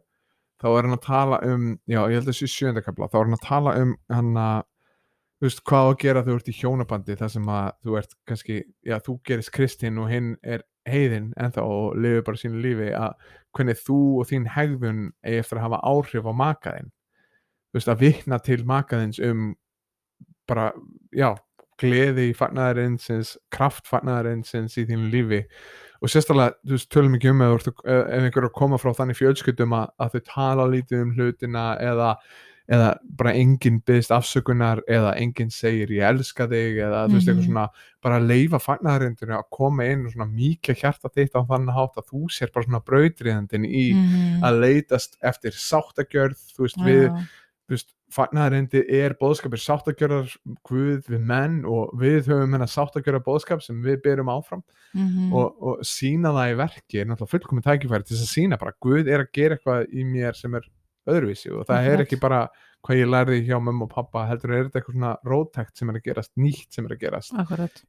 þá 0.62 0.68
er 0.70 0.86
hann 0.86 0.96
að 0.96 1.08
tala 1.08 1.40
um 1.48 1.64
já, 1.90 1.98
ég 2.08 2.20
held 2.20 2.28
að 2.28 2.30
þessi 2.30 2.50
sjöndakabla 2.54 3.10
þá 3.10 3.18
er 3.20 3.26
hann 3.26 3.38
að 3.40 3.48
tala 3.48 3.74
um 3.82 3.96
hann 4.14 4.30
að 4.38 4.60
þú 5.44 5.48
veist, 5.50 5.64
hvað 5.68 5.88
að 5.90 5.98
gera 6.04 6.24
þú 6.24 6.36
ert 6.38 6.52
í 6.52 6.56
hjónabandi 6.56 7.18
þar 7.20 7.32
sem 7.34 7.50
að 7.52 7.72
þú 7.84 7.98
ert 8.00 8.14
kannski 8.30 8.60
já, 8.88 8.96
þú 9.04 9.16
gerist 9.28 9.54
kristinn 9.56 10.00
og 10.00 10.12
hinn 10.14 10.30
er 10.40 10.64
heiðin 10.88 11.32
ennþá 11.42 11.66
og 11.68 11.98
lifir 12.00 12.24
bara 12.30 12.40
sínu 12.40 12.62
lífi 12.64 12.92
að 12.96 13.18
hvernig 13.58 13.82
þú 13.82 14.00
og 14.22 14.30
þín 14.30 14.48
hegðun 14.54 15.02
eigi 15.26 15.42
eftir 15.42 15.60
að 15.60 15.66
hafa 15.68 15.82
áhrif 15.90 16.30
á 16.30 16.34
makaðinn 16.44 16.94
veist, 17.74 17.88
að 17.90 18.00
vikna 18.06 18.40
til 18.40 18.64
makaðins 18.70 19.20
um 19.24 19.56
bara, 20.48 20.72
já 21.16 21.34
gleði 21.82 22.30
í 22.30 22.36
fagnaðarinsins, 22.38 23.36
kraft 23.52 23.88
fagnaðarinsins 23.90 24.78
í 24.78 24.86
þínu 24.88 25.10
lífi 25.12 25.40
og 26.04 26.12
sérstaklega, 26.12 26.54
þú 26.68 26.76
veist, 26.78 26.90
tölum 26.94 27.16
ekki 27.18 27.32
um 27.32 27.42
ef, 27.42 27.68
ef 27.68 27.84
einhver 28.20 28.44
er 28.44 28.50
að 28.50 28.58
koma 28.60 28.78
frá 28.78 28.92
þannig 28.94 29.18
fjölskyldum 29.20 29.74
að, 29.80 29.90
að 30.04 30.16
þau 30.18 30.24
tala 30.30 30.68
lítið 30.70 31.02
um 31.02 31.14
hlutina 31.18 31.64
eða, 31.82 32.10
eða 32.72 32.90
bara 33.20 33.34
enginn 33.40 33.82
byggðist 33.88 34.12
afsökunar 34.16 34.84
eða 34.88 35.16
enginn 35.20 35.50
segir 35.52 35.90
ég 35.96 36.06
elska 36.12 36.46
þig 36.52 36.78
eða 36.86 37.06
þú 37.10 37.18
veist, 37.18 37.28
eitthvað 37.28 37.42
Mhm. 37.42 37.50
svona 37.50 37.68
bara 38.04 38.20
leifa 38.20 38.60
fagnaðarindinu 38.60 39.36
að 39.40 39.50
koma 39.52 39.86
inn 39.90 40.06
og 40.06 40.12
svona 40.14 40.30
mýkja 40.32 40.76
hjarta 40.76 41.10
þitt 41.10 41.36
á 41.36 41.42
þannig 41.50 41.74
hátt 41.76 41.98
að 42.00 42.10
þú 42.12 42.22
sér 42.30 42.52
bara 42.54 42.66
svona 42.68 42.84
brautriðandinn 42.86 43.66
í 43.68 43.86
Mhm. 43.96 44.44
að 44.44 44.60
leitast 44.62 45.18
eftir 45.24 45.52
sáttagjörð, 45.52 46.38
þú 46.56 46.68
veist, 46.68 46.78
við 46.84 47.08
Já. 47.10 47.16
þú 47.16 47.43
veist, 47.70 47.94
fagnaðarindi 48.14 48.82
er 48.94 49.16
bóðskapir 49.20 49.62
sáttagjörðar 49.64 50.34
Guð 50.68 51.08
við 51.10 51.22
menn 51.26 51.62
og 51.66 51.94
við 51.98 52.28
höfum 52.28 52.52
hennar 52.54 52.68
sáttagjörðar 52.70 53.24
bóðskap 53.26 53.64
sem 53.64 53.82
við 53.84 54.02
berum 54.04 54.30
áfram 54.34 54.64
Mhm. 54.94 55.32
og, 55.34 55.56
og 55.64 55.80
sína 55.82 56.30
það 56.36 56.52
í 56.52 56.58
verki 56.60 57.00
er 57.02 57.08
náttúrulega 57.10 57.32
fullkomið 57.34 57.64
tækifæri 57.66 58.06
til 58.06 58.16
þess 58.18 58.28
að 58.28 58.34
sína 58.36 58.60
bara 58.62 58.74
Guð 58.82 59.08
er 59.10 59.24
að 59.24 59.32
gera 59.34 59.56
eitthvað 59.58 59.88
í 59.90 60.04
mér 60.06 60.36
sem 60.38 60.54
er 60.60 60.68
öðruvísi 61.10 61.50
og 61.52 61.66
það 61.68 61.88
er 61.90 62.04
ekki 62.06 62.20
bara 62.22 62.44
hvað 62.84 63.00
ég 63.00 63.08
lærði 63.10 63.40
hjá 63.48 63.58
mömmu 63.64 63.88
og 63.88 63.90
pappa 63.96 64.26
heldur 64.28 64.52
er 64.54 64.64
þetta 64.68 64.80
eitthvað 64.82 64.94
svona 65.00 65.18
rótækt 65.26 65.78
sem 65.80 65.90
er 65.90 65.98
að 65.98 66.04
gerast 66.04 66.32
nýtt 66.38 66.70
sem 66.76 66.86
er 66.86 66.94
að 66.94 67.00
gerast 67.00 67.34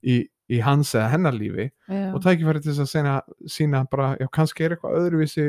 í, 0.03 0.17
í 0.49 0.61
hans 0.63 0.95
eða 0.95 1.11
hennar 1.13 1.35
lífi 1.37 1.69
Já. 1.91 2.15
og 2.15 2.23
tækifæri 2.23 2.63
til 2.63 2.73
þess 2.73 2.81
að 2.87 2.93
sína, 2.95 3.15
sína 3.47 3.85
bara, 3.91 4.17
já 4.23 4.27
kannski 4.33 4.65
er 4.65 4.77
eitthvað 4.77 4.99
öðruvísi 5.03 5.47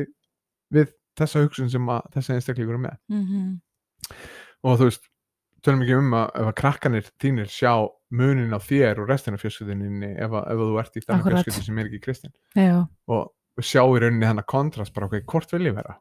við 0.73 0.91
þessa 1.15 1.43
hugsun 1.45 1.69
sem 1.71 1.85
að 1.87 2.01
þessa 2.17 2.33
einstaklingur 2.35 2.75
er 2.75 2.83
með 2.89 2.97
Mhm. 3.09 3.61
Og 4.63 4.79
þú 4.79 4.87
veist, 4.89 5.07
tölum 5.65 5.81
ekki 5.85 5.97
um 5.97 6.11
að 6.13 6.25
ef 6.35 6.49
að 6.51 6.55
krakkanir 6.61 7.07
þínir 7.21 7.49
sjá 7.49 7.71
munin 8.11 8.53
á 8.53 8.59
þér 8.61 8.99
og 9.01 9.09
restina 9.09 9.37
fjölskylduninni 9.41 10.11
ef, 10.21 10.29
að- 10.31 10.45
ef 10.51 10.59
að 10.61 10.69
þú 10.69 10.79
ert 10.79 10.95
í 10.95 11.01
þannig 11.05 11.25
fjölskyldu 11.31 11.65
sem 11.65 11.79
er 11.79 11.85
ekki 11.89 12.01
kristin. 12.05 12.33
Og 13.07 13.31
sjá 13.65 13.81
í 13.83 13.99
rauninni 14.03 14.25
hennar 14.29 14.45
kontrast 14.45 14.93
bara 14.93 15.07
ok, 15.07 15.21
hvort 15.25 15.51
vil 15.51 15.67
ég 15.71 15.75
vera? 15.75 15.97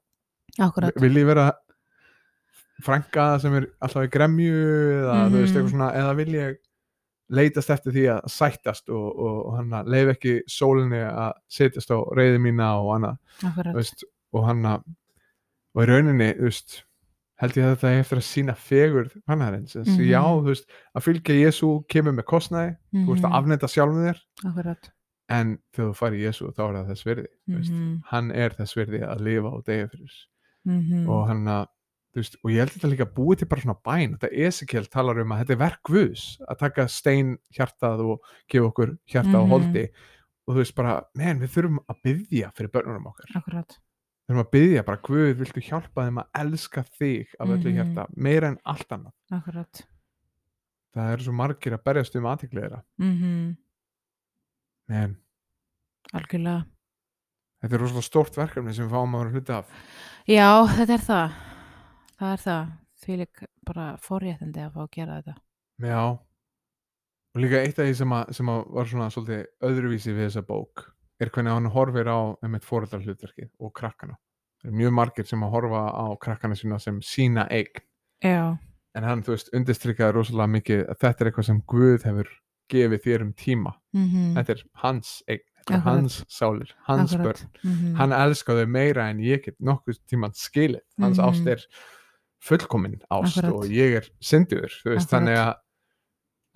akkurat. 0.60 0.92
Vil 1.00 1.14
ég 1.16 1.26
vera 1.26 1.52
frænka 2.84 3.38
sem 3.40 3.54
er 3.54 3.66
alltaf 3.82 4.04
í 4.06 4.10
gremju 4.12 4.54
eða 5.00 5.16
þú 5.30 5.40
veist 5.40 5.54
Mhm. 5.54 5.56
eitthvað 5.56 5.70
svona 5.70 5.88
eða 5.94 6.16
vil 6.16 6.32
ég 6.34 6.56
leitast 7.30 7.70
eftir 7.70 7.92
því 7.92 8.04
að 8.14 8.24
sættast 8.28 8.88
og, 8.90 9.18
og, 9.18 9.46
og 9.46 9.56
hann 9.56 9.70
að 9.70 9.86
leif 9.88 10.08
ekki 10.16 10.42
sólinni 10.46 11.00
að 11.08 11.32
setjast 11.48 11.90
á 11.90 11.98
reyði 12.14 12.38
mína 12.42 12.68
og 12.82 13.18
akkurat. 13.42 13.74
veist, 13.74 14.04
og 14.34 14.44
hann 14.46 14.62
að 14.62 14.82
og 15.74 15.82
í 15.82 15.86
rauninni, 15.88 16.34
þú 16.36 16.42
veist 16.50 16.82
held 17.40 17.52
ég 17.58 17.64
að 17.64 17.76
þetta 17.76 18.00
eftir 18.00 18.18
að 18.20 18.26
sína 18.28 18.54
fegur 18.56 19.08
fannarins, 19.26 19.74
mm 19.76 19.82
Mhm. 19.84 20.08
já, 20.10 20.22
þú 20.22 20.44
veist 20.46 20.66
að 20.96 21.02
fylgja 21.02 21.34
Jésu 21.42 21.84
kemur 21.88 22.12
með 22.14 22.24
kostnaði 22.24 22.76
þú 22.94 23.06
veist 23.12 23.24
að 23.24 23.30
Mhm. 23.30 23.38
afneta 23.38 23.66
sjálfum 23.68 24.04
þér 24.06 24.18
akkurat 24.44 24.90
en 25.28 25.58
þegar 25.74 25.90
þú 25.90 25.96
farið 25.98 26.24
Jésu 26.28 26.52
þá 26.54 26.60
er 26.68 26.74
það 26.74 26.88
þess 26.90 27.04
virði 27.04 27.26
mm 27.48 27.56
Mhm. 27.58 28.02
hann 28.06 28.30
er 28.32 28.50
þess 28.50 28.74
virði 28.76 29.00
að 29.02 29.20
lifa 29.20 29.52
og 29.52 29.64
degja 29.64 29.88
fyrir 29.90 30.10
Mhm. 30.66 31.08
og 31.08 31.26
hann 31.28 31.44
að 31.44 31.66
þú 32.14 32.20
veist, 32.22 32.36
og 32.44 32.50
ég 32.52 32.58
held 32.58 32.70
þetta 32.70 32.90
líka 32.92 33.12
búið 33.14 33.38
til 33.38 33.46
bara 33.48 33.60
svona 33.60 33.82
bæn 33.84 34.16
þetta 34.18 34.32
Ezekiel 34.46 34.86
talar 34.88 35.18
um 35.20 35.28
að 35.32 35.38
þetta 35.44 35.50
er 35.50 35.56
verk 35.56 35.82
Guðs 35.82 36.38
að 36.48 36.58
taka 36.58 36.86
stein 36.88 37.38
hjartað 37.58 38.00
og 38.08 38.20
gefa 38.48 38.70
okkur 38.70 38.98
hjarta 39.10 39.34
og 39.34 39.48
Mhm. 39.48 39.50
holdi 39.50 39.88
og 40.46 40.54
þú 40.54 40.58
veist 40.60 40.74
bara, 40.76 41.02
menn, 41.16 41.40
við 41.40 41.48
þurfum 41.50 41.78
að 41.90 41.96
byggja 42.04 42.52
fyrir 42.54 42.70
börnunum 42.70 43.06
okkar 43.06 43.26
akkurat 43.34 43.78
við 44.24 44.32
þurfum 44.32 44.44
að 44.44 44.50
byggja 44.56 44.84
bara, 44.86 45.00
Guð, 45.04 45.34
viltu 45.38 45.60
hjálpa 45.60 46.04
þeim 46.06 46.18
að 46.22 46.28
elska 46.40 46.82
þig 46.98 47.34
af 47.40 47.48
öllu 47.48 47.70
Mhm. 47.70 47.76
hjarta 47.76 48.06
meira 48.16 48.48
en 48.48 48.58
allt 48.64 48.88
annað 48.88 49.12
akkurat 49.32 49.82
það 50.94 51.12
eru 51.12 51.22
svo 51.26 51.32
margir 51.34 51.72
að 51.76 51.84
berjast 51.84 52.16
um 52.16 52.24
aðtikli 52.24 52.60
þeirra 52.62 52.82
Mhm. 52.98 53.56
en 54.88 55.16
algjörlega 56.14 56.64
þetta 57.62 57.74
er 57.74 57.80
rosalega 57.84 58.08
stórt 58.08 58.36
verkefni 58.36 58.74
sem 58.74 58.88
við 58.88 58.92
fáum 58.94 59.14
að 59.16 59.24
vera 59.24 59.34
hluti 59.34 59.52
af 59.58 59.66
Já, 60.26 60.64
þetta 60.66 60.94
er 60.94 61.02
það. 61.04 61.32
Það 62.16 62.30
er 62.32 62.38
það. 62.40 62.68
Því 63.04 63.16
lík 63.20 63.40
bara 63.66 63.86
forréttindi 64.00 64.62
að 64.64 64.70
fá 64.72 64.80
að 64.86 64.90
gera 64.94 65.16
þetta. 65.20 65.34
já 65.84 65.98
og 67.34 67.40
líka 67.42 67.60
eitt 67.60 67.78
af 67.78 67.84
því 67.88 67.94
sem, 67.98 68.08
að, 68.10 68.32
sem 68.32 68.46
að 68.46 68.70
var 68.72 68.84
svona 68.86 69.08
svolítið 69.12 69.46
öðruvísi 69.60 70.14
við 70.14 70.28
þessa 70.30 70.42
bók 70.46 70.93
er 71.20 71.30
hvernig 71.30 71.52
hann 71.54 71.70
horfir 71.70 72.08
á 72.10 72.18
einmitt 72.42 72.64
fóreldarhlutverkið 72.64 73.50
og 73.60 73.72
krakkana 73.74 74.16
það 74.62 74.70
er 74.72 74.78
mjög 74.80 74.92
margir 74.98 75.26
sem 75.28 75.42
að 75.46 75.50
horfa 75.54 75.82
á 75.94 76.04
krakkana 76.18 76.54
sína 76.58 76.78
sem 76.80 77.00
sína 77.00 77.46
eign 77.50 77.82
Já. 78.24 78.56
en 78.94 79.02
hann, 79.04 79.22
þú 79.22 79.34
veist, 79.36 79.50
undirstrykkaði 79.54 80.12
rosalega 80.16 80.50
mikið 80.58 80.84
að 80.88 80.98
þetta 81.04 81.20
er 81.24 81.30
eitthvað 81.30 81.44
sem 81.50 81.60
Guð 81.66 82.02
hefur 82.08 82.28
gefið 82.72 83.02
þér 83.04 83.22
um 83.26 83.32
tíma 83.32 83.74
Mm 83.94 84.34
þetta 84.34 84.50
er 84.56 84.62
hans 84.82 85.22
eign, 85.28 85.40
þetta 85.58 85.74
er 85.74 85.78
Akkurat. 85.78 85.84
hans 85.94 86.24
sálir 86.28 86.70
hans 86.88 87.14
börn, 87.16 87.48
Mm 87.62 87.94
hann 87.96 88.12
elskar 88.12 88.56
þau 88.56 88.66
meira 88.68 89.08
en 89.10 89.18
ég 89.20 89.44
get 89.44 89.58
nokkuð 89.60 90.00
tíman 90.10 90.32
skilið 90.34 90.80
hans 90.98 91.18
Mhm. 91.18 91.28
ást 91.28 91.46
er 91.46 91.60
fullkomin 92.42 92.98
ást 93.10 93.38
Akkurat. 93.38 93.52
og 93.54 93.64
ég 93.70 93.96
er 94.00 94.08
syndur 94.20 94.66
þú 94.82 94.94
veist, 94.96 95.06
Akkurat. 95.06 95.10
þannig 95.12 95.38
að, 95.38 95.54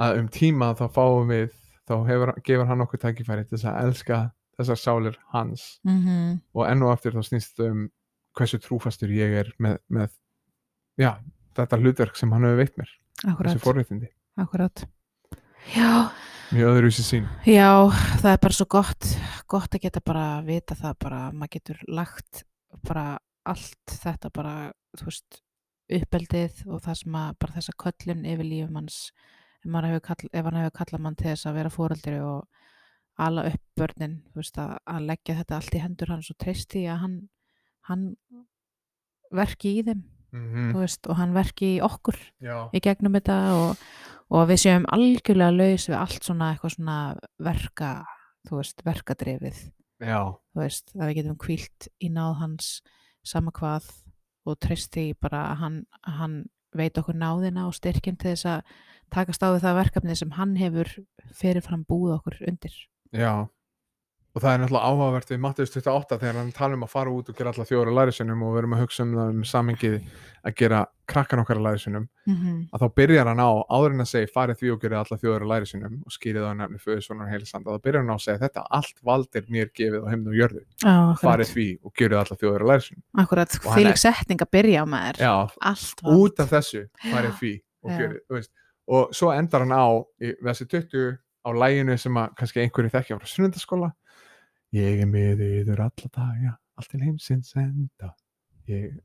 að 0.01 0.19
um 0.19 0.29
tíma 0.29 0.75
þá 0.77 0.89
fáum 0.93 1.29
við 1.29 1.53
þá 1.89 1.95
hefur, 2.09 2.33
gefur 2.45 2.67
hann 2.67 2.81
okkur 2.85 2.99
tækifæri 3.01 3.49
til 3.49 3.59
þess 3.59 3.65
að 3.71 3.85
elska 3.87 4.33
þessar 4.59 4.81
sálir 4.81 5.19
hans 5.33 5.81
-hmm. 5.87 6.41
og 6.55 6.67
enn 6.67 6.83
og 6.83 6.93
aftur 6.93 7.17
þá 7.17 7.23
snýst 7.29 7.61
um 7.65 7.89
hversu 8.39 8.61
trúfastur 8.63 9.11
ég 9.11 9.35
er 9.43 9.53
með, 9.59 9.79
með 9.89 10.11
já, 10.99 11.19
þetta 11.57 11.81
hlutverk 11.81 12.19
sem 12.19 12.33
hann 12.33 12.47
hefur 12.47 12.63
veitt 12.63 12.77
mér 12.79 12.91
þessu 13.19 13.33
Akkurat. 13.33 13.63
forréttindi, 13.63 14.11
Akkurat. 14.39 14.85
Já. 15.75 16.11
mjög 16.55 16.77
öðru 16.77 16.91
sér 16.95 17.07
sín 17.07 17.27
Já, 17.47 17.91
það 18.23 18.33
er 18.33 18.43
bara 18.45 18.59
svo 18.59 18.67
gott, 18.71 19.09
gott 19.51 19.75
að 19.75 19.83
geta 19.87 20.01
bara 20.05 20.43
vita 20.47 20.75
það 20.79 20.95
bara, 21.05 21.33
maður 21.33 21.55
getur 21.59 21.83
lagt 21.89 22.45
bara 22.87 23.19
allt 23.49 23.99
þetta 24.05 24.31
bara, 24.31 24.73
veist, 25.03 25.43
uppeldið 25.89 26.65
og 26.69 26.83
það 26.85 27.01
sem 27.03 27.19
að 27.19 27.35
bara 27.41 27.57
þessa 27.57 27.77
köllun 27.81 28.27
yfir 28.29 28.45
lífum 28.47 28.79
hans, 28.81 28.99
ef, 29.65 29.71
hann 29.73 30.59
hefur 30.61 30.75
kallað 30.77 31.05
mann 31.05 31.17
til 31.17 31.31
þess 31.31 31.49
að 31.49 31.59
vera 31.63 31.73
fóreldri 31.73 32.19
og 32.21 32.45
ala 33.19 33.47
upp 33.51 33.63
börnin, 33.79 34.19
veist, 34.37 34.59
að, 34.59 34.77
að 34.87 35.09
leggja 35.11 35.39
þetta 35.41 35.57
allt 35.59 35.75
í 35.75 35.83
hendur 35.83 36.13
hans 36.15 36.31
og 36.33 36.39
treysti 36.39 36.85
að 36.91 37.01
hann, 37.05 37.17
hann 37.89 38.05
verki 39.35 39.79
í 39.79 39.87
þeim, 39.87 40.05
mm 40.33 40.45
þú 40.75 40.85
veist, 40.85 41.09
og 41.09 41.19
hann 41.19 41.35
verki 41.37 41.73
í 41.77 41.81
okkur 41.85 42.19
já, 42.45 42.69
í 42.73 42.83
gegnum 42.85 43.17
þetta 43.19 43.39
og, 43.57 43.83
og 44.31 44.47
við 44.51 44.63
séum 44.65 44.87
algjörlega 44.95 45.57
laus 45.57 45.89
við 45.89 45.99
allt 45.99 46.29
svona 46.29 46.53
svona 46.63 46.99
verka, 47.43 47.93
veist, 48.51 48.85
verkadrefið, 48.87 49.65
veist, 50.55 50.95
að 50.95 51.09
við 51.09 51.17
getum 51.23 51.41
kvílt 51.41 51.89
í 51.99 52.13
náð 52.13 52.39
hans 52.43 52.71
sama 53.27 53.53
hvað 53.53 53.89
og 54.49 54.59
treysti 54.63 55.13
bara 55.21 55.51
að 55.53 55.59
hann, 55.63 55.81
hann 56.05 56.37
veit 56.77 56.99
okkur 57.01 57.17
náðina 57.17 57.67
og 57.69 57.75
styrkinn 57.77 58.17
til 58.21 58.33
þess 58.33 58.47
að 58.47 58.77
takast 59.13 59.43
á 59.45 59.49
við 59.55 59.65
það 59.65 59.79
verkefni 59.81 60.17
sem 60.17 60.33
hann 60.37 60.55
hefur 60.61 60.91
fyrirfram 61.37 61.85
búið 61.89 62.19
okkur 62.19 62.39
undir. 62.49 62.75
Já. 63.13 63.49
Og 64.37 64.43
það 64.45 64.53
er 64.55 64.59
náttúrulega 64.61 64.89
áhugavert 64.93 65.31
við 65.33 65.39
Mattius 65.41 65.71
28 65.75 66.19
þegar 66.21 66.37
hann 66.37 66.51
tala 66.55 66.77
um 66.77 66.83
að 66.85 66.91
fara 66.93 67.11
út 67.11 67.29
og 67.33 67.35
gera 67.39 67.51
alla 67.51 67.65
fjóra 67.67 67.91
lærisunum 67.97 68.43
og 68.47 68.53
við 68.53 68.59
erum 68.61 68.75
að 68.77 68.83
hugsa 68.85 69.03
um 69.03 69.15
það 69.17 69.31
um 69.33 69.45
samengið 69.49 69.95
að 70.47 70.55
gera 70.61 70.83
krakkan 71.09 71.41
okkar 71.43 71.59
lærisunum 71.65 72.05
Mm 72.29 72.37
-hmm. 72.37 72.59
að 72.73 72.81
þá 72.83 72.95
byrjar 72.95 73.27
hann 73.27 73.41
á, 73.41 73.51
áður 73.73 73.93
en 73.95 74.01
að 74.05 74.11
segja 74.13 74.29
farið 74.35 74.57
því 74.61 74.71
og 74.73 74.81
gerið 74.83 74.99
alla 74.99 75.19
þjóður 75.23 75.43
að 75.43 75.49
lærisunum 75.53 75.95
og 76.05 76.13
skýrið 76.13 76.45
á 76.45 76.53
nefni 76.55 76.79
föðusvonar 76.79 77.31
heilisanda, 77.33 77.71
þá 77.73 77.81
byrjar 77.83 78.03
hann 78.03 78.11
á 78.13 78.17
að 78.19 78.25
segja 78.27 78.39
þetta 78.39 78.63
allt 78.71 78.99
vald 79.03 79.29
er 79.35 79.45
mér 79.49 79.69
gefið 79.75 80.05
á 80.05 80.09
heimn 80.11 80.29
og 80.29 80.35
jörðu. 80.35 80.63
Já, 80.85 80.97
farið 81.25 81.49
því 81.55 81.69
og 81.83 81.93
gerið 81.99 82.19
alla 82.19 82.37
þjóður 82.37 82.63
að 82.63 82.69
lærisunum 82.69 83.03
Akkurat, 83.19 83.51
lík 83.77 83.97
setning 83.97 84.41
að 84.43 84.51
byrja 84.53 84.83
á 84.83 84.87
maður. 84.87 85.17
já, 85.19 85.35
Allt 85.61 86.03
vald. 86.03 86.19
út 86.21 86.41
af 86.41 86.51
þessu 86.53 86.87
farið 87.01 87.35
því 87.41 87.55
og 87.83 88.45
og 88.89 89.09
svo 89.13 89.33
endar 89.33 89.61
hann 89.61 89.73
á 89.73 89.89
í 90.21 90.35
versi 90.43 90.65
20 90.65 91.19
á 91.49 91.51
læginu 91.57 91.97
sem 92.01 92.21
að 92.21 92.35
kannski 92.39 92.63
einhverju 92.63 92.93
þekkja 92.95 93.19
frá 93.19 93.31
sunnundaskóla 93.33 93.91
ég 94.77 95.03
er 95.03 95.11
með 95.11 95.45
yður 95.47 95.85
alla 95.89 96.13
daga 96.13 96.55
allt 96.79 96.93
til 96.93 97.03
heimsins 97.03 97.55
enda 97.59 98.13
ég 98.69 98.99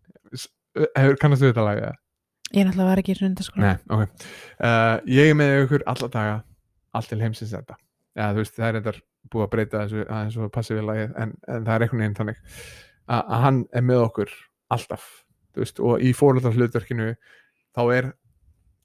kannastu 1.21 1.49
þetta 1.49 1.67
eða? 1.73 1.93
Ég 2.53 2.67
náttúrulega 2.67 2.89
var 2.89 2.99
ekki 3.01 3.13
í 3.15 3.17
sundarskóla. 3.17 3.63
Nei, 3.65 3.77
ok 3.89 4.03
uh, 4.03 4.97
ég 5.09 5.31
er 5.31 5.37
með 5.39 5.55
ykkur 5.63 5.87
alla 5.89 6.11
daga 6.13 6.37
allt 6.93 7.11
til 7.13 7.21
heimsins 7.23 7.55
enda 7.55 7.77
ja, 8.13 8.31
veist, 8.35 8.55
það 8.57 8.69
er 8.69 8.79
þetta 8.79 8.97
búið 9.33 9.45
að 9.45 9.53
breyta 9.55 9.83
þessu 9.85 10.03
aðeins 10.05 10.37
og 10.37 10.51
passi 10.53 10.75
við 10.75 10.89
lagið 10.89 11.13
en, 11.23 11.37
en 11.47 11.67
það 11.67 11.75
er 11.75 11.85
einhvern 11.85 12.03
veginn 12.03 12.17
þannig 12.19 12.41
að 12.43 13.31
að 13.31 13.41
hann 13.43 13.63
er 13.75 13.83
með 13.83 14.01
okkur 14.05 14.33
alltaf 14.73 15.07
veist, 15.57 15.79
og 15.83 16.03
í 16.03 16.13
fórhaldar 16.15 16.55
hlutverkinu 16.55 17.09
þá 17.75 17.81
er 17.97 18.11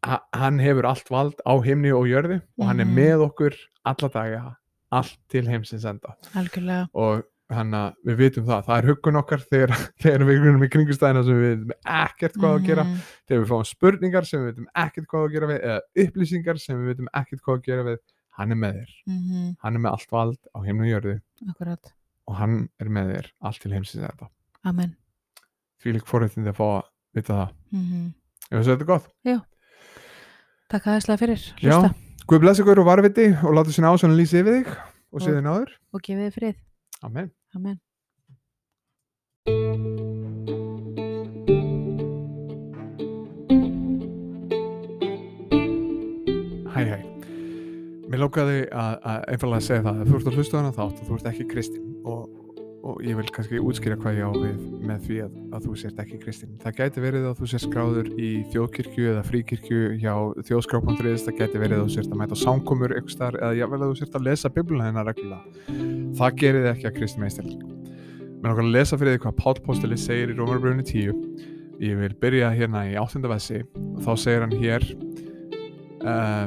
hann 0.05 0.59
hefur 0.62 0.86
allt 0.86 1.09
vald 1.11 1.40
á 1.46 1.55
himni 1.64 1.90
og 1.92 2.07
jörði 2.07 2.40
og 2.59 2.66
hann 2.66 2.80
er 2.80 2.84
Mhm. 2.86 2.94
með 2.94 3.24
okkur 3.30 3.55
alla 3.84 4.09
daga 4.09 4.57
allt 4.92 5.18
til 5.28 5.44
heimsins 5.46 5.84
enda 5.84 6.14
Algjörlega. 6.34 6.88
og 6.94 7.24
hann 7.51 7.70
að 7.72 7.94
við 8.07 8.16
vitum 8.16 8.44
það, 8.46 8.64
það 8.66 8.78
er 8.78 8.86
huggun 8.88 9.16
okkar 9.16 9.40
þegar, 9.51 9.68
þegar 10.03 10.24
við 10.28 10.40
grunum 10.42 10.62
í 10.64 10.68
kringustæðina 10.68 11.24
sem 11.24 11.34
við 11.34 11.57
vitum 11.57 11.72
ekkert 11.86 12.34
hvað 12.36 12.55
að 12.59 12.66
gera 12.66 12.84
Mhm. 12.84 12.96
þegar 13.28 13.42
við 13.42 13.49
fáum 13.49 13.66
spurningar 13.66 14.26
sem 14.26 14.40
við 14.40 14.53
vitum 14.53 14.66
ekkert 14.76 15.07
hvað 15.09 15.24
að 15.28 15.32
gera 15.32 15.46
við 15.46 15.61
eða 15.64 15.80
upplýsingar 16.07 16.59
sem 16.61 16.76
við 16.78 16.88
vitum 16.94 17.09
ekkert 17.14 17.42
hvað 17.42 17.57
að 17.59 17.64
gera 17.64 17.82
við 17.84 17.99
hann 18.38 18.53
er 18.53 18.57
með 18.57 18.74
þér, 18.78 18.90
Mhm. 19.07 19.57
hann 19.62 19.74
er 19.76 19.78
með 19.80 19.90
allt 19.92 20.11
vald 20.11 20.38
á 20.55 20.59
himnu 20.64 20.82
og 20.84 21.03
jörðu 21.03 21.20
Akkurat. 21.51 21.92
og 22.28 22.34
hann 22.36 22.68
er 22.78 22.86
með 22.86 23.14
þér 23.16 23.26
allt 23.42 23.61
til 23.61 23.72
heimsins 23.72 24.05
þetta 24.07 24.28
Amen. 24.64 24.96
lík 25.84 26.05
forréttindi 26.07 26.49
að 26.53 26.57
fá 26.57 26.66
að 26.78 26.84
vita 27.14 27.32
það 27.32 27.51
Mm 27.72 28.14
ef 28.51 28.64
þessu 28.64 28.76
þetta 28.76 28.80
er 28.80 28.84
gott 28.86 29.09
Takk 30.68 30.86
aðeinslega 30.92 31.20
fyrir. 31.22 31.44
Já. 31.64 31.72
Hlusta 31.78 31.94
Guð 32.28 32.42
bless 32.44 32.60
ykkur 32.60 32.82
og 32.82 32.88
varviti 32.90 33.28
og 33.40 33.54
láta 33.56 33.72
sinna 33.72 33.88
ásvöna 33.94 34.16
lýsa 34.18 34.42
yfir 34.42 34.58
þig 34.58 34.66
og 34.68 35.20
Og- 35.20 35.22
síðan 35.24 35.48
áður 35.48 35.70
og 35.96 36.02
gefið 36.04 36.26
þið 36.28 36.34
frið. 36.40 36.56
Amen 37.08 37.30
Amen. 37.56 37.78
Hæ 46.74 46.82
hæ 46.84 46.98
Mér 48.08 48.22
lókaði 48.22 48.60
að, 48.72 48.94
að 49.04 49.24
einfallega 49.34 49.64
segja 49.66 49.82
það 49.84 49.98
að 50.02 50.08
þú 50.10 50.18
ert 50.18 50.28
að 50.30 50.36
hlusta 50.38 50.56
á 50.56 50.60
hana 50.62 50.70
þátt 50.76 51.00
og 51.02 51.08
þú 51.08 51.16
ert 51.18 51.26
ekki 51.28 51.44
kristinn 51.50 51.88
og, 52.08 52.22
og 52.87 53.01
ég 53.03 53.16
vil 53.18 53.26
kannski 53.35 53.59
útskýra 53.61 53.97
hvað 53.99 54.18
ég 54.20 54.29
á 54.29 54.33
við 54.37 54.59
með 54.87 55.07
því 55.07 55.16
að, 55.24 55.39
að 55.57 55.64
þú 55.66 55.74
sért 55.81 56.03
ekki 56.03 56.18
kristinn. 56.22 56.53
Það 56.62 56.76
gæti 56.79 57.03
verið 57.03 57.26
að 57.29 57.41
þú 57.41 57.49
sért 57.51 57.64
skráður 57.64 58.11
í 58.14 58.31
þjóðkirkju 58.53 59.09
eða 59.12 59.24
fríkirkju 59.26 59.81
hjá 60.03 60.14
þjóðskrá.is, 60.49 61.24
það 61.26 61.41
gæti 61.41 61.62
verið 61.62 61.76
að 61.79 61.83
þú 61.85 61.97
sért 61.97 62.12
að 62.12 62.22
mæta 62.22 62.39
samkomur 62.39 62.95
ykkur 63.01 63.14
starf 63.16 63.43
eða 63.43 63.59
jável 63.59 63.81
að 63.81 63.91
þú 63.91 63.99
sért 64.03 64.18
að 64.18 64.29
lesa 64.29 64.53
bibluna 64.55 64.89
hennar 64.89 65.11
reglulega. 65.11 65.66
Það 66.20 66.39
gerir 66.45 66.64
þið 66.64 66.72
ekki 66.74 66.89
að 66.91 66.97
kristinn 67.01 67.26
meistelning. 67.26 67.66
Mér 68.39 68.53
lókar 68.53 68.64
að 68.68 68.74
lesa 68.76 69.01
fyrir 69.01 69.16
því 69.16 69.22
hvað 69.24 69.39
Páll 69.43 69.62
Pósteli 69.66 69.99
segir 69.99 70.31
í 70.31 70.39
Rómarbröfni 70.39 70.87
10. 70.87 71.20
Ég 71.83 71.99
vil 71.99 72.14
byrja 72.22 72.55
hérna 72.55 72.87
í 72.87 72.95
8. 73.01 73.24
vessi 73.35 73.64
og 73.74 74.01
þá 74.07 74.12
segir 74.22 74.47
hann 74.47 74.57
hér 74.62 74.89
uh, 76.07 76.47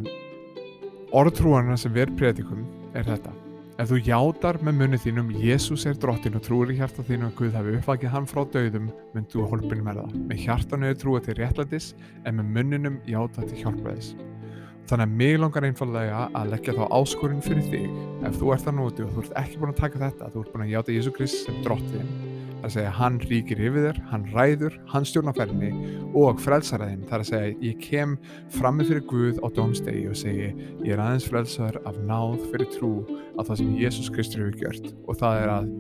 orðtrúarna 1.12 1.76
sem 1.80 1.92
við 1.96 2.16
predikum 2.20 2.64
er 2.96 3.08
þetta 3.08 3.41
ef 3.82 3.90
þú 3.90 3.98
játar 4.06 4.60
með 4.62 4.76
munni 4.78 4.98
þínum 5.02 5.30
Jésús 5.42 5.88
er 5.90 5.96
drottin 5.98 6.38
og 6.38 6.44
trúir 6.46 6.74
í 6.74 6.78
hjarta 6.78 7.02
þínu 7.08 7.30
að 7.30 7.38
Guð 7.40 7.56
hafi 7.58 7.76
uppvakið 7.80 8.14
hann 8.14 8.28
frá 8.30 8.42
dauðum 8.54 8.90
mynd 9.16 9.30
þú 9.32 9.46
hólpin 9.50 9.82
verða. 9.88 10.06
Með 10.30 10.44
hjartanu 10.44 10.92
er 10.92 11.00
trúa 11.02 11.22
til 11.26 11.38
réttlætis 11.40 11.92
en 12.30 12.38
með 12.38 12.52
munninum 12.58 13.00
játa 13.10 13.46
til 13.48 13.64
hjálpræðis. 13.64 14.12
Þannig 14.92 15.08
að 15.08 15.16
mig 15.22 15.38
langar 15.40 15.66
einfallega 15.66 16.26
að 16.38 16.52
leggja 16.54 16.76
þá 16.78 16.84
áskorun 17.00 17.46
fyrir 17.46 17.72
þig. 17.72 17.88
Ef 18.28 18.38
þú 18.38 18.54
ert 18.54 18.68
það 18.68 18.78
núti 18.82 19.08
og 19.08 19.16
þú 19.16 19.26
ert 19.26 19.40
ekki 19.42 19.64
búin 19.64 19.74
að 19.74 19.82
taka 19.86 20.04
þetta 20.06 20.30
þú 20.36 20.44
ert 20.44 20.54
búin 20.54 20.68
að 20.68 20.76
játa 20.76 21.00
Jésú 21.00 21.16
Krist 21.16 21.48
sem 21.48 21.64
drottin 21.66 22.31
að 22.62 22.74
segja 22.76 22.93
hann 22.97 23.20
ríkir 23.24 23.62
yfir 23.62 23.88
þér, 23.88 24.01
hann 24.12 24.26
ræður, 24.34 24.76
hann 24.91 25.07
stjórnaferðinni 25.07 25.93
og 26.18 26.41
frelsaraðinn, 26.41 27.05
það 27.09 27.18
er 27.18 27.24
að 27.26 27.30
segja 27.32 27.53
ég 27.68 27.80
kem 27.84 28.18
frammi 28.55 28.88
fyrir 28.88 29.05
Guð 29.09 29.39
á 29.41 29.47
dómstegi 29.55 30.03
og 30.12 30.20
segi 30.20 30.51
ég 30.51 30.91
er 30.93 31.01
aðeins 31.01 31.30
frelsaður 31.30 31.82
af 31.89 31.97
náð 32.09 32.38
fyrir 32.51 32.70
trú 32.76 32.91
á 33.38 33.41
það 33.41 33.55
sem 33.62 33.74
Jésús 33.80 34.12
Kristur 34.14 34.45
hefur 34.45 34.62
gjört 34.62 34.93
og 35.07 35.20
það 35.22 35.41
er 35.41 35.55
að 35.55 35.74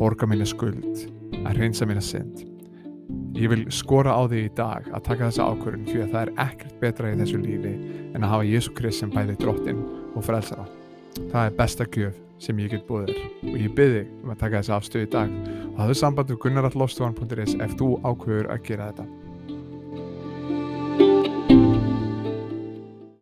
borga 0.00 0.30
minni 0.30 0.48
skuld, 0.48 1.06
að 1.42 1.60
reynsa 1.60 1.88
minna 1.88 2.04
synd. 2.04 2.46
Ég 3.36 3.48
vil 3.48 3.64
skora 3.72 4.12
á 4.12 4.22
því 4.28 4.44
í 4.46 4.52
dag 4.56 4.86
að 4.92 5.06
taka 5.08 5.28
þessa 5.28 5.48
ákvörðun 5.50 5.88
því 5.88 6.02
að 6.04 6.12
það 6.12 6.22
er 6.22 6.34
ekkert 6.46 6.76
betra 6.80 7.12
í 7.12 7.16
þessu 7.20 7.40
lífi 7.40 7.72
en 8.12 8.22
að 8.22 8.32
hafa 8.34 8.48
Jésú 8.48 8.74
Krist 8.76 9.02
sem 9.02 9.12
bæði 9.12 9.38
drottin 9.40 9.80
og 10.12 10.24
frelsara. 10.26 10.66
Það 11.32 11.46
er 11.46 11.56
besta 11.58 11.88
gjöf 11.92 12.20
sem 12.42 12.62
ég 12.62 12.74
get 12.74 12.86
búið 12.88 13.12
þér 13.12 13.50
og 13.52 13.58
ég 13.62 13.74
byrði 13.78 14.04
um 14.20 14.34
að 14.34 14.40
taka 14.44 14.60
þessa 14.60 14.78
afstöð 14.78 15.06
í 15.06 15.10
dag 15.16 15.34
og 15.72 15.82
hafðu 15.82 15.98
samband 16.02 16.32
við 16.32 16.40
gunnarallofstofan.is 16.46 17.58
ef 17.62 17.76
þú 17.78 17.92
ákveður 18.02 18.50
að 18.52 18.64
gera 18.68 18.90
þetta. 18.90 19.21